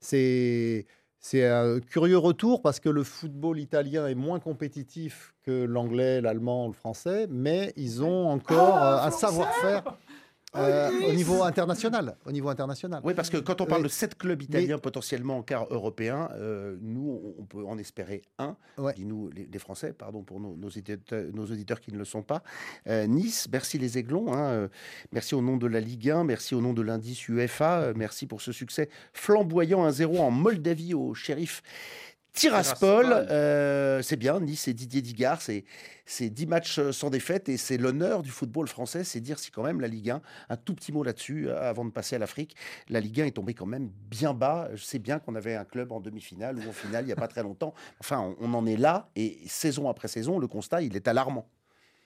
c'est. 0.00 0.86
C'est 1.18 1.44
un 1.44 1.80
curieux 1.80 2.18
retour 2.18 2.62
parce 2.62 2.78
que 2.78 2.88
le 2.88 3.02
football 3.02 3.58
italien 3.58 4.06
est 4.06 4.14
moins 4.14 4.38
compétitif 4.38 5.34
que 5.42 5.64
l'anglais, 5.64 6.20
l'allemand, 6.20 6.68
le 6.68 6.72
français, 6.72 7.26
mais 7.28 7.72
ils 7.74 8.04
ont 8.04 8.28
encore 8.28 8.76
Ah, 8.76 9.04
euh, 9.04 9.08
un 9.08 9.10
savoir-faire 9.10 9.96
euh, 10.58 10.90
au 11.08 11.12
niveau 11.12 11.42
international. 11.42 12.16
Au 12.24 12.32
niveau 12.32 12.48
international. 12.48 13.00
Oui, 13.04 13.14
parce 13.14 13.30
que 13.30 13.36
quand 13.38 13.60
on 13.60 13.66
parle 13.66 13.82
Oui. 13.82 13.88
de 13.88 13.92
sept 13.92 14.16
clubs 14.16 14.40
italiens 14.42 14.78
potentiellement 14.78 15.38
en 15.38 15.42
quart 15.42 15.66
européen, 15.70 16.28
euh, 16.34 16.76
nous, 16.80 17.34
on- 17.38 17.44
peut 17.44 17.64
en 17.64 17.78
espérer 17.78 18.22
un. 18.38 18.56
Ouais. 18.76 18.92
Dis-nous, 18.94 19.30
les, 19.30 19.48
les 19.52 19.58
Français, 19.58 19.92
pardon 19.92 20.22
pour 20.22 20.40
nos, 20.40 20.56
nos 20.56 20.66
auditeurs, 20.68 20.98
nos 21.32 21.44
auditeurs 21.44 21.80
qui 21.80 21.92
ne 21.92 21.98
le 21.98 22.04
sont 22.04 22.22
pas. 22.22 22.42
Euh, 22.88 23.06
nice, 23.06 23.46
merci 23.52 23.78
les 23.78 23.98
Aiglons. 23.98 24.32
hein, 24.34 24.50
euh, 24.50 24.68
merci 25.12 25.34
au 25.36 25.42
nom 25.42 25.56
de 25.56 25.66
la 25.68 25.78
Ligue 25.80 26.10
1, 26.10 26.24
merci 26.24 26.54
au 26.54 26.60
nom 26.60 26.72
de 26.72 26.82
l'indice 26.82 27.28
UEFA. 27.28 27.80
euh, 27.80 27.92
merci 27.96 28.26
pour 28.26 28.40
ce 28.40 28.50
succès 28.52 28.88
flamboyant 29.12 29.86
1-0 29.88 30.18
en 30.18 30.30
Moldavie 30.30 30.94
au 30.94 31.14
shérif. 31.14 31.62
Tiraspol, 32.36 33.06
euh, 33.30 34.02
c'est 34.02 34.16
bien, 34.16 34.40
Nice 34.40 34.68
et 34.68 34.74
Didier 34.74 35.00
Digard, 35.02 35.40
c'est 35.40 35.64
c'est 36.04 36.30
10 36.30 36.46
matchs 36.46 36.78
euh, 36.78 36.92
sans 36.92 37.10
défaite 37.10 37.48
et 37.48 37.56
c'est 37.56 37.78
l'honneur 37.78 38.22
du 38.22 38.30
football 38.30 38.68
français, 38.68 39.02
c'est 39.04 39.20
dire 39.20 39.38
si 39.38 39.50
quand 39.50 39.62
même 39.64 39.80
la 39.80 39.88
Ligue 39.88 40.10
1, 40.10 40.22
un 40.50 40.56
tout 40.56 40.74
petit 40.74 40.92
mot 40.92 41.02
là-dessus 41.02 41.48
euh, 41.48 41.68
avant 41.68 41.84
de 41.84 41.90
passer 41.90 42.14
à 42.16 42.18
l'Afrique, 42.18 42.54
la 42.88 43.00
Ligue 43.00 43.20
1 43.22 43.24
est 43.26 43.30
tombée 43.32 43.54
quand 43.54 43.66
même 43.66 43.90
bien 44.10 44.34
bas. 44.34 44.68
Je 44.74 44.84
sais 44.84 44.98
bien 44.98 45.18
qu'on 45.18 45.34
avait 45.34 45.56
un 45.56 45.64
club 45.64 45.90
en 45.92 46.00
demi-finale 46.00 46.58
ou 46.58 46.68
en 46.68 46.72
finale 46.72 47.04
il 47.04 47.06
n'y 47.08 47.12
a 47.12 47.16
pas 47.16 47.26
très 47.28 47.42
longtemps. 47.42 47.74
Enfin, 48.00 48.20
on, 48.20 48.36
on 48.40 48.54
en 48.54 48.66
est 48.66 48.76
là 48.76 49.08
et 49.16 49.38
saison 49.48 49.88
après 49.88 50.08
saison, 50.08 50.38
le 50.38 50.46
constat, 50.46 50.82
il 50.82 50.94
est 50.94 51.08
alarmant. 51.08 51.48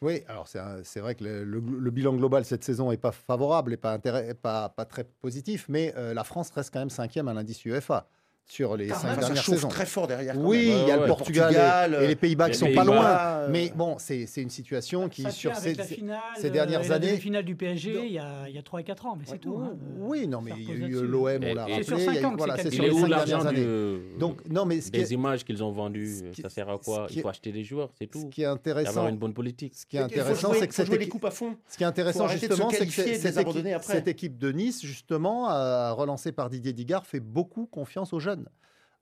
Oui, 0.02 0.22
alors 0.28 0.48
c'est 0.48 1.00
vrai 1.00 1.14
que 1.14 1.24
le, 1.24 1.44
le- 1.44 1.60
le 1.60 1.90
bilan 1.90 2.14
global 2.14 2.46
cette 2.46 2.64
saison 2.64 2.90
n'est 2.90 2.96
pas 2.96 3.12
favorable 3.12 3.74
et 3.74 3.76
pas, 3.76 3.94
intérêt- 3.94 4.32
pas, 4.32 4.70
pas 4.70 4.86
très 4.86 5.04
positif, 5.04 5.66
mais 5.68 5.92
euh, 5.96 6.14
la 6.14 6.24
France 6.24 6.50
reste 6.52 6.72
quand 6.72 6.78
même 6.78 6.88
cinquième 6.88 7.28
à 7.28 7.34
l'indice 7.34 7.62
UEFA 7.66 8.08
sur 8.50 8.76
les 8.76 8.88
cinq 8.88 9.04
même, 9.04 9.14
Ça 9.14 9.20
dernières 9.20 9.42
chauffe 9.44 9.54
saisons. 9.54 9.68
très 9.68 9.86
fort 9.86 10.06
derrière. 10.08 10.34
quand 10.34 10.40
Oui, 10.44 10.68
même. 10.68 10.78
il 10.82 10.88
y 10.88 10.90
a 10.90 10.96
le. 10.96 11.06
Portugal, 11.06 11.44
Portugal, 11.54 11.96
et, 12.00 12.04
et 12.04 12.08
les 12.08 12.16
Pays-Bas 12.16 12.46
qui 12.50 12.52
les 12.52 12.58
sont 12.58 12.74
pas 12.74 12.84
loin. 12.84 13.04
euh, 13.06 13.48
Mais 13.50 13.72
bon, 13.74 13.96
c'est 13.98 14.26
c'est 14.26 14.42
une 14.42 14.50
situation 14.50 15.08
qui, 15.08 15.22
Ça 15.22 15.30
sur 15.30 15.54
ces, 15.54 15.74
la 15.74 15.84
finale, 15.84 16.18
ces 16.36 16.50
dernières 16.50 16.80
euh, 16.80 16.84
et 16.84 16.88
la 16.88 16.94
années- 16.96 17.06
demi-finale 17.08 17.44
du 17.44 17.54
PSG 17.54 18.06
il 18.06 18.12
y 18.12 18.18
a, 18.18 18.48
il 18.48 18.54
y 18.54 18.58
a 18.58 18.62
3 18.62 18.80
et 18.80 18.84
4 18.84 19.06
ans, 19.06 19.16
mais 19.18 19.24
c'est 19.26 19.38
tout. 19.38 19.56
hein. 19.56 19.76
Oui, 19.98 20.26
non, 20.26 20.40
mais 20.40 20.50
Ça 20.50 20.56
il 20.58 20.68
y 20.68 20.72
a 20.72 20.74
eu 20.86 21.06
l'OM, 21.06 21.22
on 21.42 21.54
l'a 21.54 21.60
rappelé. 21.62 21.76
C'est 21.78 21.84
sur 21.84 21.98
il 21.98 22.04
y 22.04 22.08
a 22.08 22.12
cinq 22.14 22.20
eu- 22.20 22.24
ans 22.24 22.30
que 22.32 22.36
voilà, 22.38 22.56
c'est 22.56 22.70
sur 22.72 22.82
les 22.82 22.90
où 22.90 23.00
cinq 23.00 23.08
l'argent 23.08 23.38
dernières 23.42 23.46
années. 23.46 24.00
Donc, 24.18 24.40
non, 24.48 24.64
mais 24.64 24.80
ce 24.80 24.90
qui 24.90 24.98
des 24.98 25.12
est, 25.12 25.14
images 25.14 25.44
qu'ils 25.44 25.62
ont 25.62 25.70
vendues 25.72 26.06
ce 26.08 26.24
qui- 26.34 26.42
Ça 26.42 26.48
sert 26.48 26.68
à 26.68 26.76
ce 26.78 26.84
quoi? 26.84 27.06
qui 27.08 27.18
Il 27.18 27.22
faut 27.22 27.28
acheter 27.28 27.52
des 27.52 27.62
joueurs, 27.64 27.90
c'est 27.98 28.06
ce 28.12 28.20
tout. 28.20 28.28
qui 28.30 28.42
est 28.42 28.46
Avoir 28.46 28.56
intéressant, 28.58 29.08
une 29.08 29.18
bonne 29.18 29.34
politique. 29.34 29.74
ce 29.76 29.86
qui 29.86 29.96
est 29.96 30.00
intéressant, 30.00 30.52
c'est 30.54 30.66
que 30.66 30.74
cette 30.74 30.88
les 30.88 30.96
équipe- 30.96 31.10
coupes 31.10 31.24
à 31.24 31.30
fond. 31.30 31.54
Ce 31.68 31.76
qui 31.76 31.84
est 31.84 31.86
intéressant 31.86 32.26
justement, 32.28 32.70
c'est 32.70 32.78
que 32.86 33.02
les 33.02 33.16
cette, 33.18 33.36
équipe, 33.38 33.66
après. 33.74 33.92
cette 33.94 34.08
équipe 34.08 34.38
de 34.38 34.50
Nice, 34.50 34.82
justement, 34.84 35.50
euh, 35.52 35.92
relancée 35.92 36.32
par 36.32 36.50
Didier 36.50 36.72
Digard, 36.72 37.06
fait 37.06 37.20
beaucoup 37.20 37.66
confiance 37.66 38.12
aux 38.12 38.18
jeunes, 38.20 38.39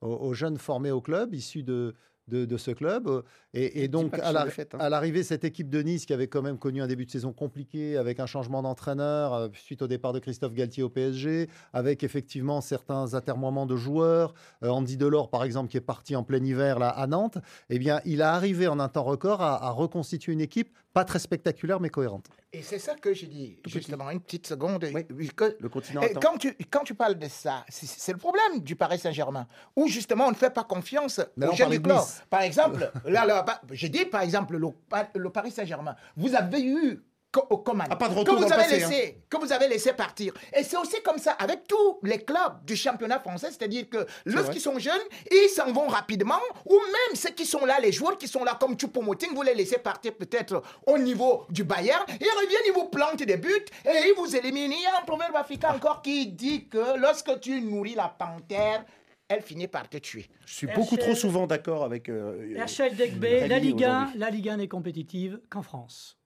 aux, 0.01 0.09
aux 0.15 0.35
jeunes 0.35 0.59
formés 0.59 0.91
au 0.91 1.01
club, 1.01 1.35
issus 1.35 1.63
de, 1.63 1.95
de, 2.29 2.45
de 2.45 2.57
ce 2.59 2.71
club. 2.71 3.23
Et, 3.55 3.83
et 3.85 3.89
donc, 3.89 4.13
à 4.19 4.33
la- 4.33 4.43
hein. 4.75 4.79
à 4.79 4.89
l'arrivée, 4.91 5.23
cette 5.23 5.45
équipe 5.45 5.71
de 5.71 5.81
Nice, 5.81 6.05
qui 6.05 6.13
avait 6.13 6.29
quand 6.29 6.43
même 6.43 6.59
connu 6.59 6.83
un 6.83 6.87
début 6.87 7.07
de 7.07 7.11
saison 7.11 7.33
compliqué, 7.33 7.97
avec 7.97 8.21
un 8.21 8.27
changement 8.27 8.61
d'entraîneur 8.63 9.33
euh, 9.33 9.49
suite 9.55 9.81
au 9.83 9.87
départ 9.89 10.13
de 10.13 10.19
Christophe 10.19 10.53
Galtier 10.53 10.83
au 10.83 10.91
PSG, 10.91 11.49
avec 11.73 12.05
effectivement 12.05 12.61
certains 12.61 13.15
atermoiements 13.15 13.65
de 13.67 13.77
joueurs, 13.77 14.35
euh, 14.63 14.69
Andy 14.69 14.99
Delors, 14.99 15.31
par 15.31 15.43
exemple, 15.43 15.71
qui 15.71 15.79
est 15.79 15.81
parti 15.81 16.15
en 16.17 16.23
plein 16.23 16.45
hiver 16.45 16.79
là, 16.79 16.91
à 16.91 17.07
Nantes, 17.07 17.39
eh 17.71 17.79
bien, 17.79 18.01
il 18.05 18.21
a 18.21 18.35
arrivé 18.35 18.69
en 18.69 18.79
un 18.79 18.89
temps 18.89 19.05
record 19.05 19.41
à, 19.41 19.65
à 19.65 19.71
reconstituer 19.71 20.33
une 20.35 20.43
équipe 20.43 20.71
pas 20.93 21.05
très 21.05 21.19
spectaculaire, 21.19 21.81
mais 21.81 21.91
cohérente. 21.91 22.27
Et 22.53 22.63
c'est 22.63 22.79
ça 22.79 22.95
que 22.95 23.11
Tout 23.11 23.15
petit. 23.15 23.61
justement, 23.67 24.11
une 24.11 24.21
petite 24.21 24.47
seconde. 24.47 24.87
Oui. 24.93 25.05
oui, 25.15 25.29
que- 25.35 25.57
Le 25.61 25.69
continent 25.69 26.01
Et 26.03 26.15
quand 26.15 26.39
tu, 26.39 26.55
quand 26.71 26.83
tu 26.85 26.95
parles 26.95 27.19
de 27.19 27.29
ça, 27.29 27.65
c'est- 27.69 28.13
le 28.13 28.19
problème 28.19 28.61
du 28.61 28.75
Paris 28.75 28.99
Saint-Germain, 28.99 29.47
où 29.77 29.87
justement 29.87 30.27
on 30.27 30.31
ne 30.31 30.37
fait 30.37 30.51
pas 30.51 30.65
confiance 30.65 31.21
aux 31.37 31.53
jeunes 31.55 31.71
du 31.71 31.83
club. 31.83 31.99
Par 32.31 32.43
exemple, 32.43 32.91
là, 33.05 33.27
là, 33.27 33.43
bah, 33.43 33.61
j'ai 33.71 33.89
dit 33.91 34.07
par 34.07 34.23
exemple 34.23 34.57
le, 34.57 34.69
le 35.15 35.31
Paris 35.31 35.51
Saint-Germain, 35.51 35.95
vous 36.17 36.35
avez 36.35 36.63
eu 36.63 37.03
commandes 37.41 37.89
Ah, 37.91 37.97
pas 37.97 38.09
de 38.09 38.15
que 38.25 38.31
vous 38.31 38.45
avez 38.45 38.49
passé, 38.49 38.83
hein. 38.83 38.89
laissé, 38.89 39.23
que 39.29 39.37
vous 39.37 39.53
avez 39.53 39.69
laissé 39.69 39.93
partir. 39.93 40.33
Et 40.57 40.63
c'est 40.63 40.77
aussi 40.77 41.01
comme 41.03 41.19
ça 41.19 41.33
avec 41.33 41.67
tous 41.67 41.99
les 42.03 42.19
clubs 42.25 42.65
du 42.65 42.77
championnat 42.77 43.21
français, 43.21 43.49
c'est-à-dire 43.51 43.89
que 43.89 44.07
lorsqu'ils 44.25 44.61
sont 44.61 44.79
jeunes, 44.79 45.01
ils 45.31 45.49
s'en 45.49 45.73
vont 45.73 45.89
rapidement, 45.89 46.41
ou 46.67 46.75
même 46.75 47.15
ceux 47.17 47.31
qui 47.31 47.47
sont 47.47 47.65
là, 47.65 47.79
les 47.81 47.93
joueurs 47.93 48.19
qui 48.19 48.29
sont 48.29 48.45
là 48.45 48.57
comme 48.61 48.77
Choupo-Moting, 48.77 49.35
vous 49.35 49.43
les 49.43 49.55
laissez 49.55 49.79
partir 49.79 50.15
peut-être 50.15 50.63
au 50.87 50.99
niveau 50.99 51.45
du 51.51 51.65
Bayern, 51.65 52.05
ils 52.09 52.27
reviennent, 52.43 52.63
ils 52.67 52.73
vous 52.73 52.89
plantent 52.89 53.23
des 53.23 53.37
buts 53.37 53.65
et 53.85 54.09
ils 54.09 54.15
vous 54.17 54.35
éliminent. 54.37 54.75
Il 54.77 54.83
y 54.83 54.87
a 54.87 55.01
un 55.01 55.05
proverbe 55.05 55.37
africain 55.37 55.75
encore 55.75 56.03
qui 56.03 56.27
dit 56.27 56.69
que 56.69 56.99
lorsque 56.99 57.41
tu 57.41 57.61
nourris 57.61 57.95
la 57.95 58.09
panthère, 58.09 58.85
elle 59.29 59.43
finit 59.43 59.69
par 59.69 59.89
te 59.89 59.99
tuer. 59.99 60.27
Je 60.47 60.55
suis 60.55 60.67
beaucoup 60.69 60.97
trop 60.97 61.15
souvent 61.15 61.47
d'accord 61.47 61.85
avec. 61.85 62.09
euh, 62.09 62.39
euh, 62.41 62.57
Herschel 62.57 62.97
Degbe, 62.97 63.23
Rémi 63.23 63.49
la 63.49 63.59
Ligue 63.59 63.85
1, 63.85 63.97
aujourd'hui. 64.03 64.19
la 64.21 64.31
Ligue 64.31 64.49
1 64.49 64.57
n'est 64.57 64.69
compétitive 64.69 65.41
qu'en 65.51 65.63
France. 65.63 66.18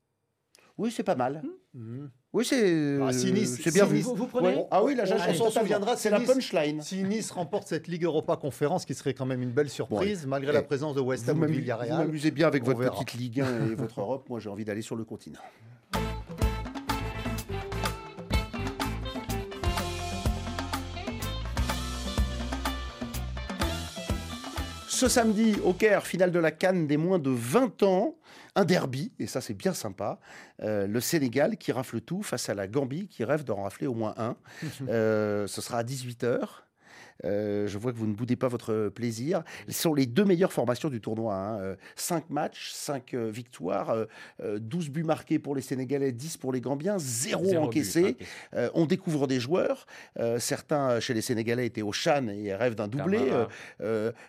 Oui, 0.82 0.90
c'est 0.90 1.04
pas 1.04 1.14
mal. 1.14 1.42
Mhm. 1.74 2.10
Oui, 2.32 2.44
c'est 2.44 2.98
Ah, 3.00 3.12
si 3.12 3.32
Nice- 3.32 3.60
c'est 3.62 3.72
bien 3.72 3.86
si. 3.86 4.00
Vous, 4.00 4.16
vous 4.16 4.26
prenez 4.26 4.48
Ouais. 4.48 4.66
Ah 4.72 4.82
oui, 4.82 4.96
la 4.96 5.04
On- 5.04 5.06
chanson, 5.06 5.48
s'en 5.48 5.64
c'est 5.96 6.10
la 6.10 6.18
Nice. 6.18 6.26
punchline. 6.28 6.80
Si 6.82 7.04
Nice 7.04 7.30
remporte 7.30 7.68
cette 7.68 7.86
Ligue 7.86 8.02
Europa 8.02 8.34
Conférence, 8.34 8.84
qui 8.84 8.94
serait 8.94 9.14
quand 9.14 9.24
même 9.24 9.42
une 9.42 9.52
belle 9.52 9.70
surprise, 9.70 10.26
malgré 10.26 10.50
Eh, 10.50 10.54
la 10.54 10.62
présence 10.62 10.96
de 10.96 11.00
West 11.00 11.28
Ham 11.28 11.36
ou 11.36 11.40
de 11.42 11.46
m'amu- 11.46 11.54
vous 11.54 11.60
Villarreal. 11.60 11.98
m'amusez 11.98 12.32
bien 12.32 12.48
avec 12.48 12.64
On 12.64 12.66
votre 12.66 12.80
verra. 12.80 12.94
petite 12.96 13.14
Ligue 13.14 13.42
1 13.42 13.70
et 13.70 13.74
votre 13.76 14.00
Europe. 14.00 14.28
Moi, 14.28 14.40
j'ai 14.40 14.48
envie 14.48 14.64
d'aller 14.64 14.82
sur 14.82 14.96
le 14.96 15.04
continent. 15.04 15.38
ce 24.88 25.08
samedi, 25.08 25.56
au 25.64 25.72
Caire, 25.72 26.06
finale 26.06 26.30
de 26.30 26.38
la 26.38 26.50
Cannes 26.50 26.86
des 26.86 26.96
moins 26.96 27.18
de 27.18 27.30
20 27.30 27.82
ans. 27.82 28.14
Un 28.54 28.64
derby, 28.64 29.12
et 29.18 29.26
ça 29.26 29.40
c'est 29.40 29.54
bien 29.54 29.72
sympa. 29.72 30.20
Euh, 30.62 30.86
le 30.86 31.00
Sénégal 31.00 31.56
qui 31.56 31.72
rafle 31.72 32.00
tout 32.02 32.22
face 32.22 32.48
à 32.50 32.54
la 32.54 32.68
Gambie 32.68 33.08
qui 33.08 33.24
rêve 33.24 33.44
d'en 33.44 33.62
rafler 33.62 33.86
au 33.86 33.94
moins 33.94 34.14
un. 34.16 34.36
Euh, 34.88 35.46
ce 35.46 35.60
sera 35.60 35.78
à 35.78 35.84
18h. 35.84 36.40
Euh, 37.24 37.66
je 37.66 37.78
vois 37.78 37.92
que 37.92 37.96
vous 37.98 38.06
ne 38.06 38.14
boudez 38.14 38.36
pas 38.36 38.48
votre 38.48 38.88
plaisir. 38.88 39.42
Ce 39.68 39.82
sont 39.82 39.94
les 39.94 40.06
deux 40.06 40.24
meilleures 40.24 40.52
formations 40.52 40.88
du 40.88 41.00
tournoi. 41.00 41.34
Hein. 41.34 41.76
5 41.96 42.30
matchs, 42.30 42.72
5 42.72 43.14
victoires, 43.14 43.94
12 44.42 44.90
buts 44.90 45.02
marqués 45.02 45.38
pour 45.38 45.54
les 45.54 45.62
Sénégalais, 45.62 46.12
10 46.12 46.36
pour 46.36 46.52
les 46.52 46.60
Gambiens, 46.60 46.96
0, 46.98 47.56
encaissé. 47.56 48.16
on 48.74 48.86
découvre 48.86 49.26
des 49.26 49.40
joueurs. 49.40 49.86
certains 50.38 51.00
chez 51.00 51.14
les 51.14 51.20
Sénégalais 51.20 51.66
étaient 51.66 51.82
au 51.82 51.92
Chan 51.92 52.26
et 52.28 52.54
rêvent 52.54 52.74
d'un 52.74 52.88
doublé. 52.88 53.20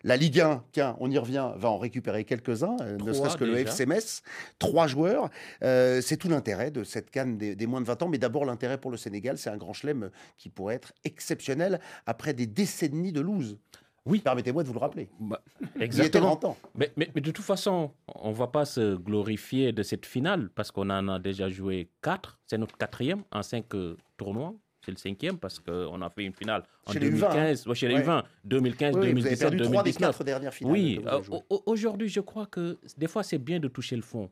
la 0.04 0.18
Ligue 0.18 0.40
1, 0.40 0.64
tiens, 0.72 0.96
on 1.00 1.10
y 1.10 1.18
revient, 1.18 1.52
va 1.56 1.70
en 1.70 1.78
récupérer 1.78 2.24
quelques-uns, 2.24 2.78
ne 3.04 3.14
serait-ce 3.14 3.38
que 3.38 3.46
le 3.46 3.58
FC 3.58 3.86
Metz. 3.86 4.22
Trois 4.60 4.88
joueurs. 4.88 5.30
c'est 5.62 6.18
tout 6.18 6.30
l'intérêt 6.30 6.72
de 6.72 6.84
cette 6.84 7.10
canne 7.10 7.38
des, 7.38 7.56
des, 7.56 7.68
moins 7.68 7.82
de 7.82 7.88
20 7.88 8.04
ans. 8.04 8.10
Mais 8.10 8.18
d'abord, 8.18 8.46
l'intérêt 8.46 8.78
pour 8.78 8.92
le 8.92 8.98
Sénégal, 8.98 9.38
c'est 9.38 9.50
un 9.50 9.58
grand 9.58 9.74
chelem 9.74 10.10
qui 10.38 10.50
pourrait 10.50 10.76
être 10.76 10.94
exceptionnel 11.04 11.80
après 12.06 12.34
des 12.34 12.46
décennies 12.46 12.83
de 12.90 13.22
loose. 13.22 13.58
Oui. 14.06 14.20
Permettez-moi 14.20 14.64
de 14.64 14.68
vous 14.68 14.74
le 14.74 14.80
rappeler. 14.80 15.10
Bah, 15.20 15.42
exactement. 15.80 16.40
Mais, 16.76 16.92
mais, 16.98 17.10
mais, 17.16 17.22
de 17.22 17.32
toute 17.32 17.46
façon, 17.46 17.92
on 18.16 18.32
ne 18.32 18.36
va 18.36 18.48
pas 18.48 18.66
se 18.66 18.96
glorifier 18.96 19.72
de 19.72 19.82
cette 19.82 20.06
finale 20.06 20.50
parce 20.56 20.72
qu'on 20.72 20.90
en 20.90 21.08
a 21.08 21.20
déjà 21.20 21.50
joué 21.50 21.90
quatre. 22.02 22.38
C'est 22.46 22.58
notre 22.58 22.78
quatrième 22.78 23.24
en 23.32 23.44
cinq 23.44 23.74
euh, 23.76 23.96
tournois. 24.18 24.54
C'est 24.84 24.92
le 24.92 24.98
cinquième 24.98 25.38
parce 25.38 25.60
qu'on 25.60 26.02
a 26.02 26.10
fait 26.10 26.26
une 26.26 26.34
finale 26.34 26.64
en 26.86 26.92
chez 26.92 27.00
2015, 27.00 27.68
les 27.68 27.76
chez 27.76 27.88
les 27.88 28.02
20 28.02 28.24
2015, 28.44 28.96
2017, 28.96 29.56
2019. 29.56 30.22
dernières 30.24 30.54
finales. 30.54 30.74
Oui, 30.74 31.00
euh, 31.08 31.22
aujourd'hui, 31.66 32.10
je 32.10 32.20
crois 32.20 32.48
que 32.48 32.78
des 32.98 33.08
fois, 33.08 33.24
c'est 33.24 33.38
bien 33.38 33.62
de 33.62 33.70
toucher 33.70 33.96
le 33.96 34.02
fond. 34.02 34.30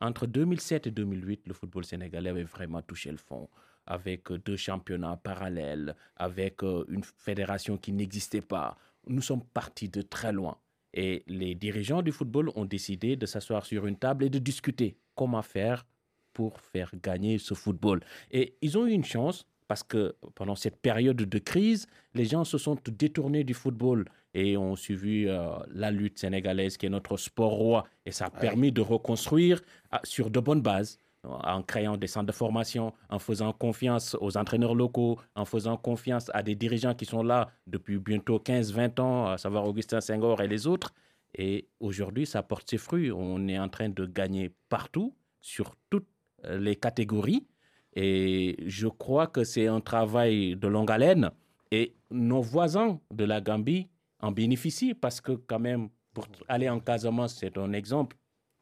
Entre 0.00 0.26
2007 0.26 0.88
et 0.88 0.90
2008, 0.90 1.42
le 1.46 1.54
football 1.54 1.84
sénégalais 1.84 2.30
avait 2.30 2.42
vraiment 2.42 2.82
touché 2.82 3.12
le 3.12 3.16
fond 3.18 3.48
avec 3.86 4.30
euh, 4.30 4.38
deux 4.38 4.56
championnats 4.56 5.16
parallèles, 5.22 5.96
avec 6.16 6.62
euh, 6.62 6.84
une 6.88 7.02
fédération 7.04 7.76
qui 7.76 7.92
n'existait 7.92 8.40
pas. 8.40 8.76
Nous 9.06 9.22
sommes 9.22 9.44
partis 9.44 9.88
de 9.88 10.02
très 10.02 10.32
loin. 10.32 10.58
Et 10.94 11.24
les 11.26 11.54
dirigeants 11.54 12.02
du 12.02 12.12
football 12.12 12.50
ont 12.54 12.64
décidé 12.64 13.16
de 13.16 13.26
s'asseoir 13.26 13.64
sur 13.64 13.86
une 13.86 13.96
table 13.96 14.24
et 14.24 14.30
de 14.30 14.38
discuter 14.38 14.96
comment 15.14 15.42
faire 15.42 15.86
pour 16.32 16.60
faire 16.60 16.90
gagner 17.02 17.38
ce 17.38 17.54
football. 17.54 18.00
Et 18.30 18.56
ils 18.60 18.76
ont 18.78 18.86
eu 18.86 18.92
une 18.92 19.04
chance 19.04 19.46
parce 19.68 19.82
que 19.82 20.14
pendant 20.34 20.54
cette 20.54 20.76
période 20.76 21.16
de 21.16 21.38
crise, 21.38 21.86
les 22.14 22.26
gens 22.26 22.44
se 22.44 22.58
sont 22.58 22.76
détournés 22.84 23.44
du 23.44 23.54
football 23.54 24.04
et 24.34 24.56
ont 24.56 24.76
suivi 24.76 25.26
euh, 25.26 25.50
la 25.70 25.90
lutte 25.90 26.18
sénégalaise 26.18 26.76
qui 26.76 26.86
est 26.86 26.90
notre 26.90 27.16
sport 27.16 27.52
roi. 27.52 27.86
Et 28.04 28.12
ça 28.12 28.26
a 28.26 28.30
permis 28.30 28.72
de 28.72 28.80
reconstruire 28.80 29.62
ah, 29.90 30.00
sur 30.04 30.30
de 30.30 30.40
bonnes 30.40 30.62
bases 30.62 30.98
en 31.24 31.62
créant 31.62 31.96
des 31.96 32.06
centres 32.06 32.26
de 32.26 32.32
formation, 32.32 32.92
en 33.08 33.18
faisant 33.18 33.52
confiance 33.52 34.16
aux 34.20 34.36
entraîneurs 34.36 34.74
locaux, 34.74 35.20
en 35.34 35.44
faisant 35.44 35.76
confiance 35.76 36.30
à 36.34 36.42
des 36.42 36.54
dirigeants 36.54 36.94
qui 36.94 37.04
sont 37.04 37.22
là 37.22 37.50
depuis 37.66 37.98
bientôt 37.98 38.38
15-20 38.38 39.00
ans, 39.00 39.26
à 39.28 39.38
savoir 39.38 39.66
Augustin 39.66 40.00
Senghor 40.00 40.40
et 40.42 40.48
les 40.48 40.66
autres. 40.66 40.92
Et 41.34 41.68
aujourd'hui, 41.80 42.26
ça 42.26 42.42
porte 42.42 42.68
ses 42.68 42.78
fruits. 42.78 43.10
On 43.12 43.46
est 43.48 43.58
en 43.58 43.68
train 43.68 43.88
de 43.88 44.04
gagner 44.04 44.52
partout, 44.68 45.14
sur 45.42 45.74
toutes 45.90 46.08
euh, 46.44 46.58
les 46.58 46.76
catégories. 46.76 47.46
Et 47.94 48.56
je 48.66 48.88
crois 48.88 49.26
que 49.26 49.44
c'est 49.44 49.66
un 49.66 49.80
travail 49.80 50.56
de 50.56 50.68
longue 50.68 50.90
haleine. 50.90 51.30
Et 51.70 51.94
nos 52.10 52.40
voisins 52.40 53.00
de 53.12 53.24
la 53.24 53.40
Gambie 53.40 53.88
en 54.20 54.32
bénéficient 54.32 54.94
parce 54.94 55.20
que 55.20 55.32
quand 55.32 55.58
même, 55.58 55.88
pour 56.14 56.26
aller 56.48 56.68
en 56.68 56.80
Casamance, 56.80 57.36
c'est 57.38 57.58
un 57.58 57.72
exemple, 57.72 58.16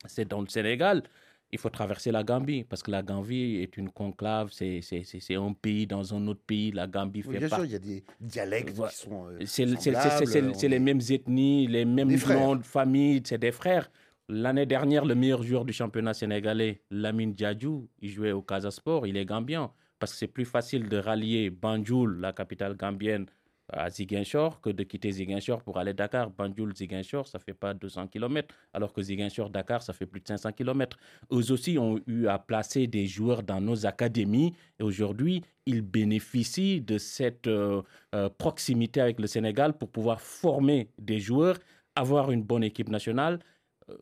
c'est 0.06 0.26
dans 0.26 0.40
le 0.40 0.48
Sénégal 0.48 1.02
il 1.53 1.59
faut 1.59 1.70
traverser 1.70 2.12
la 2.12 2.22
Gambie, 2.22 2.64
parce 2.64 2.82
que 2.82 2.90
la 2.90 3.03
Gambie 3.03 3.57
est 3.57 3.76
une 3.76 3.90
conclave, 3.90 4.51
c'est 4.53 4.80
un 5.34 5.53
pays 5.53 5.86
dans 5.86 6.14
un 6.14 6.26
autre 6.28 6.42
pays, 6.46 6.70
la 6.70 6.86
Gambie 6.86 7.22
fait 7.22 7.38
bien 7.38 7.48
sûr, 7.48 7.64
il 7.64 7.72
y 7.72 7.74
a 7.74 7.78
des 7.78 8.05
dialectes 8.20 8.80
qui 8.88 8.96
sont 8.96 9.26
euh, 9.26 9.38
C'est 9.44 10.68
les 10.68 10.78
mêmes 10.78 11.01
ethnies, 11.11 11.66
les 11.66 11.84
mêmes 11.84 12.14
noms 12.28 12.57
de 12.57 12.64
famille, 12.64 13.22
c'est 13.24 13.38
des 13.38 13.53
frères. 13.53 13.90
L'année 14.28 14.66
dernière, 14.66 15.05
le 15.05 15.16
meilleur 15.16 15.42
joueur 15.42 15.64
du 15.64 15.72
championnat 15.72 16.14
sénégalais, 16.14 16.82
Lamine 16.90 17.34
Djadjou, 17.36 17.88
il 18.01 18.11
jouait 18.11 18.30
au 18.30 18.42
Casasport, 18.42 19.07
il 19.09 19.16
est 19.16 19.24
gambien, 19.24 19.72
parce 19.98 20.12
que 20.12 20.18
c'est 20.18 20.28
plus 20.28 20.44
facile 20.44 20.88
de 20.88 20.98
rallier 20.98 21.51
Banjul, 21.51 22.20
la 22.20 22.32
capitale 22.32 22.76
gambienne, 22.76 23.26
à 23.73 23.91
Ziguinchor 23.91 24.61
que 24.61 24.71
de 24.71 24.83
quitter 24.85 25.12
Ziguinchor 25.12 25.62
pour 25.62 25.79
aller 25.79 25.93
Dakar. 25.95 26.31
Banjul, 26.31 26.75
Ziguinchor, 26.77 27.27
ça 27.27 27.39
fait 27.39 27.55
pas 27.55 27.75
200 27.75 28.09
km, 28.09 28.55
alors 28.73 28.93
que 28.93 29.03
Ziguinchor, 29.03 29.51
Dakar, 29.51 29.83
ça 29.83 29.93
fait 29.93 30.07
plus 30.07 30.21
de 30.21 30.29
500 30.29 30.53
km. 30.53 30.97
Eux 31.33 31.51
aussi 31.53 31.79
ont 31.79 31.99
eu 32.07 32.27
à 32.27 32.39
placer 32.39 32.87
des 32.87 33.07
joueurs 33.07 33.43
dans 33.43 33.61
nos 33.61 33.87
académies 33.87 34.55
et 34.79 34.83
aujourd'hui, 34.83 35.43
ils 35.66 35.83
bénéficient 35.83 36.81
de 36.81 36.99
cette 36.99 37.47
euh, 37.47 37.83
euh, 38.14 38.29
proximité 38.29 39.01
avec 39.01 39.21
le 39.21 39.27
Sénégal 39.27 39.73
pour 39.77 39.91
pouvoir 39.91 40.21
former 40.21 40.89
des 40.99 41.21
joueurs, 41.21 41.57
avoir 41.95 42.31
une 42.31 42.43
bonne 42.43 42.64
équipe 42.64 42.89
nationale. 42.89 43.39
Euh, 43.89 43.95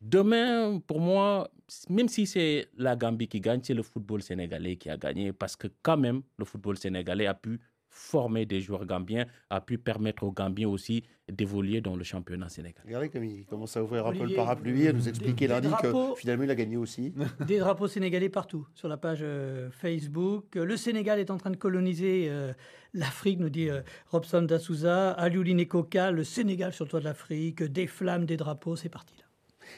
demain, 0.00 0.80
pour 0.86 1.00
moi, 1.00 1.50
même 1.88 2.08
si 2.08 2.26
c'est 2.26 2.68
la 2.76 2.96
Gambie 2.96 3.28
qui 3.28 3.40
gagne, 3.40 3.60
c'est 3.62 3.74
le 3.74 3.82
football 3.82 4.22
sénégalais 4.22 4.76
qui 4.76 4.90
a 4.90 4.96
gagné 4.96 5.32
parce 5.32 5.56
que 5.56 5.68
quand 5.82 5.96
même, 5.96 6.22
le 6.38 6.44
football 6.44 6.76
sénégalais 6.78 7.26
a 7.26 7.34
pu 7.34 7.60
former 7.92 8.46
des 8.46 8.60
joueurs 8.60 8.86
gambiens 8.86 9.26
a 9.50 9.60
pu 9.60 9.76
permettre 9.76 10.24
aux 10.24 10.32
Gambiens 10.32 10.68
aussi 10.68 11.04
d'évoluer 11.30 11.80
dans 11.82 11.94
le 11.94 12.02
championnat 12.02 12.48
sénégalais. 12.48 12.84
Regardez 12.86 13.08
comme 13.10 13.24
il 13.24 13.44
commence 13.44 13.76
à 13.76 13.82
ouvrir 13.82 14.06
un 14.06 14.12
peu 14.12 14.24
le 14.24 14.34
parapluie, 14.34 14.88
à 14.88 14.92
nous 14.92 15.08
expliquer 15.08 15.46
lundi 15.46 15.68
que 15.80 16.14
finalement 16.16 16.44
il 16.44 16.50
a 16.50 16.54
gagné 16.54 16.76
aussi. 16.78 17.12
Des 17.46 17.58
drapeaux 17.58 17.86
sénégalais 17.86 18.30
partout 18.30 18.66
sur 18.74 18.88
la 18.88 18.96
page 18.96 19.20
euh, 19.22 19.70
Facebook. 19.70 20.54
Le 20.54 20.76
Sénégal 20.76 21.20
est 21.20 21.30
en 21.30 21.36
train 21.36 21.50
de 21.50 21.56
coloniser 21.56 22.26
euh, 22.28 22.52
l'Afrique, 22.94 23.38
nous 23.38 23.50
dit 23.50 23.68
euh, 23.68 23.82
Robson 24.10 24.42
Dassouza. 24.42 25.10
Aliouline 25.12 25.66
Coca, 25.66 26.10
le 26.10 26.24
Sénégal 26.24 26.72
sur 26.72 26.86
le 26.86 26.90
toit 26.90 27.00
de 27.00 27.04
l'Afrique, 27.04 27.62
des 27.62 27.86
flammes, 27.86 28.24
des 28.24 28.38
drapeaux, 28.38 28.74
c'est 28.74 28.88
parti 28.88 29.14
là. 29.18 29.21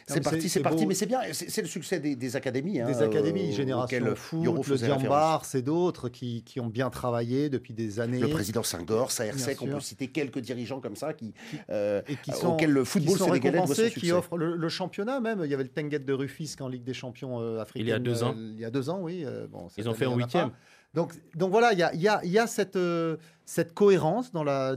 C'est 0.07 0.23
parti, 0.23 0.49
c'est 0.49 0.61
parti, 0.61 0.87
mais 0.87 0.95
c'est 0.95 1.07
bien. 1.07 1.21
C'est 1.33 1.63
le 1.63 1.69
succès 1.69 2.01
des, 2.01 2.37
académies. 2.37 2.81
Hein, 2.81 2.87
des 2.87 3.03
académies, 3.03 3.51
euh, 3.51 3.57
Génération 3.57 4.15
Foot, 4.15 4.67
le 4.69 4.77
Diambar, 4.77 5.45
c'est 5.45 5.63
d'autres 5.63 6.09
qui, 6.09 6.43
qui, 6.45 6.61
ont 6.61 6.69
bien 6.69 6.91
travaillé 6.91 7.49
depuis 7.49 7.75
des 7.75 8.01
années. 8.01 8.21
Le 8.21 8.29
président 8.29 8.63
Senghor, 8.63 9.11
Saersek, 9.11 9.61
on 9.63 9.67
peut 9.67 9.81
citer 9.81 10.09
quelques 10.09 10.39
dirigeants 10.39 10.81
comme 10.81 10.97
ça 10.97 11.13
qui, 11.13 11.35
euh, 11.71 12.03
et 12.09 12.17
qui 12.17 12.33
sont, 12.33 12.55
auxquels 12.55 12.71
le 12.71 12.85
football 12.85 13.17
qui 13.17 13.25
sénégalais 13.25 13.65
doit 13.65 13.91
qui 13.91 14.13
offrent 14.13 14.37
le, 14.37 14.69
championnat 14.69 15.21
même. 15.21 15.43
Il 15.45 15.51
y 15.51 15.55
avait 15.55 15.63
le 15.63 15.69
Tenguet 15.69 16.01
de 16.01 16.13
Rufisque 16.13 16.61
en 16.61 16.69
Ligue 16.69 16.85
des 16.85 16.95
Champions 16.95 17.41
euh, 17.41 17.61
africaine. 17.61 17.87
Il 17.87 17.91
y 17.91 17.93
a 17.93 17.99
deux 17.99 18.23
ans. 18.23 18.35
il 18.37 18.59
y 18.59 18.65
a 18.65 18.71
deux 18.71 18.91
ans, 18.91 19.01
oui. 19.01 19.25
bon, 19.51 19.69
Ils 19.77 19.89
ont 19.89 19.95
fait 19.95 20.07
un 20.07 20.15
huitième. 20.15 20.51
Donc, 20.95 21.13
voilà, 21.37 21.73
il 21.73 22.01
y 22.01 22.09
a, 22.09 22.47
euh, 22.77 23.17
cette 23.45 23.75
cohérence 23.75 24.31
dans 24.33 24.45
la, 24.45 24.77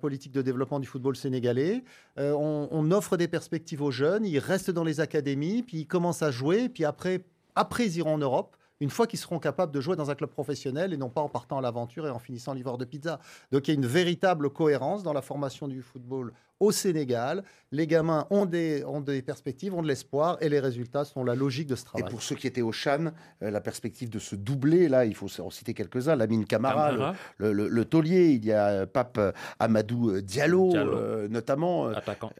politique 0.00 0.32
de 0.32 0.42
développement 0.42 0.80
du 0.80 0.86
football 0.86 1.16
sénégalais. 1.16 1.84
Euh, 2.18 2.32
on, 2.32 2.68
on, 2.70 2.90
offre 2.90 3.16
des 3.16 3.28
perspectives 3.28 3.82
aux 3.82 3.90
jeunes, 3.90 4.24
ils 4.24 4.38
restent 4.38 4.70
dans 4.70 4.84
les 4.84 5.00
académies, 5.00 5.62
puis 5.62 5.78
ils 5.78 5.86
commencent 5.86 6.22
à 6.22 6.30
jouer, 6.30 6.68
puis 6.68 6.84
après, 6.84 7.24
après 7.54 7.86
ils 7.86 7.98
iront 7.98 8.14
en 8.14 8.18
Europe 8.18 8.56
une 8.80 8.90
fois 8.90 9.06
qu'ils 9.06 9.18
seront 9.18 9.38
capables 9.38 9.72
de 9.72 9.80
jouer 9.80 9.94
dans 9.94 10.10
un 10.10 10.14
club 10.14 10.30
professionnel 10.30 10.92
et 10.92 10.96
non 10.96 11.10
pas 11.10 11.20
en 11.20 11.28
partant 11.28 11.58
à 11.58 11.60
l'aventure 11.60 12.06
et 12.06 12.10
en 12.10 12.18
finissant 12.18 12.54
livreur 12.54 12.78
de 12.78 12.86
pizza. 12.86 13.20
Donc 13.52 13.68
il 13.68 13.72
y 13.72 13.74
a 13.74 13.74
une 13.74 13.86
véritable 13.86 14.50
cohérence 14.50 15.02
dans 15.02 15.12
la 15.12 15.22
formation 15.22 15.68
du 15.68 15.82
football 15.82 16.32
au 16.60 16.70
Sénégal. 16.72 17.42
Les 17.72 17.86
gamins 17.86 18.26
ont 18.30 18.46
des, 18.46 18.84
ont 18.84 19.00
des 19.00 19.22
perspectives, 19.22 19.72
ont 19.74 19.82
de 19.82 19.86
l'espoir 19.86 20.36
et 20.40 20.48
les 20.48 20.58
résultats 20.58 21.04
sont 21.04 21.22
la 21.22 21.36
logique 21.36 21.68
de 21.68 21.76
ce 21.76 21.84
travail. 21.84 22.08
Et 22.08 22.10
pour 22.10 22.20
ceux 22.20 22.34
qui 22.34 22.48
étaient 22.48 22.62
au 22.62 22.72
Chan, 22.72 23.12
euh, 23.42 23.50
la 23.50 23.60
perspective 23.60 24.10
de 24.10 24.18
se 24.18 24.34
doubler, 24.34 24.88
là, 24.88 25.04
il 25.04 25.14
faut 25.14 25.28
en 25.40 25.50
citer 25.50 25.72
quelques-uns, 25.72 26.16
Lamine 26.16 26.44
Camara, 26.46 27.14
le, 27.38 27.52
le, 27.52 27.84
taulier, 27.84 28.30
il 28.30 28.44
y 28.44 28.52
a 28.52 28.66
euh, 28.66 28.86
Pape 28.86 29.18
euh, 29.18 29.30
Amadou 29.60 30.20
Diallo, 30.20 31.28
notamment. 31.28 31.86
Attaquant. 31.86 32.32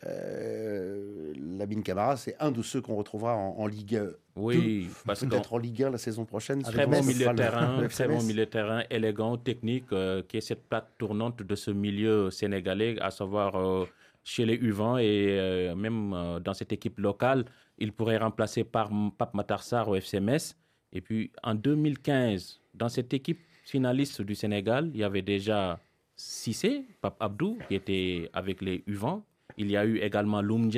Lamine 1.58 1.84
Camara, 1.84 2.16
c'est 2.16 2.34
un 2.40 2.50
de 2.50 2.62
ceux 2.62 2.80
qu'on 2.80 2.96
retrouvera 2.96 3.36
en, 3.36 3.66
Ligue 3.70 4.02
oui, 4.34 4.88
parce 5.06 5.20
peut-être 5.20 5.52
en 5.52 5.58
Ligue 5.58 5.84
1 5.84 5.90
la 5.90 5.98
saison 5.98 6.24
prochaine. 6.24 6.62
Très 6.62 6.86
bon 6.86 7.04
milieu 7.04 7.28
de 7.28 7.34
terrain, 7.36 7.86
très 7.88 8.08
bon 8.08 8.22
milieu 8.22 8.46
de 8.46 8.50
terrain, 8.50 8.82
élégant, 8.90 9.36
technique, 9.36 9.86
qui 10.28 10.36
est 10.36 10.40
cette 10.40 10.64
plaque 10.68 10.88
tournante 10.98 11.42
de 11.42 11.54
ce 11.54 11.70
milieu 11.70 12.30
sénégalais, 12.30 12.96
à 13.00 13.12
savoir 13.12 13.86
chez 14.24 14.44
les 14.46 14.58
U20 14.58 15.00
et 15.02 15.38
euh, 15.38 15.74
même 15.74 16.12
euh, 16.12 16.40
dans 16.40 16.54
cette 16.54 16.72
équipe 16.72 16.98
locale, 16.98 17.44
il 17.78 17.92
pourrait 17.92 18.18
remplacer 18.18 18.64
par 18.64 18.90
Pape 19.16 19.34
Matarsar 19.34 19.88
au 19.88 19.94
FCMS. 19.94 20.54
Et 20.92 21.00
puis 21.00 21.32
en 21.42 21.54
2015, 21.54 22.60
dans 22.74 22.88
cette 22.88 23.12
équipe 23.14 23.40
finaliste 23.64 24.22
du 24.22 24.34
Sénégal, 24.34 24.90
il 24.92 25.00
y 25.00 25.04
avait 25.04 25.22
déjà 25.22 25.80
Sissé, 26.16 26.84
Pape 27.00 27.16
Abdou, 27.20 27.58
qui 27.66 27.74
était 27.74 28.28
avec 28.34 28.60
les 28.60 28.80
U20. 28.86 29.22
Il 29.56 29.70
y 29.70 29.76
a 29.76 29.86
eu 29.86 29.98
également 29.98 30.42
Loum 30.42 30.70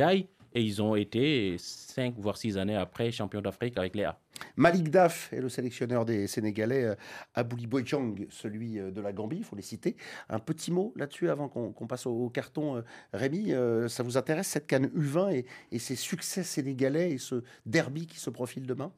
et 0.55 0.61
ils 0.61 0.83
ont 0.83 0.95
été 0.95 1.57
cinq 1.59 2.15
voire 2.19 2.37
six 2.37 2.57
années 2.59 2.77
après 2.77 3.11
champions 3.11 3.41
d'Afrique 3.41 3.77
avec 3.77 3.97
les 3.97 4.05
A. 4.05 4.19
Malik 4.57 4.91
Daf 4.91 5.33
est 5.33 5.41
le 5.41 5.49
sélectionneur 5.49 6.05
des 6.05 6.27
Sénégalais, 6.27 6.85
euh, 6.85 6.95
Abouli 7.35 7.67
Boychang, 7.67 8.15
celui 8.31 8.79
euh, 8.79 8.91
de 8.91 9.01
la 9.01 9.13
Gambie, 9.13 9.39
il 9.39 9.45
faut 9.45 9.57
les 9.57 9.63
citer. 9.63 9.97
Un 10.29 10.39
petit 10.39 10.71
mot 10.71 10.93
là-dessus 10.97 11.31
avant 11.31 11.49
qu'on 11.49 11.87
passe 11.87 12.07
au, 12.07 12.29
carton. 12.31 12.77
Euh, 12.77 12.83
Rémi, 13.13 13.53
ça 13.89 14.03
vous 14.03 14.17
intéresse 14.17 14.49
cette 14.49 14.67
canne 14.67 14.87
U20 14.87 15.33
et, 15.33 15.47
et 15.71 15.79
ces 15.79 15.97
succès 15.97 16.43
sénégalais 16.43 17.13
et 17.13 17.19
ce 17.19 17.43
derby 17.67 18.07
qui 18.07 18.19
se 18.19 18.31
profile 18.31 18.67
demain? 18.67 18.93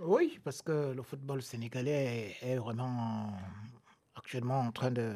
Oui, 0.00 0.38
parce 0.44 0.62
que 0.62 0.92
le 0.94 1.02
football 1.02 1.42
sénégalais 1.42 2.36
est 2.40 2.56
vraiment 2.56 3.32
actuellement 4.14 4.60
en 4.60 4.72
train 4.72 4.90
de 4.90 5.14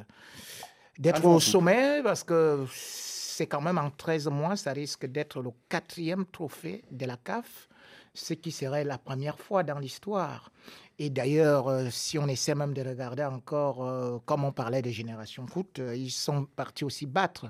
d'être 0.99 1.25
au 1.25 1.41
sommet 1.41 2.03
parce 2.03 2.23
que 2.23 2.65
c'est 2.71 3.47
quand 3.47 3.61
même 3.61 3.79
en 3.79 3.91
13 3.91 4.29
mois, 4.29 4.57
ça 4.57 4.73
risque 4.73 5.07
d'être 5.07 5.43
le 5.43 5.51
quatrième 5.69 6.25
trophée 6.27 6.85
de 6.91 7.05
la 7.05 7.17
CAF 7.17 7.69
ce 8.15 8.35
qui 8.35 8.53
serait 8.53 8.85
la 8.85 8.99
première 8.99 9.39
fois 9.39 9.63
dans 9.63 9.79
l'histoire. 9.79 10.51
Et 10.99 11.11
d'ailleurs, 11.11 11.69
euh, 11.69 11.89
si 11.91 12.19
on 12.19 12.29
essaie 12.29 12.55
même 12.55 12.73
de 12.73 12.83
regarder 12.83 13.25
encore, 13.25 13.85
euh, 13.85 14.19
comme 14.25 14.45
on 14.45 14.53
parlait 14.53 14.81
des 14.83 14.93
générations 14.93 15.47
foot, 15.47 15.81
euh, 15.81 15.97
ils 15.97 16.11
sont 16.11 16.47
partis 16.57 16.85
aussi 16.85 17.07
battre 17.07 17.47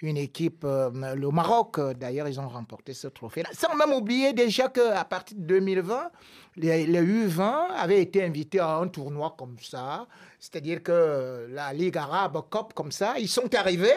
une 0.00 0.16
équipe, 0.16 0.62
le 0.62 1.28
Maroc, 1.32 1.80
d'ailleurs, 1.98 2.28
ils 2.28 2.38
ont 2.38 2.48
remporté 2.48 2.94
ce 2.94 3.08
trophée-là. 3.08 3.48
Sans 3.52 3.74
même 3.74 3.92
oublier 3.92 4.32
déjà 4.32 4.68
qu'à 4.68 5.04
partir 5.04 5.36
de 5.36 5.42
2020, 5.42 6.12
les, 6.54 6.86
les, 6.86 7.02
U20 7.02 7.72
avaient 7.76 8.00
été 8.00 8.22
invités 8.22 8.60
à 8.60 8.76
un 8.76 8.86
tournoi 8.86 9.34
comme 9.36 9.56
ça, 9.60 10.06
c'est-à-dire 10.38 10.84
que 10.84 11.48
la 11.50 11.72
Ligue 11.72 11.98
arabe 11.98 12.40
Cup 12.48 12.74
comme 12.76 12.92
ça, 12.92 13.18
ils 13.18 13.28
sont 13.28 13.52
arrivés 13.56 13.90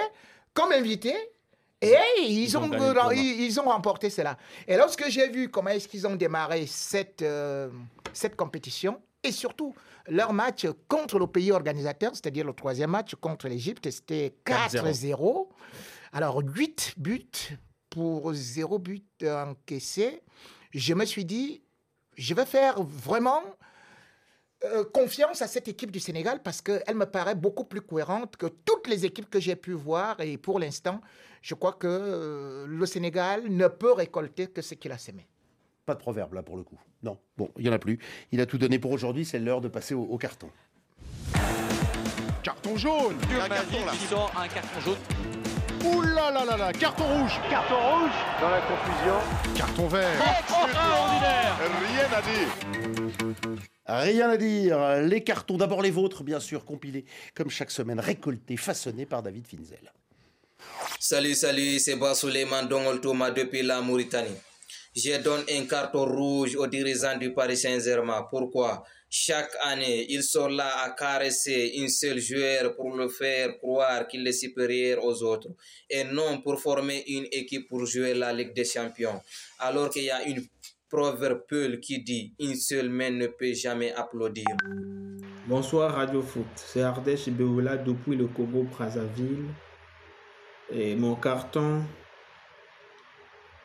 comme 0.55 0.71
invités 0.71 1.15
et 1.81 1.95
ils, 2.19 2.57
ont, 2.57 2.69
ils, 3.11 3.59
ont 3.59 3.63
remporté 3.69 4.09
cela. 4.09 4.37
Et 4.67 4.77
lorsque 4.77 5.09
j'ai 5.09 5.29
vu 5.29 5.49
comment 5.49 5.71
est-ce 5.71 5.87
qu'ils 5.87 6.05
ont 6.05 6.15
démarré 6.15 6.67
cette, 6.67 7.23
euh, 7.23 7.69
cette 8.13 8.35
compétition, 8.35 9.01
et 9.23 9.31
surtout 9.31 9.73
leur 10.07 10.33
match 10.33 10.67
contre 10.87 11.19
le 11.19 11.27
pays 11.27 11.51
organisateur, 11.51 12.11
c'est-à-dire 12.13 12.45
le 12.45 12.53
troisième 12.53 12.91
match 12.91 13.15
contre 13.15 13.47
l'Égypte, 13.47 13.89
c'était 13.89 14.33
4-0. 14.45 15.47
Alors 16.13 16.41
8 16.43 16.95
buts 16.97 17.57
pour 17.89 18.33
0 18.33 18.79
but 18.79 19.23
encaissé. 19.23 20.21
Je 20.71 20.93
me 20.93 21.05
suis 21.05 21.25
dit, 21.25 21.61
je 22.17 22.33
vais 22.33 22.45
faire 22.45 22.81
vraiment 22.81 23.43
euh, 24.63 24.83
confiance 24.83 25.41
à 25.41 25.47
cette 25.47 25.67
équipe 25.67 25.91
du 25.91 25.99
Sénégal 25.99 26.41
parce 26.43 26.61
qu'elle 26.61 26.95
me 26.95 27.05
paraît 27.05 27.35
beaucoup 27.35 27.63
plus 27.63 27.81
cohérente 27.81 28.37
que 28.37 28.45
toutes 28.45 28.87
les 28.87 29.05
équipes 29.05 29.29
que 29.29 29.39
j'ai 29.39 29.55
pu 29.55 29.73
voir. 29.73 30.19
Et 30.21 30.37
pour 30.37 30.59
l'instant, 30.59 31.01
je 31.41 31.55
crois 31.55 31.73
que 31.73 31.87
euh, 31.87 32.65
le 32.67 32.85
Sénégal 32.85 33.47
ne 33.49 33.67
peut 33.67 33.93
récolter 33.93 34.47
que 34.47 34.61
ce 34.61 34.75
qu'il 34.75 34.91
a 34.91 34.97
semé. 34.97 35.27
Pas 35.85 35.95
de 35.95 35.99
proverbe 35.99 36.33
là 36.33 36.43
pour 36.43 36.57
le 36.57 36.63
coup. 36.63 36.77
Non, 37.03 37.17
bon, 37.37 37.49
il 37.57 37.63
n'y 37.63 37.69
en 37.69 37.73
a 37.73 37.79
plus. 37.79 37.99
Il 38.31 38.39
a 38.41 38.45
tout 38.45 38.57
donné 38.57 38.77
pour 38.77 38.91
aujourd'hui, 38.91 39.25
c'est 39.25 39.39
l'heure 39.39 39.61
de 39.61 39.67
passer 39.67 39.95
au, 39.95 40.17
carton. 40.17 40.49
Carton 42.43 42.77
jaune 42.77 43.17
Un 43.39 43.49
carton 43.49 43.85
là. 43.85 43.93
sort 44.09 44.31
un 44.37 44.47
carton 44.47 44.79
jaune. 44.81 44.97
Ouh 45.83 46.01
là 46.01 46.29
là 46.29 46.45
là 46.45 46.57
là 46.57 46.73
Carton 46.73 47.03
rouge 47.05 47.39
Carton 47.49 47.75
rouge 47.75 48.11
Dans 48.39 48.51
la 48.51 48.61
confusion. 48.61 49.55
Carton 49.55 49.87
vert 49.87 50.39
Extraordinaire 50.39 51.57
Rien 51.89 52.17
à 52.17 52.21
dire 52.21 53.57
Rien 53.87 54.29
à 54.29 54.37
dire. 54.37 55.01
Les 55.01 55.23
cartons, 55.23 55.57
d'abord 55.57 55.81
les 55.81 55.89
vôtres, 55.89 56.23
bien 56.23 56.39
sûr, 56.39 56.65
compilés 56.65 57.05
comme 57.33 57.49
chaque 57.49 57.71
semaine, 57.71 57.99
récoltés, 57.99 58.57
façonnés 58.57 59.07
par 59.07 59.23
David 59.23 59.47
Finzel. 59.47 59.91
Salut, 61.03 61.33
salut, 61.33 61.79
c'est 61.79 61.95
Basouleman 61.95 62.67
Dongol 62.67 63.01
Thomas 63.01 63.31
depuis 63.31 63.63
la 63.63 63.81
Mauritanie. 63.81 64.37
Je 64.95 65.19
donne 65.19 65.41
un 65.49 65.65
carton 65.65 66.05
rouge 66.05 66.55
aux 66.55 66.67
dirigeants 66.67 67.17
du 67.17 67.33
Paris 67.33 67.57
Saint-Germain. 67.57 68.27
Pourquoi? 68.29 68.83
Chaque 69.09 69.49
année, 69.63 70.05
ils 70.09 70.21
sont 70.21 70.47
là 70.47 70.83
à 70.83 70.91
caresser 70.91 71.71
une 71.77 71.89
seule 71.89 72.19
joueur 72.19 72.75
pour 72.75 72.95
le 72.95 73.09
faire 73.09 73.57
croire 73.57 74.07
qu'il 74.07 74.27
est 74.27 74.31
supérieur 74.31 75.03
aux 75.03 75.23
autres 75.23 75.47
et 75.89 76.03
non 76.03 76.39
pour 76.43 76.61
former 76.61 77.03
une 77.07 77.25
équipe 77.31 77.67
pour 77.67 77.83
jouer 77.87 78.13
la 78.13 78.31
Ligue 78.31 78.53
des 78.53 78.65
Champions. 78.65 79.19
Alors 79.57 79.89
qu'il 79.89 80.03
y 80.03 80.11
a 80.11 80.21
une 80.27 80.45
proverbe 80.87 81.79
qui 81.81 82.03
dit 82.03 82.31
une 82.39 82.55
seule 82.55 82.89
main 82.89 83.09
ne 83.09 83.25
peut 83.25 83.55
jamais 83.55 83.91
applaudir. 83.93 84.45
Bonsoir 85.47 85.95
Radio 85.95 86.21
Foot, 86.21 86.45
c'est 86.55 86.83
Ardèche 86.83 87.27
Beoula 87.29 87.77
depuis 87.77 88.15
le 88.15 88.27
Congo 88.27 88.67
Brazzaville. 88.71 89.47
Et 90.73 90.95
mon 90.95 91.15
carton 91.15 91.83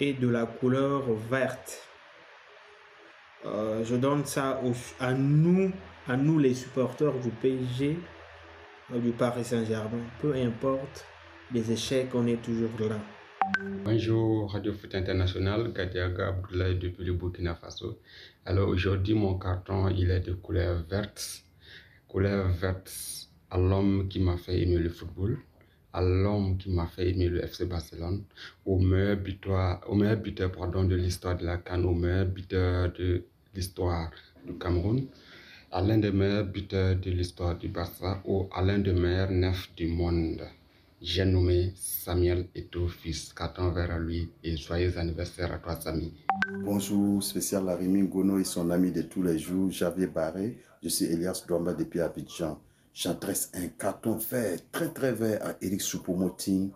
est 0.01 0.15
de 0.15 0.27
la 0.29 0.45
couleur 0.45 1.05
verte. 1.31 1.89
Euh, 3.45 3.85
je 3.85 3.95
donne 3.95 4.25
ça 4.25 4.61
à 4.99 5.13
nous, 5.15 5.71
à 6.09 6.17
nous 6.17 6.41
les 6.41 6.53
supporters 6.55 7.15
du 7.21 7.31
PSG, 7.31 7.97
euh, 8.93 8.99
du 8.99 9.13
Paris 9.13 9.45
Saint-Germain. 9.45 10.03
Peu 10.21 10.35
importe 10.35 11.07
les 11.53 11.71
échecs, 11.71 12.09
on 12.13 12.27
est 12.27 12.43
toujours 12.43 12.71
là. 12.81 12.99
Bonjour 13.85 14.53
Radio 14.53 14.73
Foot 14.73 14.97
International, 14.97 15.73
Gadiaga 15.73 16.29
Abdoulaye 16.29 16.77
depuis 16.77 17.05
le 17.05 17.13
Burkina 17.13 17.55
Faso. 17.55 18.01
Alors 18.45 18.69
aujourd'hui 18.69 19.15
mon 19.15 19.39
carton 19.39 19.89
il 19.91 20.11
est 20.11 20.27
de 20.27 20.33
couleur 20.33 20.83
verte, 20.91 21.45
couleur 22.09 22.49
verte 22.49 22.93
à 23.49 23.59
l'homme 23.59 24.09
qui 24.09 24.19
m'a 24.19 24.37
fait 24.37 24.61
aimer 24.61 24.79
le 24.79 24.89
football, 24.89 25.39
à 25.97 26.03
l'homme 26.03 26.59
qui 26.59 26.69
m'a 26.69 26.87
fait 26.87 27.09
aimer 27.09 27.29
le 27.29 27.43
FC 27.43 27.65
Barcelone, 27.65 28.23
au 28.67 28.79
meilleur 28.79 29.17
buteur, 29.17 29.81
au 29.89 29.95
meilleur 29.95 30.19
buteur 30.19 30.53
pardon, 30.53 30.85
de 30.85 30.95
l'histoire 30.95 31.39
de 31.39 31.47
la 31.47 31.57
Cannes, 31.57 31.87
au 31.87 31.95
meilleur 31.95 32.27
buteur 32.27 32.93
de 32.93 33.25
l'histoire 33.55 34.11
du 34.47 34.53
Cameroun, 34.59 35.07
à 35.73 35.81
l'un 35.81 35.97
des 35.97 36.13
meilleurs 36.13 36.45
buteurs 36.45 36.97
de 36.97 37.11
l'histoire 37.11 37.57
du 37.57 37.69
Barça 37.69 38.21
ou 38.27 38.47
à 38.55 38.61
l'un 38.63 38.79
des 38.79 38.93
meilleurs 38.93 39.31
neufs 39.31 39.71
du 39.75 39.87
monde. 39.87 40.43
J'ai 41.01 41.25
nommé 41.25 41.73
Samuel 41.77 42.47
Eto, 42.55 42.89
fils. 42.89 43.33
Carton 43.33 43.71
vers 43.71 43.91
à 43.91 43.99
lui 43.99 44.29
et 44.45 44.55
joyeux 44.57 44.99
anniversaire 44.99 45.51
à 45.53 45.59
toi, 45.59 45.77
Samy. 45.81 46.13
Bonjour, 46.63 47.23
spécial 47.23 47.69
Rémi 47.71 48.07
Gono 48.07 48.39
et 48.39 48.45
son 48.45 48.69
ami 48.71 48.93
de 48.93 49.03
tous 49.03 49.23
les 49.23 49.39
jours, 49.39 49.71
Javier 49.71 50.09
Barré. 50.09 50.59
Je 50.83 50.91
suis 50.91 51.07
Elias 51.07 51.43
Domba 51.49 51.73
depuis 51.73 52.01
Abidjan 52.01 52.61
j'adresse 52.97 53.51
un 53.55 53.69
carton 53.69 54.17
vert, 54.17 54.59
très 54.73 54.89
très 54.89 55.13
vert 55.13 55.47
à 55.47 55.53
Eric 55.61 55.83
Choupo-Moting, 55.83 56.71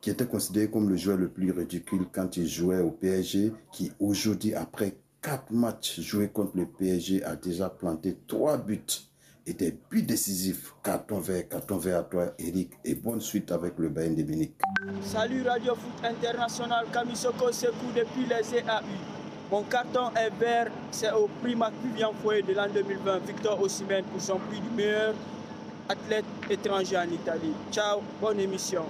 qui 0.00 0.10
était 0.10 0.26
considéré 0.26 0.70
comme 0.70 0.88
le 0.88 0.96
joueur 0.96 1.16
le 1.16 1.28
plus 1.28 1.50
ridicule 1.50 2.06
quand 2.12 2.36
il 2.36 2.46
jouait 2.46 2.80
au 2.80 2.92
PSG, 2.92 3.52
qui 3.72 3.90
aujourd'hui, 3.98 4.54
après 4.54 4.96
quatre 5.20 5.52
matchs 5.52 5.98
joués 5.98 6.28
contre 6.28 6.56
le 6.56 6.66
PSG, 6.66 7.24
a 7.24 7.34
déjà 7.34 7.68
planté 7.68 8.16
trois 8.28 8.56
buts 8.56 8.86
et 9.46 9.52
des 9.52 9.76
buts 9.90 10.02
décisifs. 10.02 10.74
Carton 10.84 11.18
vert, 11.18 11.48
carton 11.48 11.76
vert 11.76 11.98
à 11.98 12.02
toi, 12.04 12.34
Eric, 12.38 12.70
et 12.84 12.94
bonne 12.94 13.20
suite 13.20 13.50
avec 13.50 13.76
le 13.78 13.88
Bayern 13.88 14.14
de 14.14 14.22
Munich. 14.22 14.52
Salut 15.02 15.42
Radio 15.42 15.74
Foot 15.74 16.04
International, 16.04 16.86
Kamisoko 16.92 17.50
Sekou 17.50 17.90
depuis 17.96 18.26
les 18.28 18.62
CAU. 18.62 18.84
Mon 19.50 19.62
carton 19.64 20.10
est 20.14 20.30
vert, 20.38 20.70
c'est 20.92 21.10
au 21.10 21.28
prix 21.42 21.56
Vivian 21.82 22.12
Foyer 22.22 22.42
de 22.42 22.52
l'an 22.52 22.68
2020, 22.72 23.26
Victor 23.26 23.60
Osimhen 23.60 24.04
pour 24.04 24.20
son 24.20 24.38
prix 24.38 24.60
du 24.60 24.70
meilleur 24.70 25.14
athlète 25.88 26.24
étranger 26.50 26.96
en 26.96 27.10
Italie. 27.10 27.54
Ciao, 27.72 28.00
bonne 28.20 28.40
émission. 28.40 28.82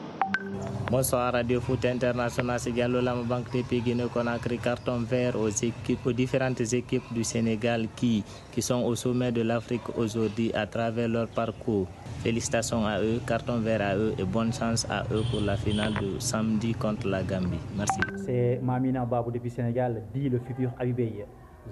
Bonsoir 0.91 1.33
Radio 1.35 1.61
Foot 1.61 1.85
International, 1.85 2.59
c'est 2.59 2.73
Diallo 2.73 3.01
Banque 3.25 3.53
de 3.53 3.79
Guinée 3.79 4.07
Conakry, 4.13 4.59
carton 4.59 5.01
vert 5.01 5.37
aux 5.39 5.49
équipes, 5.49 6.07
aux 6.07 6.13
différentes 6.13 6.61
équipes 6.73 7.13
du 7.13 7.23
Sénégal 7.25 7.89
qui, 7.95 8.25
qui 8.51 8.63
sont 8.63 8.83
au 8.83 8.95
sommet 8.95 9.31
de 9.31 9.43
l'Afrique 9.43 9.83
aujourd'hui 9.99 10.51
à 10.55 10.67
travers 10.67 11.09
leur 11.09 11.29
parcours. 11.29 11.87
Félicitations 12.23 12.87
à 12.87 13.01
eux, 13.03 13.21
carton 13.27 13.59
vert 13.59 13.83
à 13.83 13.97
eux 13.97 14.15
et 14.19 14.25
bonne 14.25 14.53
chance 14.53 14.87
à 14.91 15.05
eux 15.13 15.23
pour 15.31 15.43
la 15.43 15.57
finale 15.57 15.93
de 16.01 16.19
samedi 16.19 16.73
contre 16.73 17.07
la 17.07 17.23
Gambie. 17.23 17.61
Merci. 17.77 18.01
C'est 18.25 18.59
Mamina 18.63 19.05
Babou 19.05 19.31
depuis 19.31 19.51
Sénégal, 19.51 20.03
dit 20.15 20.29
le 20.31 20.39
futur 20.41 20.71
Abibeye. 20.79 21.27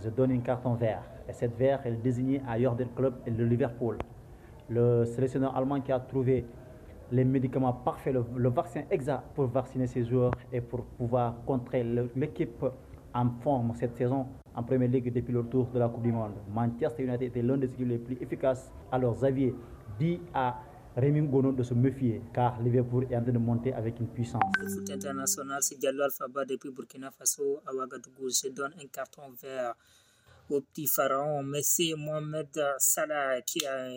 Je 0.05 0.11
donne 0.11 0.33
un 0.33 0.41
carton 0.41 0.75
vert. 0.75 1.03
Et 1.29 1.33
cette 1.33 1.57
vert 1.59 1.81
est 1.87 1.93
désignée 2.03 2.43
à 2.47 2.61
Jordan 2.61 2.89
Club 2.95 3.15
et 3.27 3.31
le 3.31 3.47
Liverpool 3.47 3.97
le 4.69 5.05
sélectionneur 5.05 5.57
allemand 5.57 5.81
qui 5.81 5.93
a 5.93 6.01
trouvé 6.01 6.45
les 7.13 7.25
médicaments 7.25 7.73
parfaits, 7.73 8.15
le, 8.15 8.49
vaccin 8.49 8.83
exact 8.91 9.23
pour 9.35 9.47
vacciner 9.47 9.87
ses 9.87 10.05
joueurs 10.05 10.33
et 10.53 10.61
pour 10.61 10.85
pouvoir 10.85 11.37
contrer 11.47 11.85
l'équipe 12.17 12.65
en 13.15 13.31
forme 13.43 13.73
cette 13.77 13.97
saison 13.97 14.27
en 14.55 14.63
Première 14.63 14.89
Ligue 14.89 15.13
depuis 15.13 15.33
le 15.33 15.41
retour 15.41 15.67
de 15.67 15.79
la 15.79 15.89
Coupe 15.89 16.03
du 16.03 16.13
Monde. 16.13 16.33
Manchester 16.53 17.05
United 17.05 17.23
était 17.23 17.43
l'un 17.43 17.57
des 17.57 17.67
équipes 17.67 17.89
les 17.89 17.99
plus 17.99 18.17
efficaces. 18.21 18.71
Alors 18.91 19.15
Xavier 19.15 19.55
dit 19.99 20.21
à 20.35 20.59
Rémi 20.97 21.21
Gono 21.29 21.53
de 21.53 21.63
se 21.63 21.75
méfier 21.75 22.23
car 22.33 22.61
Liverpool 22.61 23.07
est 23.11 23.17
en 23.17 23.23
train 23.23 23.33
de 23.33 23.39
monter 23.39 23.73
avec 23.73 24.01
une 24.01 24.09
puissance. 24.09 24.43
Le 24.61 24.69
foot 24.69 24.91
international, 24.91 25.59
c'est 25.63 25.79
Diallo 25.79 26.03
Alphaba 26.03 26.45
depuis 26.45 26.71
Burkina 26.71 27.11
Faso 27.11 27.61
à 27.67 27.75
Ouagadougou. 27.75 28.29
Je 28.31 28.49
donne 28.49 28.73
un 28.83 28.87
carton 28.87 29.23
vert 29.43 29.75
au 30.51 30.61
petit 30.61 30.87
pharaon. 30.87 31.43
Messi 31.43 31.95
Mohamed 31.95 32.49
Salah 32.79 33.41
qui 33.43 33.67
a, 33.67 33.89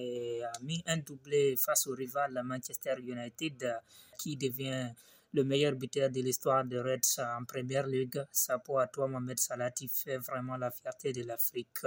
mis 0.62 0.84
un 0.86 0.97
doublé 0.97 1.56
face 1.58 1.88
au 1.88 1.93
rival 1.93 2.41
Manchester 2.43 2.95
United 3.00 3.80
qui 4.18 4.36
devient 4.36 4.89
le 5.34 5.44
meilleur 5.44 5.74
buteur 5.76 6.10
de 6.10 6.22
l'histoire 6.22 6.66
de 6.66 6.78
Reds 6.80 7.20
en 7.20 7.46
première 7.46 7.86
ligue. 7.86 8.22
Sapo 8.32 8.80
à 8.80 8.88
toi, 8.88 9.08
Mohamed 9.08 9.40
Salah, 9.40 9.72
tu 9.72 9.88
fais 9.88 10.18
vraiment 10.18 10.58
la 10.58 10.72
fierté 10.72 11.14
de 11.14 11.24
l'Afrique. 11.24 11.82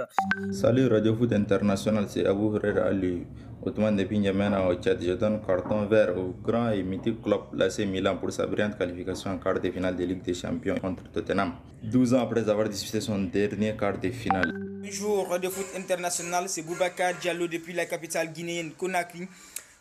Salut 0.51 0.87
Radio 0.87 1.15
Foot 1.15 1.33
International, 1.33 2.05
c'est 2.07 2.25
Abou 2.25 2.55
Herrera 2.55 2.87
Ali. 2.87 3.25
Ottoman 3.65 3.95
depuis 3.95 4.19
N'Djamena 4.19 4.67
au 4.67 4.75
Tchad, 4.75 5.01
je 5.01 5.13
donne 5.13 5.41
carton 5.45 5.85
vert 5.87 6.17
au 6.17 6.33
grand 6.41 6.71
et 6.71 6.83
mythique 6.83 7.21
club 7.21 7.41
l'AC 7.53 7.79
Milan 7.79 8.17
pour 8.17 8.31
sa 8.31 8.45
brillante 8.45 8.77
qualification 8.77 9.31
en 9.31 9.37
quart 9.37 9.59
de 9.59 9.71
finale 9.71 9.95
de 9.95 10.03
Ligue 10.03 10.21
des 10.21 10.33
Champions 10.33 10.75
contre 10.79 11.09
Tottenham. 11.11 11.53
12 11.83 12.13
ans 12.13 12.21
après 12.23 12.49
avoir 12.49 12.69
disputé 12.69 13.01
son 13.01 13.19
dernier 13.23 13.75
quart 13.75 13.99
de 13.99 14.09
finale. 14.09 14.53
Bonjour 14.81 15.29
Radio 15.29 15.49
Foot 15.49 15.67
International, 15.77 16.49
c'est 16.49 16.61
Boubacar 16.61 17.13
Diallo 17.21 17.47
depuis 17.47 17.73
la 17.73 17.85
capitale 17.85 18.31
guinéenne 18.33 18.71
Conakry 18.73 19.27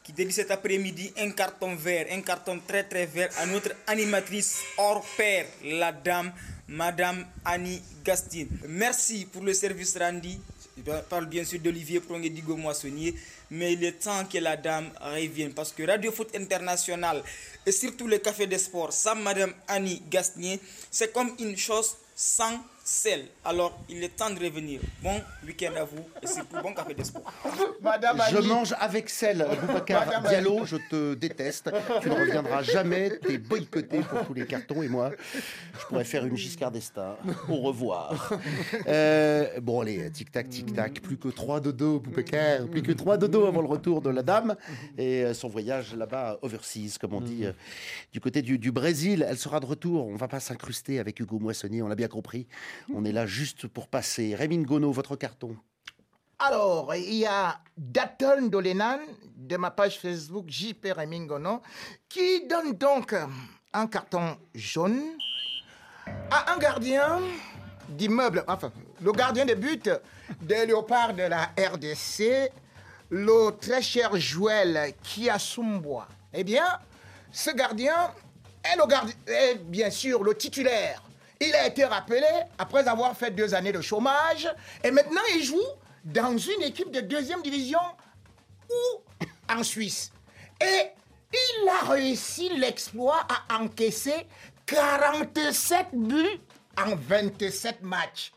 qui 0.02 0.12
dédie 0.12 0.32
cet 0.32 0.50
après-midi 0.50 1.12
un 1.18 1.30
carton 1.30 1.74
vert, 1.74 2.06
un 2.10 2.20
carton 2.22 2.60
très 2.66 2.84
très 2.84 3.06
vert 3.06 3.30
à 3.38 3.46
notre 3.46 3.70
animatrice 3.86 4.58
hors 4.76 5.04
pair, 5.16 5.46
la 5.64 5.92
dame 5.92 6.32
Madame 6.68 7.26
Annie 7.44 7.82
Gastine. 8.04 8.48
Merci 8.68 9.26
pour 9.26 9.42
le 9.42 9.54
service 9.54 9.96
rendu. 9.96 10.38
Je 10.76 10.90
parle 11.08 11.26
bien 11.26 11.44
sûr 11.44 11.60
d'Olivier 11.60 12.00
Prongedigo 12.00 12.56
Moissonnier, 12.56 13.14
mais 13.50 13.74
il 13.74 13.84
est 13.84 14.02
temps 14.02 14.24
que 14.24 14.38
la 14.38 14.56
dame 14.56 14.90
revienne 15.00 15.52
parce 15.52 15.70
que 15.72 15.82
Radio 15.86 16.10
Foot 16.10 16.34
International 16.34 17.22
et 17.66 17.72
surtout 17.72 18.08
le 18.08 18.18
Café 18.18 18.46
des 18.46 18.58
Sports, 18.58 18.92
ça 18.92 19.14
Madame 19.14 19.52
Annie 19.68 20.02
Gastinier, 20.10 20.58
c'est 20.90 21.12
comme 21.12 21.34
une 21.38 21.56
chose 21.56 21.96
sans 22.16 22.58
sel. 22.92 23.24
Alors, 23.44 23.80
il 23.88 24.04
est 24.04 24.14
temps 24.14 24.30
de 24.30 24.38
revenir. 24.38 24.80
Bon 25.02 25.20
week-end 25.46 25.72
à 25.76 25.84
vous 25.84 26.04
et 26.22 26.26
surtout 26.26 26.56
bon 26.62 26.74
café 26.74 26.92
des 26.92 27.04
sports. 27.04 27.32
Madame 27.80 28.20
je 28.30 28.38
mange 28.38 28.74
avec 28.78 29.08
sel, 29.08 29.46
Boubacar 29.62 30.22
Diallo, 30.28 30.66
je 30.66 30.76
te 30.90 31.14
déteste. 31.14 31.72
Tu 32.02 32.10
ne 32.10 32.14
reviendras 32.14 32.62
jamais, 32.62 33.18
t'es 33.18 33.38
boycotté 33.38 34.00
pour 34.00 34.26
tous 34.26 34.34
les 34.34 34.46
cartons 34.46 34.82
et 34.82 34.88
moi, 34.88 35.10
je 35.80 35.86
pourrais 35.86 36.04
faire 36.04 36.26
une 36.26 36.36
Giscard 36.36 36.70
d'Estaing. 36.70 37.16
Au 37.48 37.56
revoir. 37.56 38.32
Euh, 38.88 39.60
bon, 39.60 39.80
allez, 39.80 40.10
tic-tac, 40.10 40.48
tic-tac, 40.48 41.00
plus 41.00 41.16
que 41.16 41.28
trois 41.28 41.60
dodo, 41.60 41.98
Boubacar, 41.98 42.66
plus 42.66 42.82
que 42.82 42.92
trois 42.92 43.16
dodo 43.16 43.46
avant 43.46 43.62
le 43.62 43.68
retour 43.68 44.02
de 44.02 44.10
la 44.10 44.22
dame 44.22 44.54
et 44.98 45.24
euh, 45.24 45.34
son 45.34 45.48
voyage 45.48 45.94
là-bas, 45.94 46.38
overseas, 46.42 46.98
comme 47.00 47.14
on 47.14 47.20
dit, 47.20 47.46
euh, 47.46 47.52
du 48.12 48.20
côté 48.20 48.42
du, 48.42 48.58
du, 48.58 48.70
Brésil. 48.70 49.24
Elle 49.26 49.38
sera 49.38 49.60
de 49.60 49.66
retour, 49.66 50.06
on 50.06 50.16
va 50.16 50.28
pas 50.28 50.40
s'incruster 50.40 50.98
avec 50.98 51.18
Hugo 51.20 51.38
Moissonnier, 51.38 51.82
on 51.82 51.88
l'a 51.88 51.94
bien 51.94 52.08
compris. 52.08 52.46
On 52.94 53.04
est 53.04 53.12
là 53.12 53.26
juste 53.26 53.66
pour 53.66 53.88
passer. 53.88 54.34
Rémine 54.34 54.64
Gono, 54.64 54.92
votre 54.92 55.16
carton. 55.16 55.56
Alors, 56.38 56.94
il 56.94 57.14
y 57.14 57.26
a 57.26 57.60
Daton 57.76 58.48
Dolenan 58.48 58.98
de 59.36 59.56
ma 59.56 59.70
page 59.70 60.00
Facebook 60.00 60.46
JP 60.48 60.88
Rémine 60.96 61.26
Gono 61.26 61.62
qui 62.08 62.46
donne 62.48 62.72
donc 62.72 63.14
un 63.72 63.86
carton 63.86 64.36
jaune 64.54 65.02
à 66.30 66.52
un 66.52 66.58
gardien 66.58 67.20
d'immeuble, 67.88 68.44
enfin, 68.48 68.72
le 69.00 69.12
gardien 69.12 69.44
de 69.44 69.54
but 69.54 69.90
des 70.40 70.66
léopards 70.66 71.14
de 71.14 71.22
la 71.22 71.50
RDC, 71.56 72.50
le 73.10 73.50
très 73.60 73.82
cher 73.82 74.16
Joël 74.16 74.94
Kiasumbois. 75.02 76.08
Eh 76.32 76.42
bien, 76.42 76.64
ce 77.30 77.50
gardien 77.50 78.12
est, 78.64 78.76
gardien, 78.88 79.14
est 79.26 79.56
bien 79.56 79.90
sûr 79.90 80.24
le 80.24 80.34
titulaire 80.34 81.02
il 81.48 81.54
a 81.54 81.66
été 81.66 81.84
rappelé 81.84 82.26
après 82.58 82.86
avoir 82.88 83.16
fait 83.16 83.30
deux 83.30 83.54
années 83.54 83.72
de 83.72 83.80
chômage 83.80 84.48
et 84.82 84.90
maintenant 84.90 85.20
il 85.34 85.42
joue 85.42 85.66
dans 86.04 86.36
une 86.36 86.62
équipe 86.62 86.90
de 86.90 87.00
deuxième 87.00 87.42
division 87.42 87.80
ou 88.70 89.24
en 89.48 89.62
Suisse. 89.62 90.12
Et 90.60 90.90
il 91.32 91.68
a 91.68 91.90
réussi 91.90 92.48
l'exploit 92.56 93.26
à 93.28 93.58
encaisser 93.60 94.26
47 94.66 95.88
buts 95.92 96.40
en 96.78 96.94
27 96.96 97.82
matchs. 97.82 98.32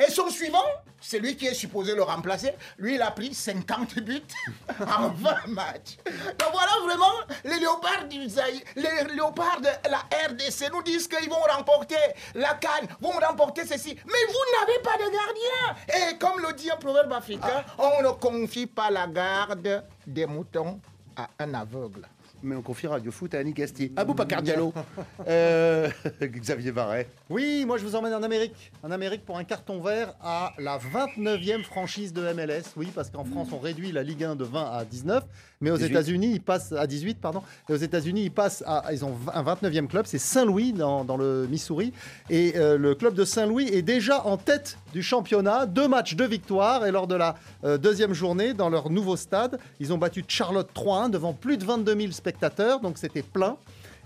Et 0.00 0.10
son 0.10 0.30
suivant, 0.30 0.64
c'est 0.98 1.18
lui 1.18 1.36
qui 1.36 1.46
est 1.46 1.54
supposé 1.54 1.94
le 1.94 2.02
remplacer. 2.02 2.52
Lui, 2.78 2.94
il 2.94 3.02
a 3.02 3.10
pris 3.10 3.34
50 3.34 4.00
buts 4.00 4.22
en 4.80 5.08
20 5.08 5.46
matchs. 5.48 5.98
Donc 6.38 6.48
voilà 6.52 6.72
vraiment 6.84 7.12
les 7.44 7.58
léopards 7.60 8.06
du 8.08 8.20
les 8.20 9.14
léopards 9.14 9.60
de 9.60 9.68
la 9.90 9.98
RDC 10.28 10.72
nous 10.72 10.82
disent 10.82 11.06
qu'ils 11.06 11.28
vont 11.28 11.42
remporter 11.54 11.96
la 12.34 12.54
canne, 12.54 12.88
vont 13.00 13.10
remporter 13.10 13.66
ceci. 13.66 13.94
Mais 14.06 14.26
vous 14.28 14.58
n'avez 14.60 14.78
pas 14.82 14.96
de 14.96 15.10
gardien. 15.12 16.10
Et 16.12 16.18
comme 16.18 16.40
le 16.40 16.54
dit 16.54 16.70
un 16.70 16.76
proverbe 16.76 17.12
africain, 17.12 17.64
on 17.78 18.02
ne 18.02 18.10
confie 18.12 18.66
pas 18.66 18.90
la 18.90 19.06
garde 19.06 19.84
des 20.06 20.24
moutons 20.26 20.80
à 21.16 21.28
un 21.38 21.54
aveugle 21.54 22.08
mais 22.42 22.56
on 22.56 22.62
confie 22.62 22.86
Radio 22.86 23.10
Foot 23.10 23.34
à 23.34 23.38
Annie 23.38 23.52
Gastier. 23.52 23.92
Abou 23.96 24.14
Bakar 24.14 24.42
Diallo. 24.42 24.72
euh, 25.28 25.88
Xavier 26.22 26.72
Barret. 26.72 27.08
Oui, 27.28 27.64
moi 27.66 27.78
je 27.78 27.84
vous 27.84 27.94
emmène 27.94 28.14
en 28.14 28.22
Amérique. 28.22 28.72
En 28.82 28.90
Amérique 28.90 29.24
pour 29.24 29.38
un 29.38 29.44
carton 29.44 29.80
vert 29.80 30.14
à 30.20 30.52
la 30.58 30.78
29e 30.78 31.62
franchise 31.62 32.12
de 32.12 32.32
MLS. 32.32 32.72
Oui, 32.76 32.90
parce 32.94 33.10
qu'en 33.10 33.24
France 33.24 33.48
on 33.52 33.58
réduit 33.58 33.92
la 33.92 34.02
Ligue 34.02 34.24
1 34.24 34.36
de 34.36 34.44
20 34.44 34.70
à 34.70 34.84
19. 34.84 35.24
Mais 35.62 35.70
aux 35.70 35.76
États-Unis, 35.76 36.30
ils 36.32 36.40
passent 36.40 36.72
à 36.72 36.86
18, 36.86 37.20
pardon. 37.20 37.42
Et 37.68 37.74
aux 37.74 37.76
États-Unis, 37.76 38.24
ils 38.24 38.30
passent 38.30 38.64
à, 38.66 38.84
ils 38.92 39.04
ont 39.04 39.14
un 39.34 39.42
29e 39.42 39.88
club, 39.88 40.06
c'est 40.06 40.18
Saint-Louis 40.18 40.72
dans, 40.72 41.04
dans, 41.04 41.18
le 41.18 41.46
Missouri. 41.50 41.92
Et 42.30 42.54
euh, 42.56 42.78
le 42.78 42.94
club 42.94 43.12
de 43.12 43.26
Saint-Louis 43.26 43.68
est 43.68 43.82
déjà 43.82 44.24
en 44.26 44.38
tête 44.38 44.78
du 44.94 45.02
championnat, 45.02 45.66
deux 45.66 45.86
matchs, 45.86 46.16
deux 46.16 46.26
victoires. 46.26 46.86
Et 46.86 46.90
lors 46.90 47.06
de 47.06 47.14
la 47.14 47.34
euh, 47.64 47.76
deuxième 47.76 48.14
journée, 48.14 48.54
dans 48.54 48.70
leur 48.70 48.88
nouveau 48.88 49.16
stade, 49.16 49.58
ils 49.80 49.92
ont 49.92 49.98
battu 49.98 50.24
Charlotte 50.26 50.70
3-1 50.74 51.10
devant 51.10 51.34
plus 51.34 51.58
de 51.58 51.64
22 51.64 51.94
000 51.94 52.12
spectateurs, 52.12 52.80
donc 52.80 52.96
c'était 52.96 53.22
plein. 53.22 53.58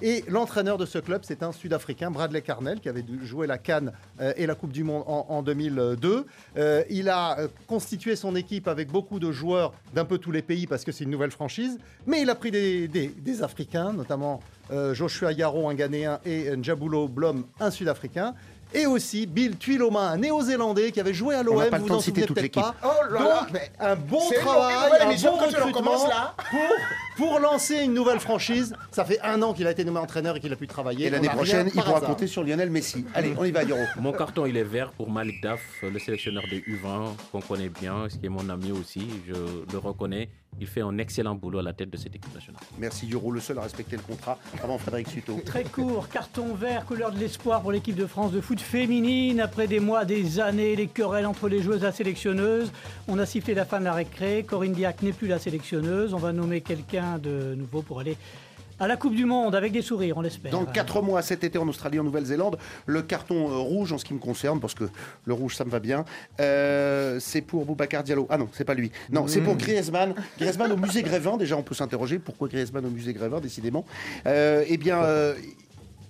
Et 0.03 0.25
l'entraîneur 0.29 0.79
de 0.79 0.87
ce 0.87 0.99
club, 0.99 1.23
c'est 1.25 1.43
un 1.43 1.53
Sud-Africain, 1.53 2.11
Bradley 2.11 2.43
Carnell, 2.43 2.81
qui 2.81 2.89
avait 2.89 3.05
joué 3.23 3.47
la 3.47 3.59
Cannes 3.59 3.93
euh, 4.21 4.33
et 4.37 4.47
la 4.47 4.55
Coupe 4.55 4.73
du 4.73 4.85
Monde 4.85 5.05
en, 5.07 5.27
en 5.29 5.43
2002. 5.43 6.27
Euh, 6.57 6.83
il 6.91 7.09
a 7.09 7.39
euh, 7.39 7.49
constitué 7.67 8.17
son 8.17 8.35
équipe 8.37 8.69
avec 8.69 8.91
beaucoup 8.91 9.19
de 9.19 9.31
joueurs 9.31 9.73
d'un 9.95 10.05
peu 10.05 10.19
tous 10.19 10.33
les 10.33 10.43
pays 10.43 10.67
parce 10.67 10.85
que 10.85 10.93
c'est 10.93 11.05
une 11.05 11.11
nouvelle 11.11 11.31
franchise. 11.31 11.79
Mais 12.07 12.23
il 12.23 12.31
a 12.31 12.35
pris 12.35 12.51
des, 12.51 13.43
Africains, 13.43 13.93
notamment 13.93 14.41
Joshua 14.93 15.33
Yaro, 15.33 15.69
un 15.69 15.75
Ghanéen, 15.75 16.21
et 16.25 16.57
Njabulo 16.57 17.09
Blom, 17.09 17.45
un 17.59 17.71
Sud-Africain 17.71 18.35
et 18.75 18.87
aussi 18.87 19.27
Bill 19.27 19.57
Tuiloma, 19.57 20.11
un 20.11 20.19
néo-zélandais 20.19 20.91
qui 20.93 21.01
avait 21.01 21.15
joué 21.15 21.35
à 21.35 21.43
l'OM, 21.43 21.63
vous 21.63 21.87
vous 21.87 21.95
en 21.95 22.01
souvenez 22.01 22.27
peut-être 22.27 22.53
pas. 22.53 22.75
Oh 22.85 22.89
là 23.11 23.21
là, 23.21 23.47
Donc, 23.51 23.71
un 23.79 23.97
bon 23.97 24.31
travail, 24.43 24.75
un 25.01 25.15
bon 25.15 25.37
recrutement 25.37 26.09
pour, 26.51 26.61
pour 27.17 27.39
lancer 27.39 27.77
une 27.83 27.95
nouvelle 27.95 28.21
franchise. 28.21 28.75
Ça 28.91 29.05
fait 29.05 29.21
un 29.23 29.41
an 29.43 29.53
qu'il 29.55 29.67
a 29.67 29.71
été 29.71 29.85
nommé 29.85 30.01
entraîneur 30.01 30.37
et 30.37 30.41
qu'il 30.41 30.53
a 30.53 30.57
pu 30.57 30.67
travailler. 30.67 31.07
Et 31.07 31.11
l'année 31.11 31.29
prochaine, 31.29 31.71
il 31.75 31.81
pourra 31.81 32.01
compter 32.01 32.27
sur 32.27 32.43
Lionel 32.43 32.71
Messi. 32.71 33.05
Allez, 33.15 33.35
on 33.39 33.45
y 33.45 33.53
va, 33.53 33.63
Yoro. 33.63 33.83
Mon 34.01 34.13
carton, 34.13 34.47
il 34.47 34.57
est 34.57 34.65
vert 34.65 34.91
pour 34.93 35.11
Malik 35.11 35.43
Daf, 35.43 35.61
le 35.83 35.99
sélectionneur 35.99 36.43
des 36.51 36.61
U20, 36.61 37.15
qu'on 37.31 37.41
connaît 37.41 37.69
bien, 37.69 38.09
ce 38.09 38.17
qui 38.17 38.27
est 38.27 38.31
mon 38.31 38.49
ami 38.49 38.73
aussi, 38.73 39.09
je 39.27 39.35
le 39.73 39.79
reconnais. 39.79 40.29
Il 40.61 40.67
fait 40.67 40.81
un 40.81 40.99
excellent 40.99 41.35
boulot 41.35 41.59
à 41.59 41.63
la 41.63 41.73
tête 41.73 41.91
de 41.91 41.97
cette 41.97 42.15
équipe 42.15 42.35
nationale. 42.35 42.63
Merci 42.79 43.07
Yoro, 43.07 43.31
le 43.31 43.41
seul 43.41 43.59
à 43.59 43.63
respecter 43.63 43.97
le 43.97 44.03
contrat 44.03 44.39
avant 44.63 44.79
Frédéric 44.79 45.09
Suto. 45.09 45.41
Très 45.47 45.65
court, 45.65 46.09
carton 46.09 46.55
vert, 46.55 46.85
couleur 46.85 47.13
de 47.13 47.19
l'espoir 47.19 47.63
pour 47.63 47.73
l'équipe 47.73 47.97
de 47.97 48.07
France 48.07 48.33
de 48.33 48.41
foot 48.41 48.61
féminine. 48.61 49.41
Après 49.41 49.67
des 49.67 49.81
mois, 49.81 50.05
des 50.05 50.41
années, 50.41 50.77
les 50.77 50.87
querelles 50.87 51.27
entre 51.27 51.49
les 51.49 51.63
joueuses 51.63 51.83
et 51.83 51.87
la 51.87 51.93
sélectionneuse, 51.93 52.73
on 53.09 53.19
a 53.19 53.27
sifflé 53.27 53.55
la 53.55 53.65
fin 53.65 53.81
de 53.81 53.85
la 53.85 53.95
récré. 53.95 54.45
Corinne 54.47 54.73
Diac 54.73 55.03
n'est 55.03 55.13
plus 55.13 55.29
la 55.29 55.39
sélectionneuse. 55.39 56.15
On 56.15 56.19
va 56.19 56.33
nommer 56.33 56.61
quelqu'un 56.61 57.19
de 57.19 57.55
nouveau 57.55 57.83
pour 57.83 58.01
aller 58.01 58.17
à 58.79 58.89
la 58.89 58.97
Coupe 58.97 59.15
du 59.15 59.25
Monde 59.25 59.55
avec 59.55 59.73
des 59.73 59.83
sourires, 59.83 60.17
on 60.17 60.21
l'espère. 60.21 60.53
Dans 60.53 60.65
4 60.65 61.03
mois 61.03 61.23
cet 61.23 61.45
été 61.45 61.59
en 61.59 61.69
Australie, 61.69 61.99
en 62.01 62.05
Nouvelle-Zélande, 62.05 62.59
le 62.87 63.03
carton 63.03 63.51
euh, 63.51 63.57
rouge 63.57 63.93
en 63.93 63.99
ce 63.99 64.05
qui 64.05 64.15
me 64.15 64.19
concerne, 64.19 64.61
parce 64.61 64.75
que 64.75 64.85
le 65.25 65.35
rouge 65.35 65.57
ça 65.57 65.65
me 65.65 65.71
va 65.71 65.81
bien, 65.81 66.05
euh, 66.41 67.19
c'est 67.21 67.41
pour 67.41 67.65
Boubacar 67.65 68.03
Diallo. 68.03 68.27
Ah 68.31 68.39
non, 68.39 68.49
c'est 68.53 68.65
pas 68.65 68.75
lui. 68.75 68.91
Non, 69.11 69.27
c'est 69.27 69.41
pour 69.41 69.57
Griezmann. 69.57 70.15
Griezmann 70.39 70.73
au 70.73 70.77
musée 70.77 71.03
Grévin. 71.03 71.37
Déjà, 71.37 71.57
on 71.57 71.63
peut 71.63 71.75
s'interroger 71.75 72.19
pourquoi 72.19 72.49
Griezmann 72.49 72.85
au 72.85 72.91
musée 72.91 73.13
Grévin, 73.13 73.41
décidément. 73.41 73.85
Euh, 74.27 74.65
eh 74.67 74.77
bien. 74.77 75.03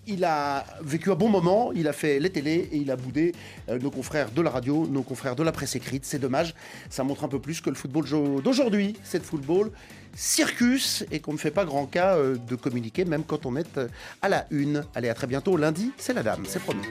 Il 0.06 0.24
a 0.24 0.64
vécu 0.82 1.10
un 1.10 1.14
bon 1.14 1.28
moment, 1.28 1.72
il 1.72 1.88
a 1.88 1.92
fait 1.92 2.18
les 2.20 2.30
télés 2.30 2.68
et 2.72 2.76
il 2.76 2.90
a 2.90 2.96
boudé 2.96 3.32
euh, 3.68 3.78
nos 3.78 3.90
confrères 3.90 4.30
de 4.30 4.42
la 4.42 4.50
radio, 4.50 4.86
nos 4.86 5.02
confrères 5.02 5.36
de 5.36 5.42
la 5.42 5.52
presse 5.52 5.76
écrite. 5.76 6.04
C'est 6.04 6.18
dommage, 6.18 6.54
ça 6.90 7.04
montre 7.04 7.24
un 7.24 7.28
peu 7.28 7.38
plus 7.38 7.60
que 7.60 7.70
le 7.70 7.76
football 7.76 8.04
d'aujourd'hui, 8.42 8.96
c'est 9.02 9.18
le 9.18 9.24
football 9.24 9.70
circus 10.14 11.04
et 11.10 11.20
qu'on 11.20 11.32
ne 11.32 11.38
fait 11.38 11.50
pas 11.50 11.64
grand 11.64 11.86
cas 11.86 12.16
euh, 12.16 12.36
de 12.36 12.54
communiquer, 12.54 13.04
même 13.04 13.24
quand 13.24 13.46
on 13.46 13.56
est 13.56 13.78
euh, 13.78 13.88
à 14.22 14.28
la 14.28 14.46
une. 14.50 14.84
Allez, 14.94 15.08
à 15.08 15.14
très 15.14 15.26
bientôt. 15.26 15.56
Lundi, 15.56 15.92
c'est 15.96 16.12
la 16.12 16.22
dame, 16.22 16.44
c'est 16.46 16.60
promis. 16.60 16.82